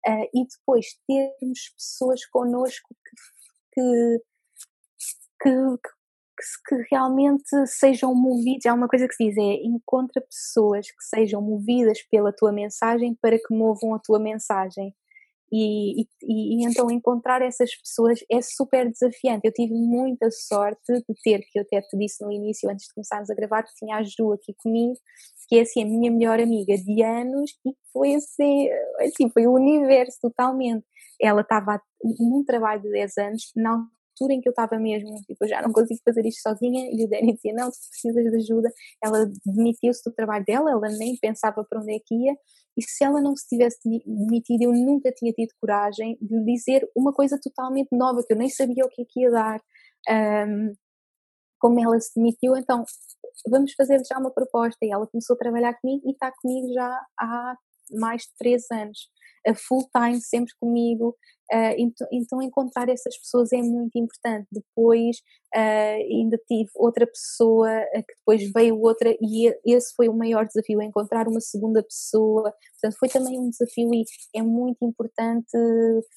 [0.09, 2.89] uh, e depois termos pessoas connosco
[3.73, 4.21] que,
[5.43, 5.79] que, que,
[6.37, 8.67] que, que realmente sejam movidos.
[8.67, 13.17] Há uma coisa que se diz: é encontra pessoas que sejam movidas pela tua mensagem
[13.21, 14.95] para que movam a tua mensagem.
[15.53, 19.47] E, e, e, então encontrar essas pessoas é super desafiante.
[19.47, 22.95] Eu tive muita sorte de ter, que eu até te disse no início, antes de
[22.95, 24.95] começarmos a gravar, que tinha a Ju aqui comigo,
[25.49, 28.69] que é assim a minha melhor amiga de anos e foi assim,
[29.01, 30.85] assim foi o universo totalmente.
[31.21, 33.87] Ela estava num trabalho de 10 anos, não
[34.17, 37.05] altura em que eu estava mesmo, tipo, eu já não consigo fazer isto sozinha, e
[37.05, 38.73] o Danny dizia, não, tu precisas de ajuda.
[39.03, 42.35] Ela demitiu-se do trabalho dela, ela nem pensava para onde é que ia,
[42.77, 47.13] e se ela não se tivesse demitido, eu nunca tinha tido coragem de dizer uma
[47.13, 49.61] coisa totalmente nova, que eu nem sabia o que é que ia dar.
[50.09, 50.75] Um,
[51.59, 52.85] como ela se demitiu, então
[53.49, 54.85] vamos fazer já uma proposta.
[54.85, 57.57] E ela começou a trabalhar comigo e está comigo já há
[57.91, 59.09] mais de três anos
[59.55, 61.17] full time, sempre comigo.
[61.53, 64.49] Uh, então, encontrar essas pessoas é muito importante.
[64.51, 65.19] Depois
[65.55, 70.83] uh, ainda tive outra pessoa que depois veio outra e esse foi o maior desafio,
[70.83, 72.53] encontrar uma segunda pessoa.
[72.73, 74.05] Portanto, foi também um desafio e
[74.35, 75.53] é muito importante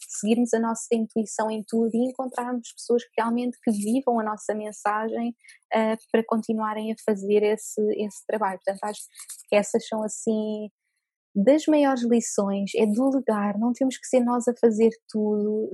[0.07, 4.55] seguirmos a nossa intuição em tudo e encontrarmos pessoas que realmente que vivam a nossa
[4.55, 8.59] mensagem uh, para continuarem a fazer esse, esse trabalho.
[8.65, 9.01] Portanto, acho
[9.47, 10.71] que essas são assim
[11.35, 15.69] das maiores lições é delegar, não temos que ser nós a fazer tudo.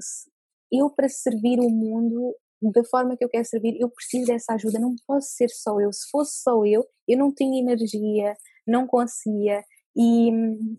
[0.71, 4.79] Eu, para servir o mundo da forma que eu quero servir, eu preciso dessa ajuda,
[4.79, 5.91] não posso ser só eu.
[5.91, 8.35] Se fosse só eu, eu não tinha energia,
[8.67, 9.63] não conseguia.
[9.95, 10.77] E hum,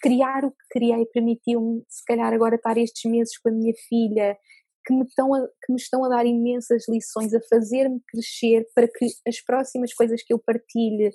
[0.00, 4.36] criar o que criei permitiu-me, se calhar, agora estar estes meses com a minha filha,
[4.84, 8.86] que me, estão a, que me estão a dar imensas lições, a fazer-me crescer para
[8.86, 11.10] que as próximas coisas que eu partilhe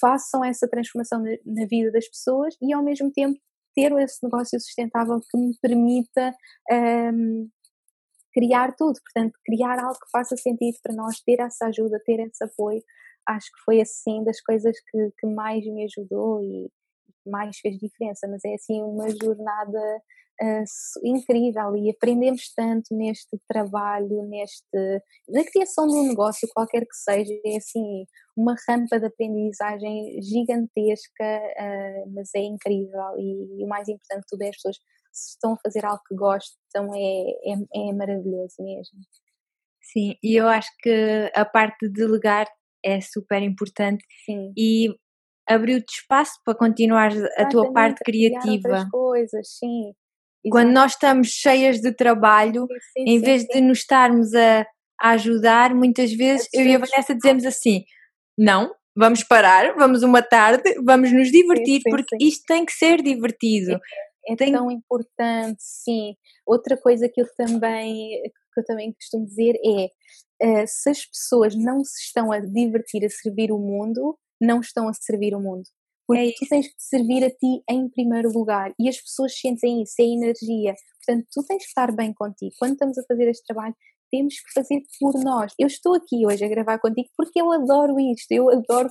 [0.00, 3.38] façam essa transformação na, na vida das pessoas e ao mesmo tempo
[3.74, 6.34] ter esse negócio sustentável que me permita
[7.12, 7.48] um,
[8.32, 12.42] criar tudo, portanto, criar algo que faça sentido para nós, ter essa ajuda, ter esse
[12.42, 12.82] apoio,
[13.26, 16.70] acho que foi assim das coisas que, que mais me ajudou e
[17.26, 19.80] mais fez diferença, mas é assim uma jornada
[20.40, 20.64] uh,
[21.04, 27.32] incrível e aprendemos tanto neste trabalho, neste na criação de um negócio qualquer que seja,
[27.44, 28.04] é assim
[28.36, 34.26] uma rampa de aprendizagem gigantesca, uh, mas é incrível e, e, o mais importante de
[34.28, 34.76] tudo é as pessoas
[35.12, 38.98] se estão a fazer algo que gostam é, é, é maravilhoso mesmo.
[39.80, 42.46] Sim, e eu acho que a parte de delegar
[42.84, 44.52] é super importante Sim.
[44.56, 44.94] e
[45.48, 48.86] abriu-te espaço para continuar a tua parte criativa.
[48.90, 49.92] coisas, sim.
[50.50, 54.66] Quando nós estamos cheias de trabalho, sim, sim, em vez sim, de nos estarmos a,
[55.00, 57.84] a ajudar, muitas vezes eu e a Vanessa dizemos assim:
[58.38, 63.72] não, vamos parar, vamos uma tarde, vamos nos divertir, porque isto tem que ser divertido.
[64.26, 64.52] É, é tem...
[64.52, 66.14] tão importante, sim.
[66.46, 68.22] Outra coisa que eu também
[68.54, 73.04] que eu também costumo dizer é uh, se as pessoas não se estão a divertir
[73.04, 75.64] a servir o mundo, não estão a servir o mundo.
[76.06, 79.82] Porque é tu tens que servir a ti em primeiro lugar e as pessoas sentem
[79.82, 80.74] isso, é energia.
[81.04, 82.54] Portanto, tu tens que estar bem contigo.
[82.58, 83.74] Quando estamos a fazer este trabalho,
[84.16, 85.52] temos que fazer por nós.
[85.58, 88.88] Eu estou aqui hoje a gravar contigo porque eu adoro isto, eu adoro,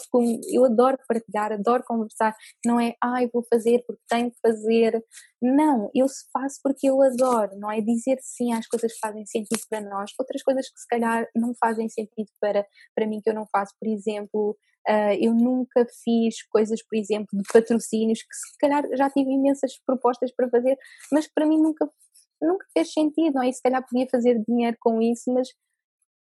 [0.52, 2.36] eu adoro partilhar, adoro conversar.
[2.66, 5.04] Não é, ai, ah, vou fazer porque tenho que fazer.
[5.42, 9.62] Não, eu faço porque eu adoro, não é dizer sim às coisas que fazem sentido
[9.70, 12.66] para nós, outras coisas que se calhar não fazem sentido para,
[12.96, 13.74] para mim que eu não faço.
[13.80, 14.56] Por exemplo,
[14.88, 19.72] Uh, eu nunca fiz coisas, por exemplo, de patrocínios, que se calhar já tive imensas
[19.84, 20.78] propostas para fazer,
[21.12, 21.90] mas para mim nunca,
[22.46, 23.50] nunca fez sentido, não é?
[23.50, 25.50] E se calhar podia fazer dinheiro com isso, mas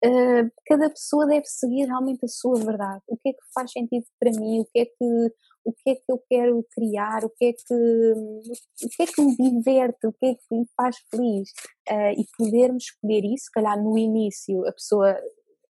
[0.05, 3.01] uh, cada pessoa deve seguir realmente a sua verdade.
[3.07, 4.59] O que é que faz sentido para mim?
[4.59, 5.33] O que é que,
[5.65, 7.23] o que, é que eu quero criar?
[7.25, 10.07] O que é que, o que, é que me diverte?
[10.07, 11.49] O que é que me faz feliz?
[11.89, 15.17] Uh, e podermos escolher isso, se calhar no início a pessoa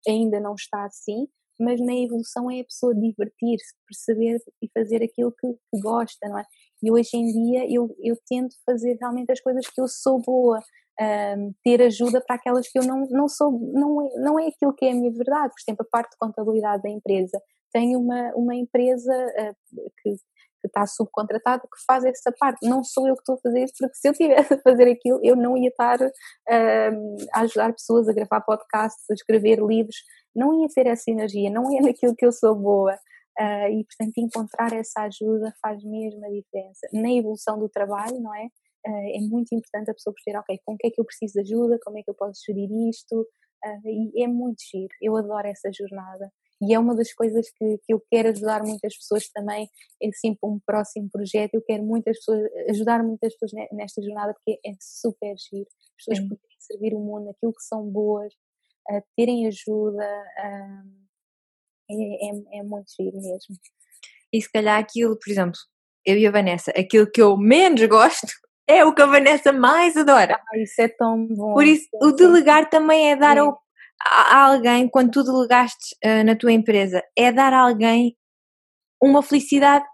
[0.07, 1.27] ainda não está assim,
[1.59, 6.39] mas na evolução é a pessoa divertir-se, perceber e fazer aquilo que, que, gosta, não
[6.39, 6.45] é?
[6.83, 10.59] E hoje em dia eu, eu tento fazer realmente as coisas que eu sou boa,
[10.99, 14.73] um, ter ajuda para aquelas que eu não, não sou, não é, não é aquilo
[14.73, 17.39] que é a minha verdade, por exemplo, a parte de contabilidade da empresa.
[17.71, 19.55] Tenho uma, uma empresa uh,
[20.01, 20.15] que,
[20.61, 22.67] que está subcontratado que faz essa parte.
[22.67, 25.19] Não sou eu que estou a fazer isso, porque se eu tivesse a fazer aquilo,
[25.23, 29.97] eu não ia estar uh, a ajudar pessoas a gravar podcasts, a escrever livros,
[30.35, 32.97] não ia ter essa energia, não é naquilo que eu sou boa.
[33.39, 36.87] Uh, e, portanto, encontrar essa ajuda faz mesmo a diferença.
[36.91, 38.45] Na evolução do trabalho, não é?
[38.87, 41.33] Uh, é muito importante a pessoa perceber, ok, com o que é que eu preciso
[41.33, 44.89] de ajuda, como é que eu posso gerir isto, uh, e é muito giro.
[45.01, 48.97] Eu adoro essa jornada e é uma das coisas que, que eu quero ajudar muitas
[48.97, 49.69] pessoas também,
[50.01, 54.59] é sempre um próximo projeto, eu quero muitas pessoas, ajudar muitas pessoas nesta jornada porque
[54.65, 56.29] é super giro, as pessoas Sim.
[56.29, 58.33] poderem servir o mundo, aquilo que são boas,
[59.15, 60.03] terem ajuda,
[61.89, 63.55] é, é, é muito giro mesmo.
[64.31, 65.59] E se calhar aquilo, por exemplo,
[66.05, 68.27] eu e a Vanessa, aquilo que eu menos gosto
[68.67, 70.35] é o que a Vanessa mais adora.
[70.35, 71.53] Ah, isso é tão bom.
[71.53, 73.57] Por isso, o delegar também é dar ao
[73.99, 78.15] a alguém, quando tu delegaste uh, na tua empresa, é dar a alguém
[79.01, 79.85] uma felicidade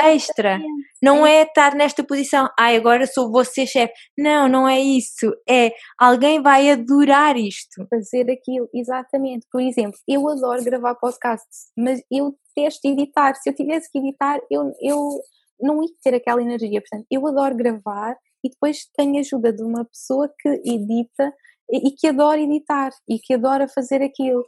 [0.00, 0.60] extra.
[1.02, 3.92] Não é estar nesta posição, ai, ah, agora sou você chefe.
[4.16, 5.32] Não, não é isso.
[5.48, 7.86] É alguém vai adorar isto.
[7.88, 9.46] Fazer aquilo, exatamente.
[9.50, 13.34] Por exemplo, eu adoro gravar podcasts, mas eu detesto editar.
[13.34, 15.20] Se eu tivesse que editar, eu, eu
[15.60, 16.80] não ia ter aquela energia.
[16.80, 21.32] Portanto, eu adoro gravar e depois tenho ajuda de uma pessoa que edita
[21.70, 24.44] e que adora editar e que adora fazer aquilo.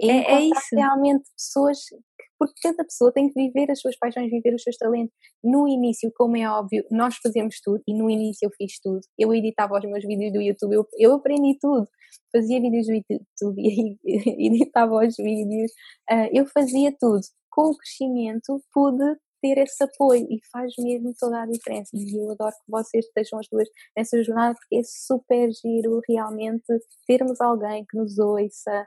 [0.00, 0.74] É, é isso.
[0.74, 1.78] realmente pessoas
[2.38, 5.14] porque cada pessoa tem que viver as suas paixões, viver os seus talentos.
[5.42, 9.00] No início, como é óbvio, nós fazemos tudo e no início eu fiz tudo.
[9.18, 11.86] Eu editava os meus vídeos do YouTube, eu, eu aprendi tudo.
[12.32, 13.62] Fazia vídeos do YouTube
[14.04, 15.70] editava os vídeos,
[16.10, 17.20] uh, eu fazia tudo.
[17.50, 21.90] Com o crescimento, pude ter esse apoio e faz mesmo toda a diferença.
[21.94, 26.64] E eu adoro que vocês estejam as duas nessa jornada porque é super giro realmente
[27.06, 28.86] termos alguém que nos ouça,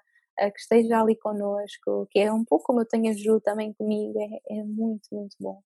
[0.51, 4.13] que esteja ali connosco, que é um pouco como eu tenho a Ju também comigo,
[4.19, 5.61] é, é muito, muito bom.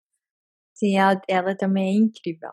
[0.73, 2.51] Sim, ela, ela também é incrível.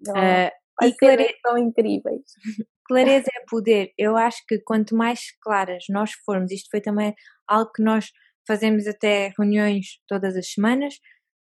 [0.00, 0.50] Não, uh,
[0.86, 1.34] e clare...
[1.44, 2.22] são incríveis.
[2.86, 3.92] Clareza é poder.
[3.96, 7.14] Eu acho que quanto mais claras nós formos, isto foi também
[7.46, 8.10] algo que nós
[8.46, 10.94] fazemos até reuniões todas as semanas,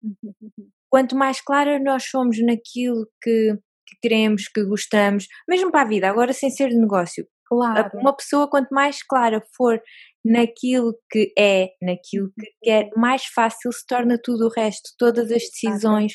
[0.91, 3.57] quanto mais claras nós somos naquilo que,
[3.87, 7.91] que queremos, que gostamos, mesmo para a vida, agora sem ser de negócio, Claro.
[7.99, 9.79] Uma pessoa, quanto mais clara for
[10.25, 12.57] naquilo que é, naquilo que uhum.
[12.63, 16.15] quer, mais fácil se torna tudo o resto, todas as decisões,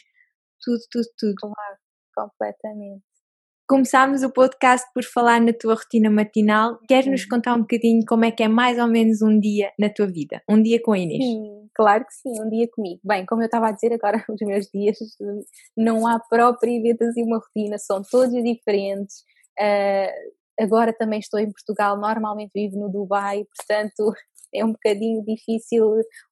[0.60, 1.36] tudo, tudo, tudo.
[1.36, 1.78] Claro,
[2.16, 3.04] completamente.
[3.70, 6.80] Começámos o podcast por falar na tua rotina matinal.
[6.88, 9.90] Queres nos contar um bocadinho como é que é mais ou menos um dia na
[9.90, 10.42] tua vida?
[10.50, 11.24] Um dia com a Inês?
[11.24, 13.00] Sim, claro que sim, um dia comigo.
[13.04, 14.98] Bem, como eu estava a dizer agora, os meus dias
[15.78, 19.18] não há propriamente assim uma rotina, são todos diferentes.
[19.60, 24.14] Uh, agora também estou em Portugal, normalmente vivo no Dubai, portanto
[24.54, 25.86] é um bocadinho difícil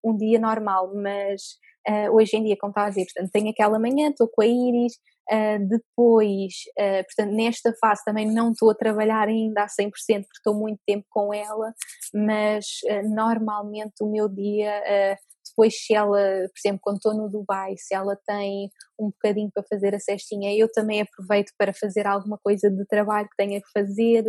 [0.03, 1.41] um dia normal, mas
[1.87, 4.45] uh, hoje em dia, como está a dizer, portanto, tenho aquela manhã, estou com a
[4.45, 4.93] Iris,
[5.31, 10.37] uh, depois, uh, portanto, nesta fase também não estou a trabalhar ainda a 100% porque
[10.37, 11.73] estou muito tempo com ela,
[12.13, 12.65] mas
[13.03, 15.17] normalmente o meu dia
[15.55, 18.69] depois se ela, por exemplo, quando estou no Dubai, se ela tem
[18.99, 23.29] um bocadinho para fazer a cestinha, eu também aproveito para fazer alguma coisa de trabalho
[23.29, 24.23] que tenha que fazer.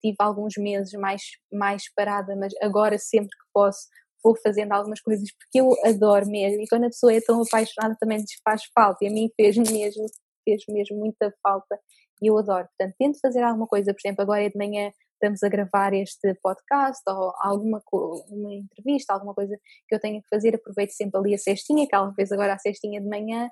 [0.00, 3.88] Tive alguns meses mais, mais parada, mas agora sempre que posso
[4.22, 7.96] vou fazendo algumas coisas porque eu adoro mesmo e quando a pessoa é tão apaixonada
[7.98, 10.04] também lhes faz falta e a mim fez mesmo,
[10.44, 11.78] fez mesmo muita falta
[12.22, 12.68] e eu adoro.
[12.76, 16.34] Portanto, tento fazer alguma coisa, por exemplo, agora é de manhã estamos a gravar este
[16.42, 17.82] podcast ou alguma
[18.30, 19.54] uma entrevista, alguma coisa
[19.86, 22.58] que eu tenha que fazer, aproveito sempre ali a cestinha, que ela fez agora a
[22.58, 23.50] cestinha de manhã.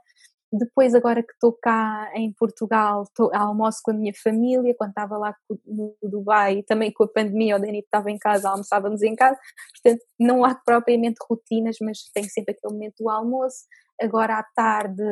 [0.50, 4.74] Depois, agora que estou cá em Portugal, estou, almoço com a minha família.
[4.74, 5.36] Quando estava lá
[5.66, 9.38] no Dubai, também com a pandemia, o Dani estava em casa, almoçávamos em casa.
[9.74, 13.66] Portanto, não há propriamente rotinas, mas tenho sempre aquele momento do almoço.
[14.00, 15.02] Agora à tarde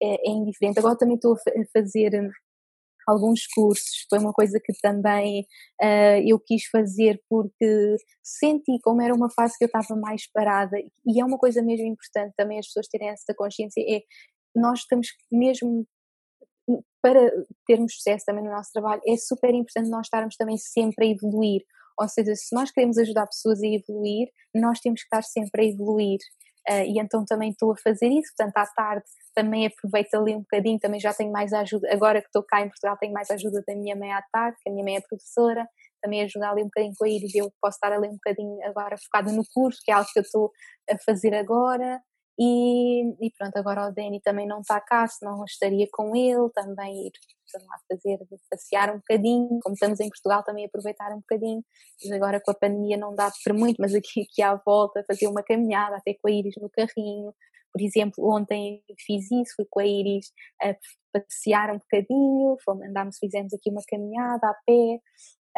[0.00, 0.78] é, é indiferente.
[0.78, 2.30] Agora também estou a fazer
[3.06, 5.46] alguns cursos, foi uma coisa que também
[5.82, 10.76] uh, eu quis fazer porque senti como era uma fase que eu estava mais parada.
[11.06, 14.02] E é uma coisa mesmo importante também as pessoas terem essa consciência, é
[14.54, 15.86] nós estamos mesmo
[17.02, 17.30] para
[17.66, 21.62] termos sucesso também no nosso trabalho, é super importante nós estarmos também sempre a evoluir,
[21.98, 25.68] ou seja, se nós queremos ajudar pessoas a evoluir, nós temos que estar sempre a
[25.68, 26.18] evoluir.
[26.70, 30.40] Uh, e então também estou a fazer isso, portanto à tarde também aproveito ali um
[30.40, 33.62] bocadinho, também já tenho mais ajuda, agora que estou cá em Portugal tenho mais ajuda
[33.66, 35.66] da minha mãe à tarde, que a minha mãe é professora,
[36.00, 38.96] também ajuda ali um bocadinho com a Iris, eu posso estar ali um bocadinho agora
[38.98, 40.50] focada no curso, que é algo que eu estou
[40.88, 42.00] a fazer agora,
[42.42, 47.06] e, e, pronto, agora o Danny também não está cá, senão estaria com ele, também
[47.06, 47.12] ir
[47.68, 48.18] lá fazer,
[48.48, 51.62] passear um bocadinho, como estamos em Portugal também aproveitar um bocadinho,
[52.02, 55.26] mas agora com a pandemia não dá para muito, mas aqui, aqui à volta fazer
[55.26, 57.34] uma caminhada, até com a Iris no carrinho,
[57.72, 60.74] por exemplo, ontem fiz isso, fui com a Iris a
[61.12, 62.56] passear um bocadinho,
[62.88, 65.00] andámos, fizemos aqui uma caminhada a pé,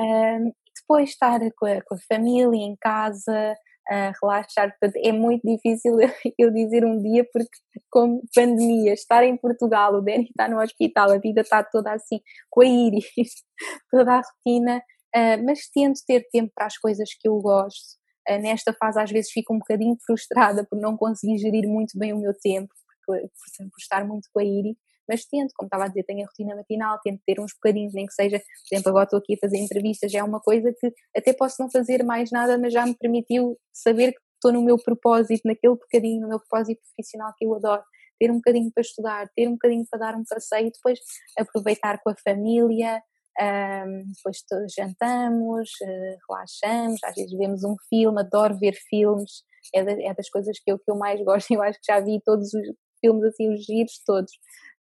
[0.01, 3.57] um, depois estar com a, com a família em casa,
[3.89, 4.71] a relaxar.
[4.71, 5.95] Portanto, é muito difícil
[6.39, 7.51] eu dizer um dia, porque,
[7.91, 12.21] como pandemia, estar em Portugal, o Danny está no hospital, a vida está toda assim,
[12.51, 13.07] com a Iris,
[13.91, 14.79] toda a rotina,
[15.15, 18.01] uh, mas tento ter tempo para as coisas que eu gosto.
[18.29, 22.13] Uh, nesta fase, às vezes, fico um bocadinho frustrada por não conseguir gerir muito bem
[22.13, 22.73] o meu tempo,
[23.07, 24.77] porque, por, por estar muito com a Iris
[25.09, 28.07] mas tento, como estava a dizer, tenho a rotina matinal, tento ter uns bocadinhos, nem
[28.07, 30.93] que seja, por exemplo, agora estou aqui a fazer entrevistas, já é uma coisa que
[31.17, 34.77] até posso não fazer mais nada, mas já me permitiu saber que estou no meu
[34.77, 37.83] propósito, naquele bocadinho, no meu propósito profissional que eu adoro,
[38.19, 40.99] ter um bocadinho para estudar, ter um bocadinho para dar um passeio, depois
[41.39, 43.03] aproveitar com a família,
[43.41, 44.39] um, depois
[44.77, 49.43] jantamos, uh, relaxamos, às vezes vemos um filme, adoro ver filmes,
[49.75, 52.01] é, da, é das coisas que eu, que eu mais gosto, eu acho que já
[52.01, 52.63] vi todos os
[53.01, 54.33] filmes assim, os giros todos,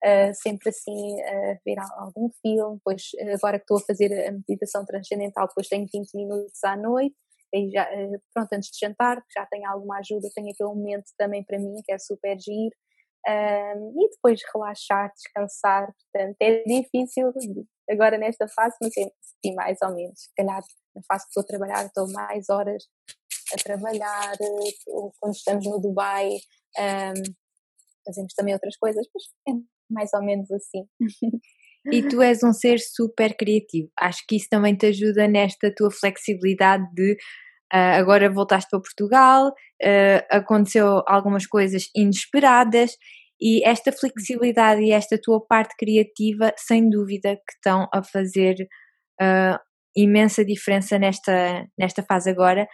[0.03, 3.03] uh, sempre assim a ver algum filme, depois
[3.33, 7.15] agora que estou a fazer a meditação transcendental, depois tenho 20 minutos à noite,
[7.53, 11.43] e já, uh, pronto, antes de jantar, já tenho alguma ajuda, tenho aquele momento também
[11.43, 12.75] para mim que é super giro,
[13.27, 17.31] e depois relaxar, descansar, portanto é difícil
[17.87, 19.11] agora nesta fase, mas é
[19.45, 20.61] sim, mais ou menos, se calhar
[20.95, 22.83] na fase que estou a trabalhar estou mais horas
[23.53, 24.33] a trabalhar,
[24.87, 26.29] ou quando estamos no Dubai,
[26.79, 27.33] um,
[28.05, 29.61] fazemos também outras coisas, mas é
[29.91, 30.83] mais ou menos assim.
[31.91, 33.89] E tu és um ser super criativo.
[33.99, 37.13] Acho que isso também te ajuda nesta tua flexibilidade de
[37.73, 42.91] uh, agora voltaste para Portugal, uh, aconteceu algumas coisas inesperadas
[43.41, 48.55] e esta flexibilidade e esta tua parte criativa, sem dúvida, que estão a fazer
[49.19, 49.57] uh,
[49.95, 52.67] imensa diferença nesta, nesta fase agora.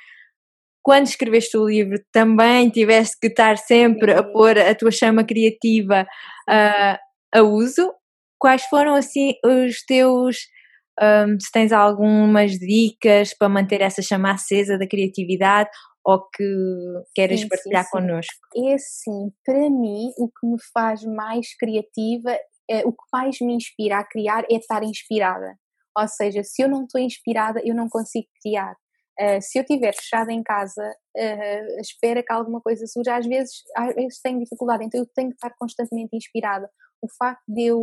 [0.83, 6.05] Quando escreveste o livro, também tiveste que estar sempre a pôr a tua chama criativa
[7.37, 7.93] a uso.
[8.39, 10.37] Quais foram assim os teus
[11.01, 15.69] um, se tens algumas dicas para manter essa chama acesa da criatividade
[16.05, 16.43] ou que
[17.13, 18.33] queres sim, partilhar sim, connosco?
[18.55, 22.31] É assim, para mim, o que me faz mais criativa,
[22.69, 25.55] é, o que mais me inspira a criar é estar inspirada.
[25.97, 28.75] Ou seja, se eu não estou inspirada, eu não consigo criar.
[29.19, 30.83] Uh, se eu estiver fechada em casa,
[31.17, 35.29] uh, espera que alguma coisa surja, às vezes, às vezes tenho dificuldade, então eu tenho
[35.29, 36.69] que estar constantemente inspirada.
[37.01, 37.79] O facto de eu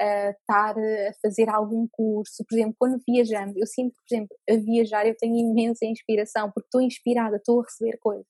[0.00, 4.36] uh, estar a fazer algum curso, por exemplo, quando viajamos, eu sinto que, por exemplo,
[4.50, 8.26] a viajar eu tenho imensa inspiração, porque estou inspirada, estou a receber coisas.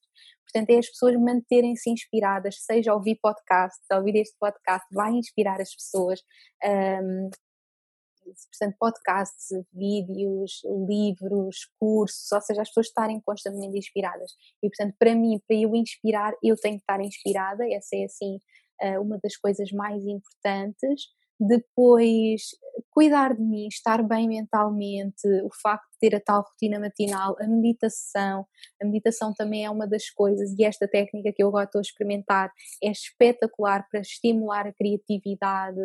[0.55, 5.75] Portanto, é as pessoas manterem-se inspiradas, seja ouvir podcast, ouvir este podcast, vai inspirar as
[5.75, 6.21] pessoas.
[6.63, 7.29] Um,
[8.25, 14.31] portanto, podcasts, vídeos, livros, cursos, ou seja, as pessoas estarem constantemente inspiradas.
[14.63, 18.39] E, portanto, para mim, para eu inspirar, eu tenho que estar inspirada, essa é, assim,
[18.81, 21.03] ah, uma das coisas mais importantes.
[21.39, 22.41] Depois
[22.89, 27.47] cuidar de mim, estar bem mentalmente, o facto de ter a tal rotina matinal, a
[27.47, 28.45] meditação,
[28.81, 31.81] a meditação também é uma das coisas e esta técnica que eu agora estou a
[31.81, 35.81] experimentar é espetacular para estimular a criatividade,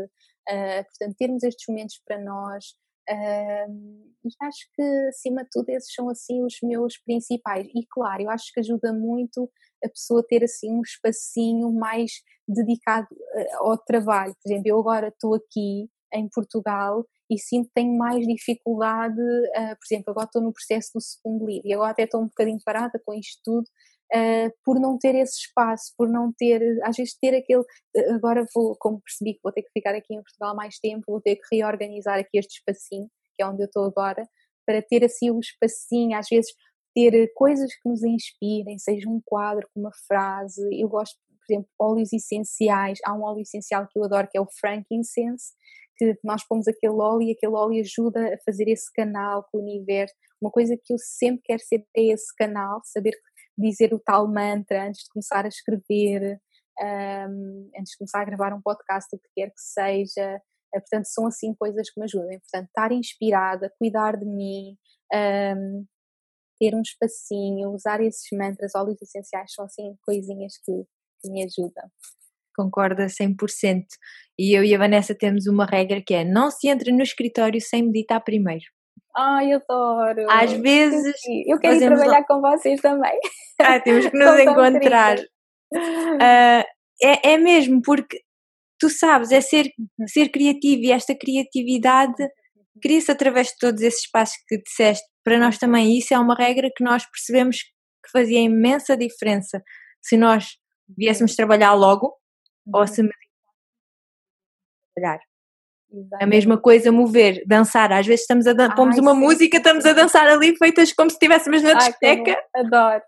[0.48, 2.64] uh, portanto termos estes momentos para nós,
[3.10, 7.66] Uh, e acho que, acima de tudo, esses são assim os meus principais.
[7.74, 9.50] E claro, eu acho que ajuda muito
[9.84, 12.12] a pessoa ter assim um espacinho mais
[12.46, 14.34] dedicado uh, ao trabalho.
[14.40, 19.76] Por exemplo, eu agora estou aqui em Portugal e sinto que tenho mais dificuldade, uh,
[19.76, 22.58] por exemplo, agora estou no processo do segundo livro e agora até estou um bocadinho
[22.64, 23.64] parada com isto tudo,
[24.14, 28.44] uh, por não ter esse espaço, por não ter, às vezes ter aquele, uh, agora
[28.54, 31.36] vou, como percebi que vou ter que ficar aqui em Portugal mais tempo, vou ter
[31.36, 34.26] que reorganizar aqui este espacinho, que é onde eu estou agora,
[34.66, 36.52] para ter assim um espacinho, às vezes
[36.94, 42.12] ter coisas que nos inspirem, seja um quadro uma frase, eu gosto, por exemplo, óleos
[42.12, 45.52] essenciais, há um óleo essencial que eu adoro que é o frankincense,
[45.96, 49.60] que nós pomos aquele óleo e aquele óleo ajuda a fazer esse canal com o
[49.60, 50.14] universo.
[50.40, 53.12] Uma coisa que eu sempre quero ser é esse canal, saber
[53.60, 56.40] dizer o tal mantra antes de começar a escrever,
[56.80, 60.40] um, antes de começar a gravar um podcast, o que quer que seja.
[60.74, 62.38] Uh, portanto, são assim coisas que me ajudam.
[62.40, 64.76] Portanto, estar inspirada, cuidar de mim,
[65.12, 65.86] um,
[66.60, 70.72] ter um espacinho, usar esses mantras, óleos essenciais, são assim coisinhas que,
[71.20, 71.90] que me ajudam.
[72.54, 73.84] Concorda 100%.
[74.38, 77.60] E eu e a Vanessa temos uma regra que é não se entra no escritório
[77.60, 78.64] sem meditar primeiro.
[79.16, 80.26] Ai, adoro!
[80.30, 81.14] Às vezes.
[81.46, 83.18] Eu quero ir trabalhar com vocês também.
[83.62, 85.18] Ah, temos que nos encontrar.
[85.18, 86.64] Uh,
[87.02, 88.22] é, é mesmo, porque
[88.78, 90.06] tu sabes, é ser, uhum.
[90.08, 92.26] ser criativo e esta criatividade
[92.82, 95.06] cria-se através de todos esses passos que disseste.
[95.22, 99.62] Para nós também, isso é uma regra que nós percebemos que fazia imensa diferença
[100.00, 100.56] se nós
[100.96, 102.16] viéssemos trabalhar logo
[102.72, 103.02] ou se
[104.96, 105.20] trabalhar.
[105.92, 106.22] Exatamente.
[106.22, 107.92] A mesma coisa mover, dançar.
[107.92, 109.20] Às vezes estamos a dan- pomos uma sim.
[109.20, 112.36] música, estamos a dançar ali feitas como se estivéssemos na discoteca.
[112.54, 113.02] Adoro.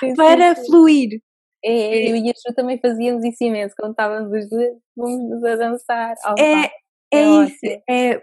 [0.00, 1.20] Sim, para sim, fluir.
[1.64, 5.56] É, eu e a Ju também fazíamos isso imenso, quando estávamos os dois, vamos a
[5.56, 6.14] dançar.
[6.24, 6.70] Oh, é, é,
[7.12, 8.22] é isso, é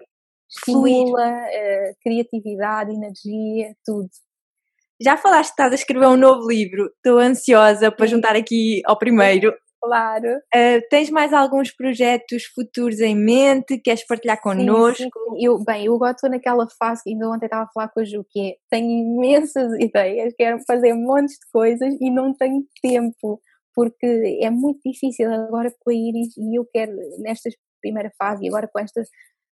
[0.50, 4.10] Estimula uh, criatividade, energia, tudo.
[5.02, 8.98] Já falaste que estás a escrever um novo livro, estou ansiosa para juntar aqui ao
[8.98, 9.54] primeiro.
[9.86, 10.38] Claro.
[10.54, 13.78] Uh, tens mais alguns projetos futuros em mente?
[13.78, 15.04] Queres partilhar connosco?
[15.04, 15.46] Sim, sim.
[15.46, 18.26] Eu, bem, eu agora estou naquela fase, ainda ontem estava a falar com a Ju,
[18.30, 23.40] que é, tenho imensas ideias, quero fazer montes de coisas e não tenho tempo,
[23.76, 27.50] porque é muito difícil agora com a Iris e eu quero, nesta
[27.80, 29.04] primeira fase e agora com esta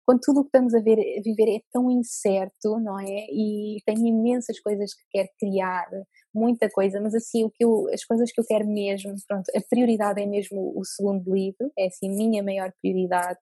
[0.04, 3.26] quando tudo o que estamos a, ver, a viver é tão incerto, não é?
[3.30, 5.86] E tenho imensas coisas que quero criar,
[6.34, 9.60] muita coisa, mas assim, o que eu, as coisas que eu quero mesmo, pronto, a
[9.68, 13.38] prioridade é mesmo o segundo livro, é assim minha maior prioridade.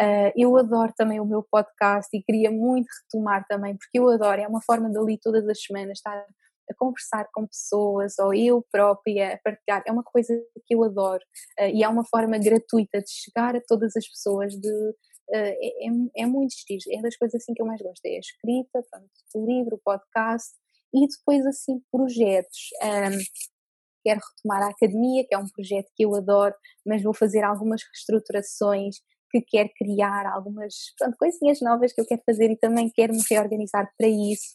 [0.00, 4.40] Uh, eu adoro também o meu podcast e queria muito retomar também, porque eu adoro,
[4.40, 6.24] é uma forma de ali todas as semanas estar
[6.70, 10.34] a conversar com pessoas ou eu própria a partilhar, é uma coisa
[10.66, 11.22] que eu adoro
[11.60, 14.94] uh, e é uma forma gratuita de chegar a todas as pessoas, de
[15.32, 18.18] é, é, é, muito giro, é das coisas assim que eu mais gosto, é a
[18.18, 20.54] escrita, pronto, o livro, o podcast
[20.94, 22.70] E depois, assim, projetos.
[22.82, 23.18] Um,
[24.04, 26.54] quero retomar a academia, que é um projeto que eu adoro,
[26.86, 28.96] mas vou fazer algumas reestruturações
[29.30, 33.22] que quero criar, algumas pronto, coisinhas novas que eu quero fazer e também quero me
[33.30, 34.52] reorganizar para isso.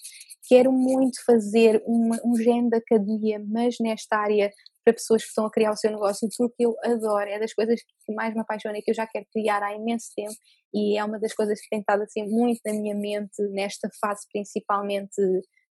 [0.48, 4.52] Quero muito fazer uma, um género de academia, mas nesta área
[4.84, 7.80] para pessoas que estão a criar o seu negócio, porque eu adoro, é das coisas
[7.82, 10.36] que mais me apaixona e que eu já quero criar há imenso tempo
[10.74, 14.28] e é uma das coisas que tem estado assim muito na minha mente nesta fase,
[14.32, 15.22] principalmente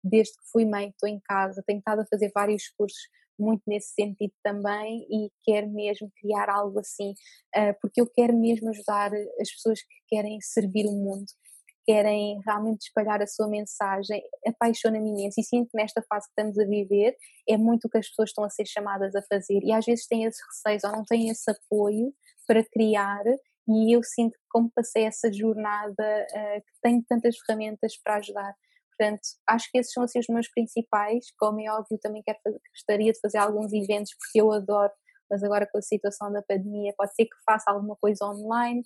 [0.02, 3.00] desde que fui mãe, estou em casa, tenho estado a fazer vários cursos
[3.40, 7.10] muito nesse sentido também e quero mesmo criar algo assim,
[7.56, 11.26] uh, porque eu quero mesmo ajudar as pessoas que querem servir o mundo,
[11.68, 16.32] que querem realmente espalhar a sua mensagem, apaixona-me imenso e sinto que nesta fase que
[16.40, 17.16] estamos a viver
[17.48, 20.06] é muito o que as pessoas estão a ser chamadas a fazer e às vezes
[20.06, 22.12] têm esses receios ou não têm esse apoio
[22.46, 23.22] para criar
[23.68, 28.54] e eu sinto que como passei essa jornada uh, que tenho tantas ferramentas para ajudar
[29.00, 31.24] Portanto, acho que esses são assim os meus principais.
[31.38, 32.38] Como é óbvio, também quero
[32.74, 34.92] gostaria de fazer alguns eventos porque eu adoro,
[35.30, 38.82] mas agora com a situação da pandemia pode ser que faça alguma coisa online.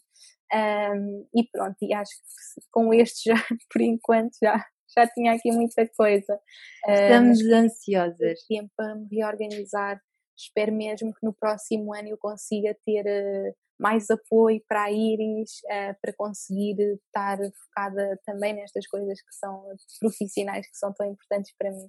[0.53, 3.35] Um, e pronto, e acho que com este já,
[3.73, 4.65] por enquanto, já,
[4.97, 6.39] já tinha aqui muita coisa.
[6.87, 8.47] Estamos uh, ansiosas.
[8.47, 10.01] Tempo para me reorganizar.
[10.39, 15.51] Espero mesmo que no próximo ano eu consiga ter uh, mais apoio para a Iris,
[15.65, 16.77] uh, para conseguir
[17.07, 19.65] estar focada também nestas coisas que são
[20.01, 21.89] profissionais, que são tão importantes para mim.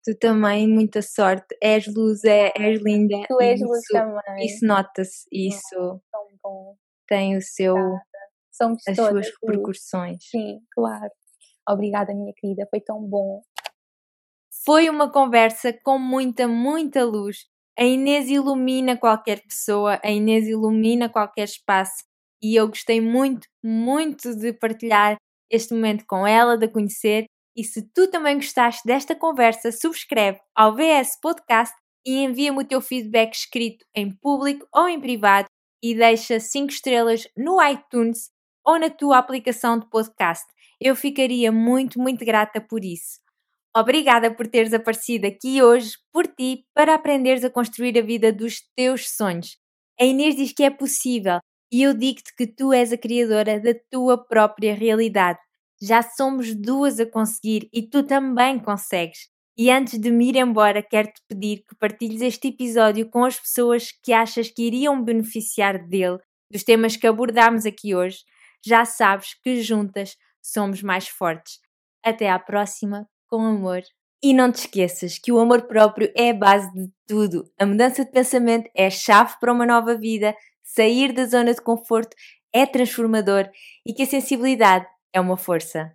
[0.04, 1.54] Tu também, muita sorte.
[1.62, 3.16] És luz, é, és linda.
[3.28, 4.46] Tu és luz isso, também.
[4.46, 6.00] Isso nota-se, isso.
[6.10, 6.74] Tão bom.
[7.06, 7.74] Tem o seu
[8.60, 10.18] somos as suas repercussões.
[10.28, 11.10] Sim, claro.
[11.68, 13.40] Obrigada, minha querida, foi tão bom.
[14.64, 17.46] Foi uma conversa com muita, muita luz.
[17.78, 22.04] A Inês ilumina qualquer pessoa, a Inês ilumina qualquer espaço
[22.42, 25.16] e eu gostei muito, muito de partilhar
[25.50, 27.24] este momento com ela, de a conhecer.
[27.56, 31.74] E se tu também gostaste desta conversa, subscreve ao VS Podcast
[32.06, 35.46] e envia-me o teu feedback escrito em público ou em privado
[35.82, 38.30] e deixa 5 estrelas no iTunes
[38.70, 40.46] ou na tua aplicação de podcast.
[40.80, 43.18] Eu ficaria muito, muito grata por isso.
[43.76, 48.60] Obrigada por teres aparecido aqui hoje por ti para aprenderes a construir a vida dos
[48.76, 49.58] teus sonhos.
[50.00, 51.40] A Inês diz que é possível
[51.72, 55.38] e eu digo-te que tu és a criadora da tua própria realidade.
[55.82, 59.28] Já somos duas a conseguir e tu também consegues.
[59.58, 63.90] E antes de me ir embora, quero-te pedir que partilhes este episódio com as pessoas
[64.02, 66.18] que achas que iriam beneficiar dele,
[66.50, 68.18] dos temas que abordámos aqui hoje
[68.64, 71.58] já sabes que juntas somos mais fortes.
[72.04, 73.82] Até à próxima, com amor.
[74.22, 77.50] E não te esqueças que o amor próprio é a base de tudo.
[77.58, 80.34] A mudança de pensamento é a chave para uma nova vida.
[80.62, 82.14] Sair da zona de conforto
[82.52, 83.48] é transformador
[83.86, 85.92] e que a sensibilidade é uma força.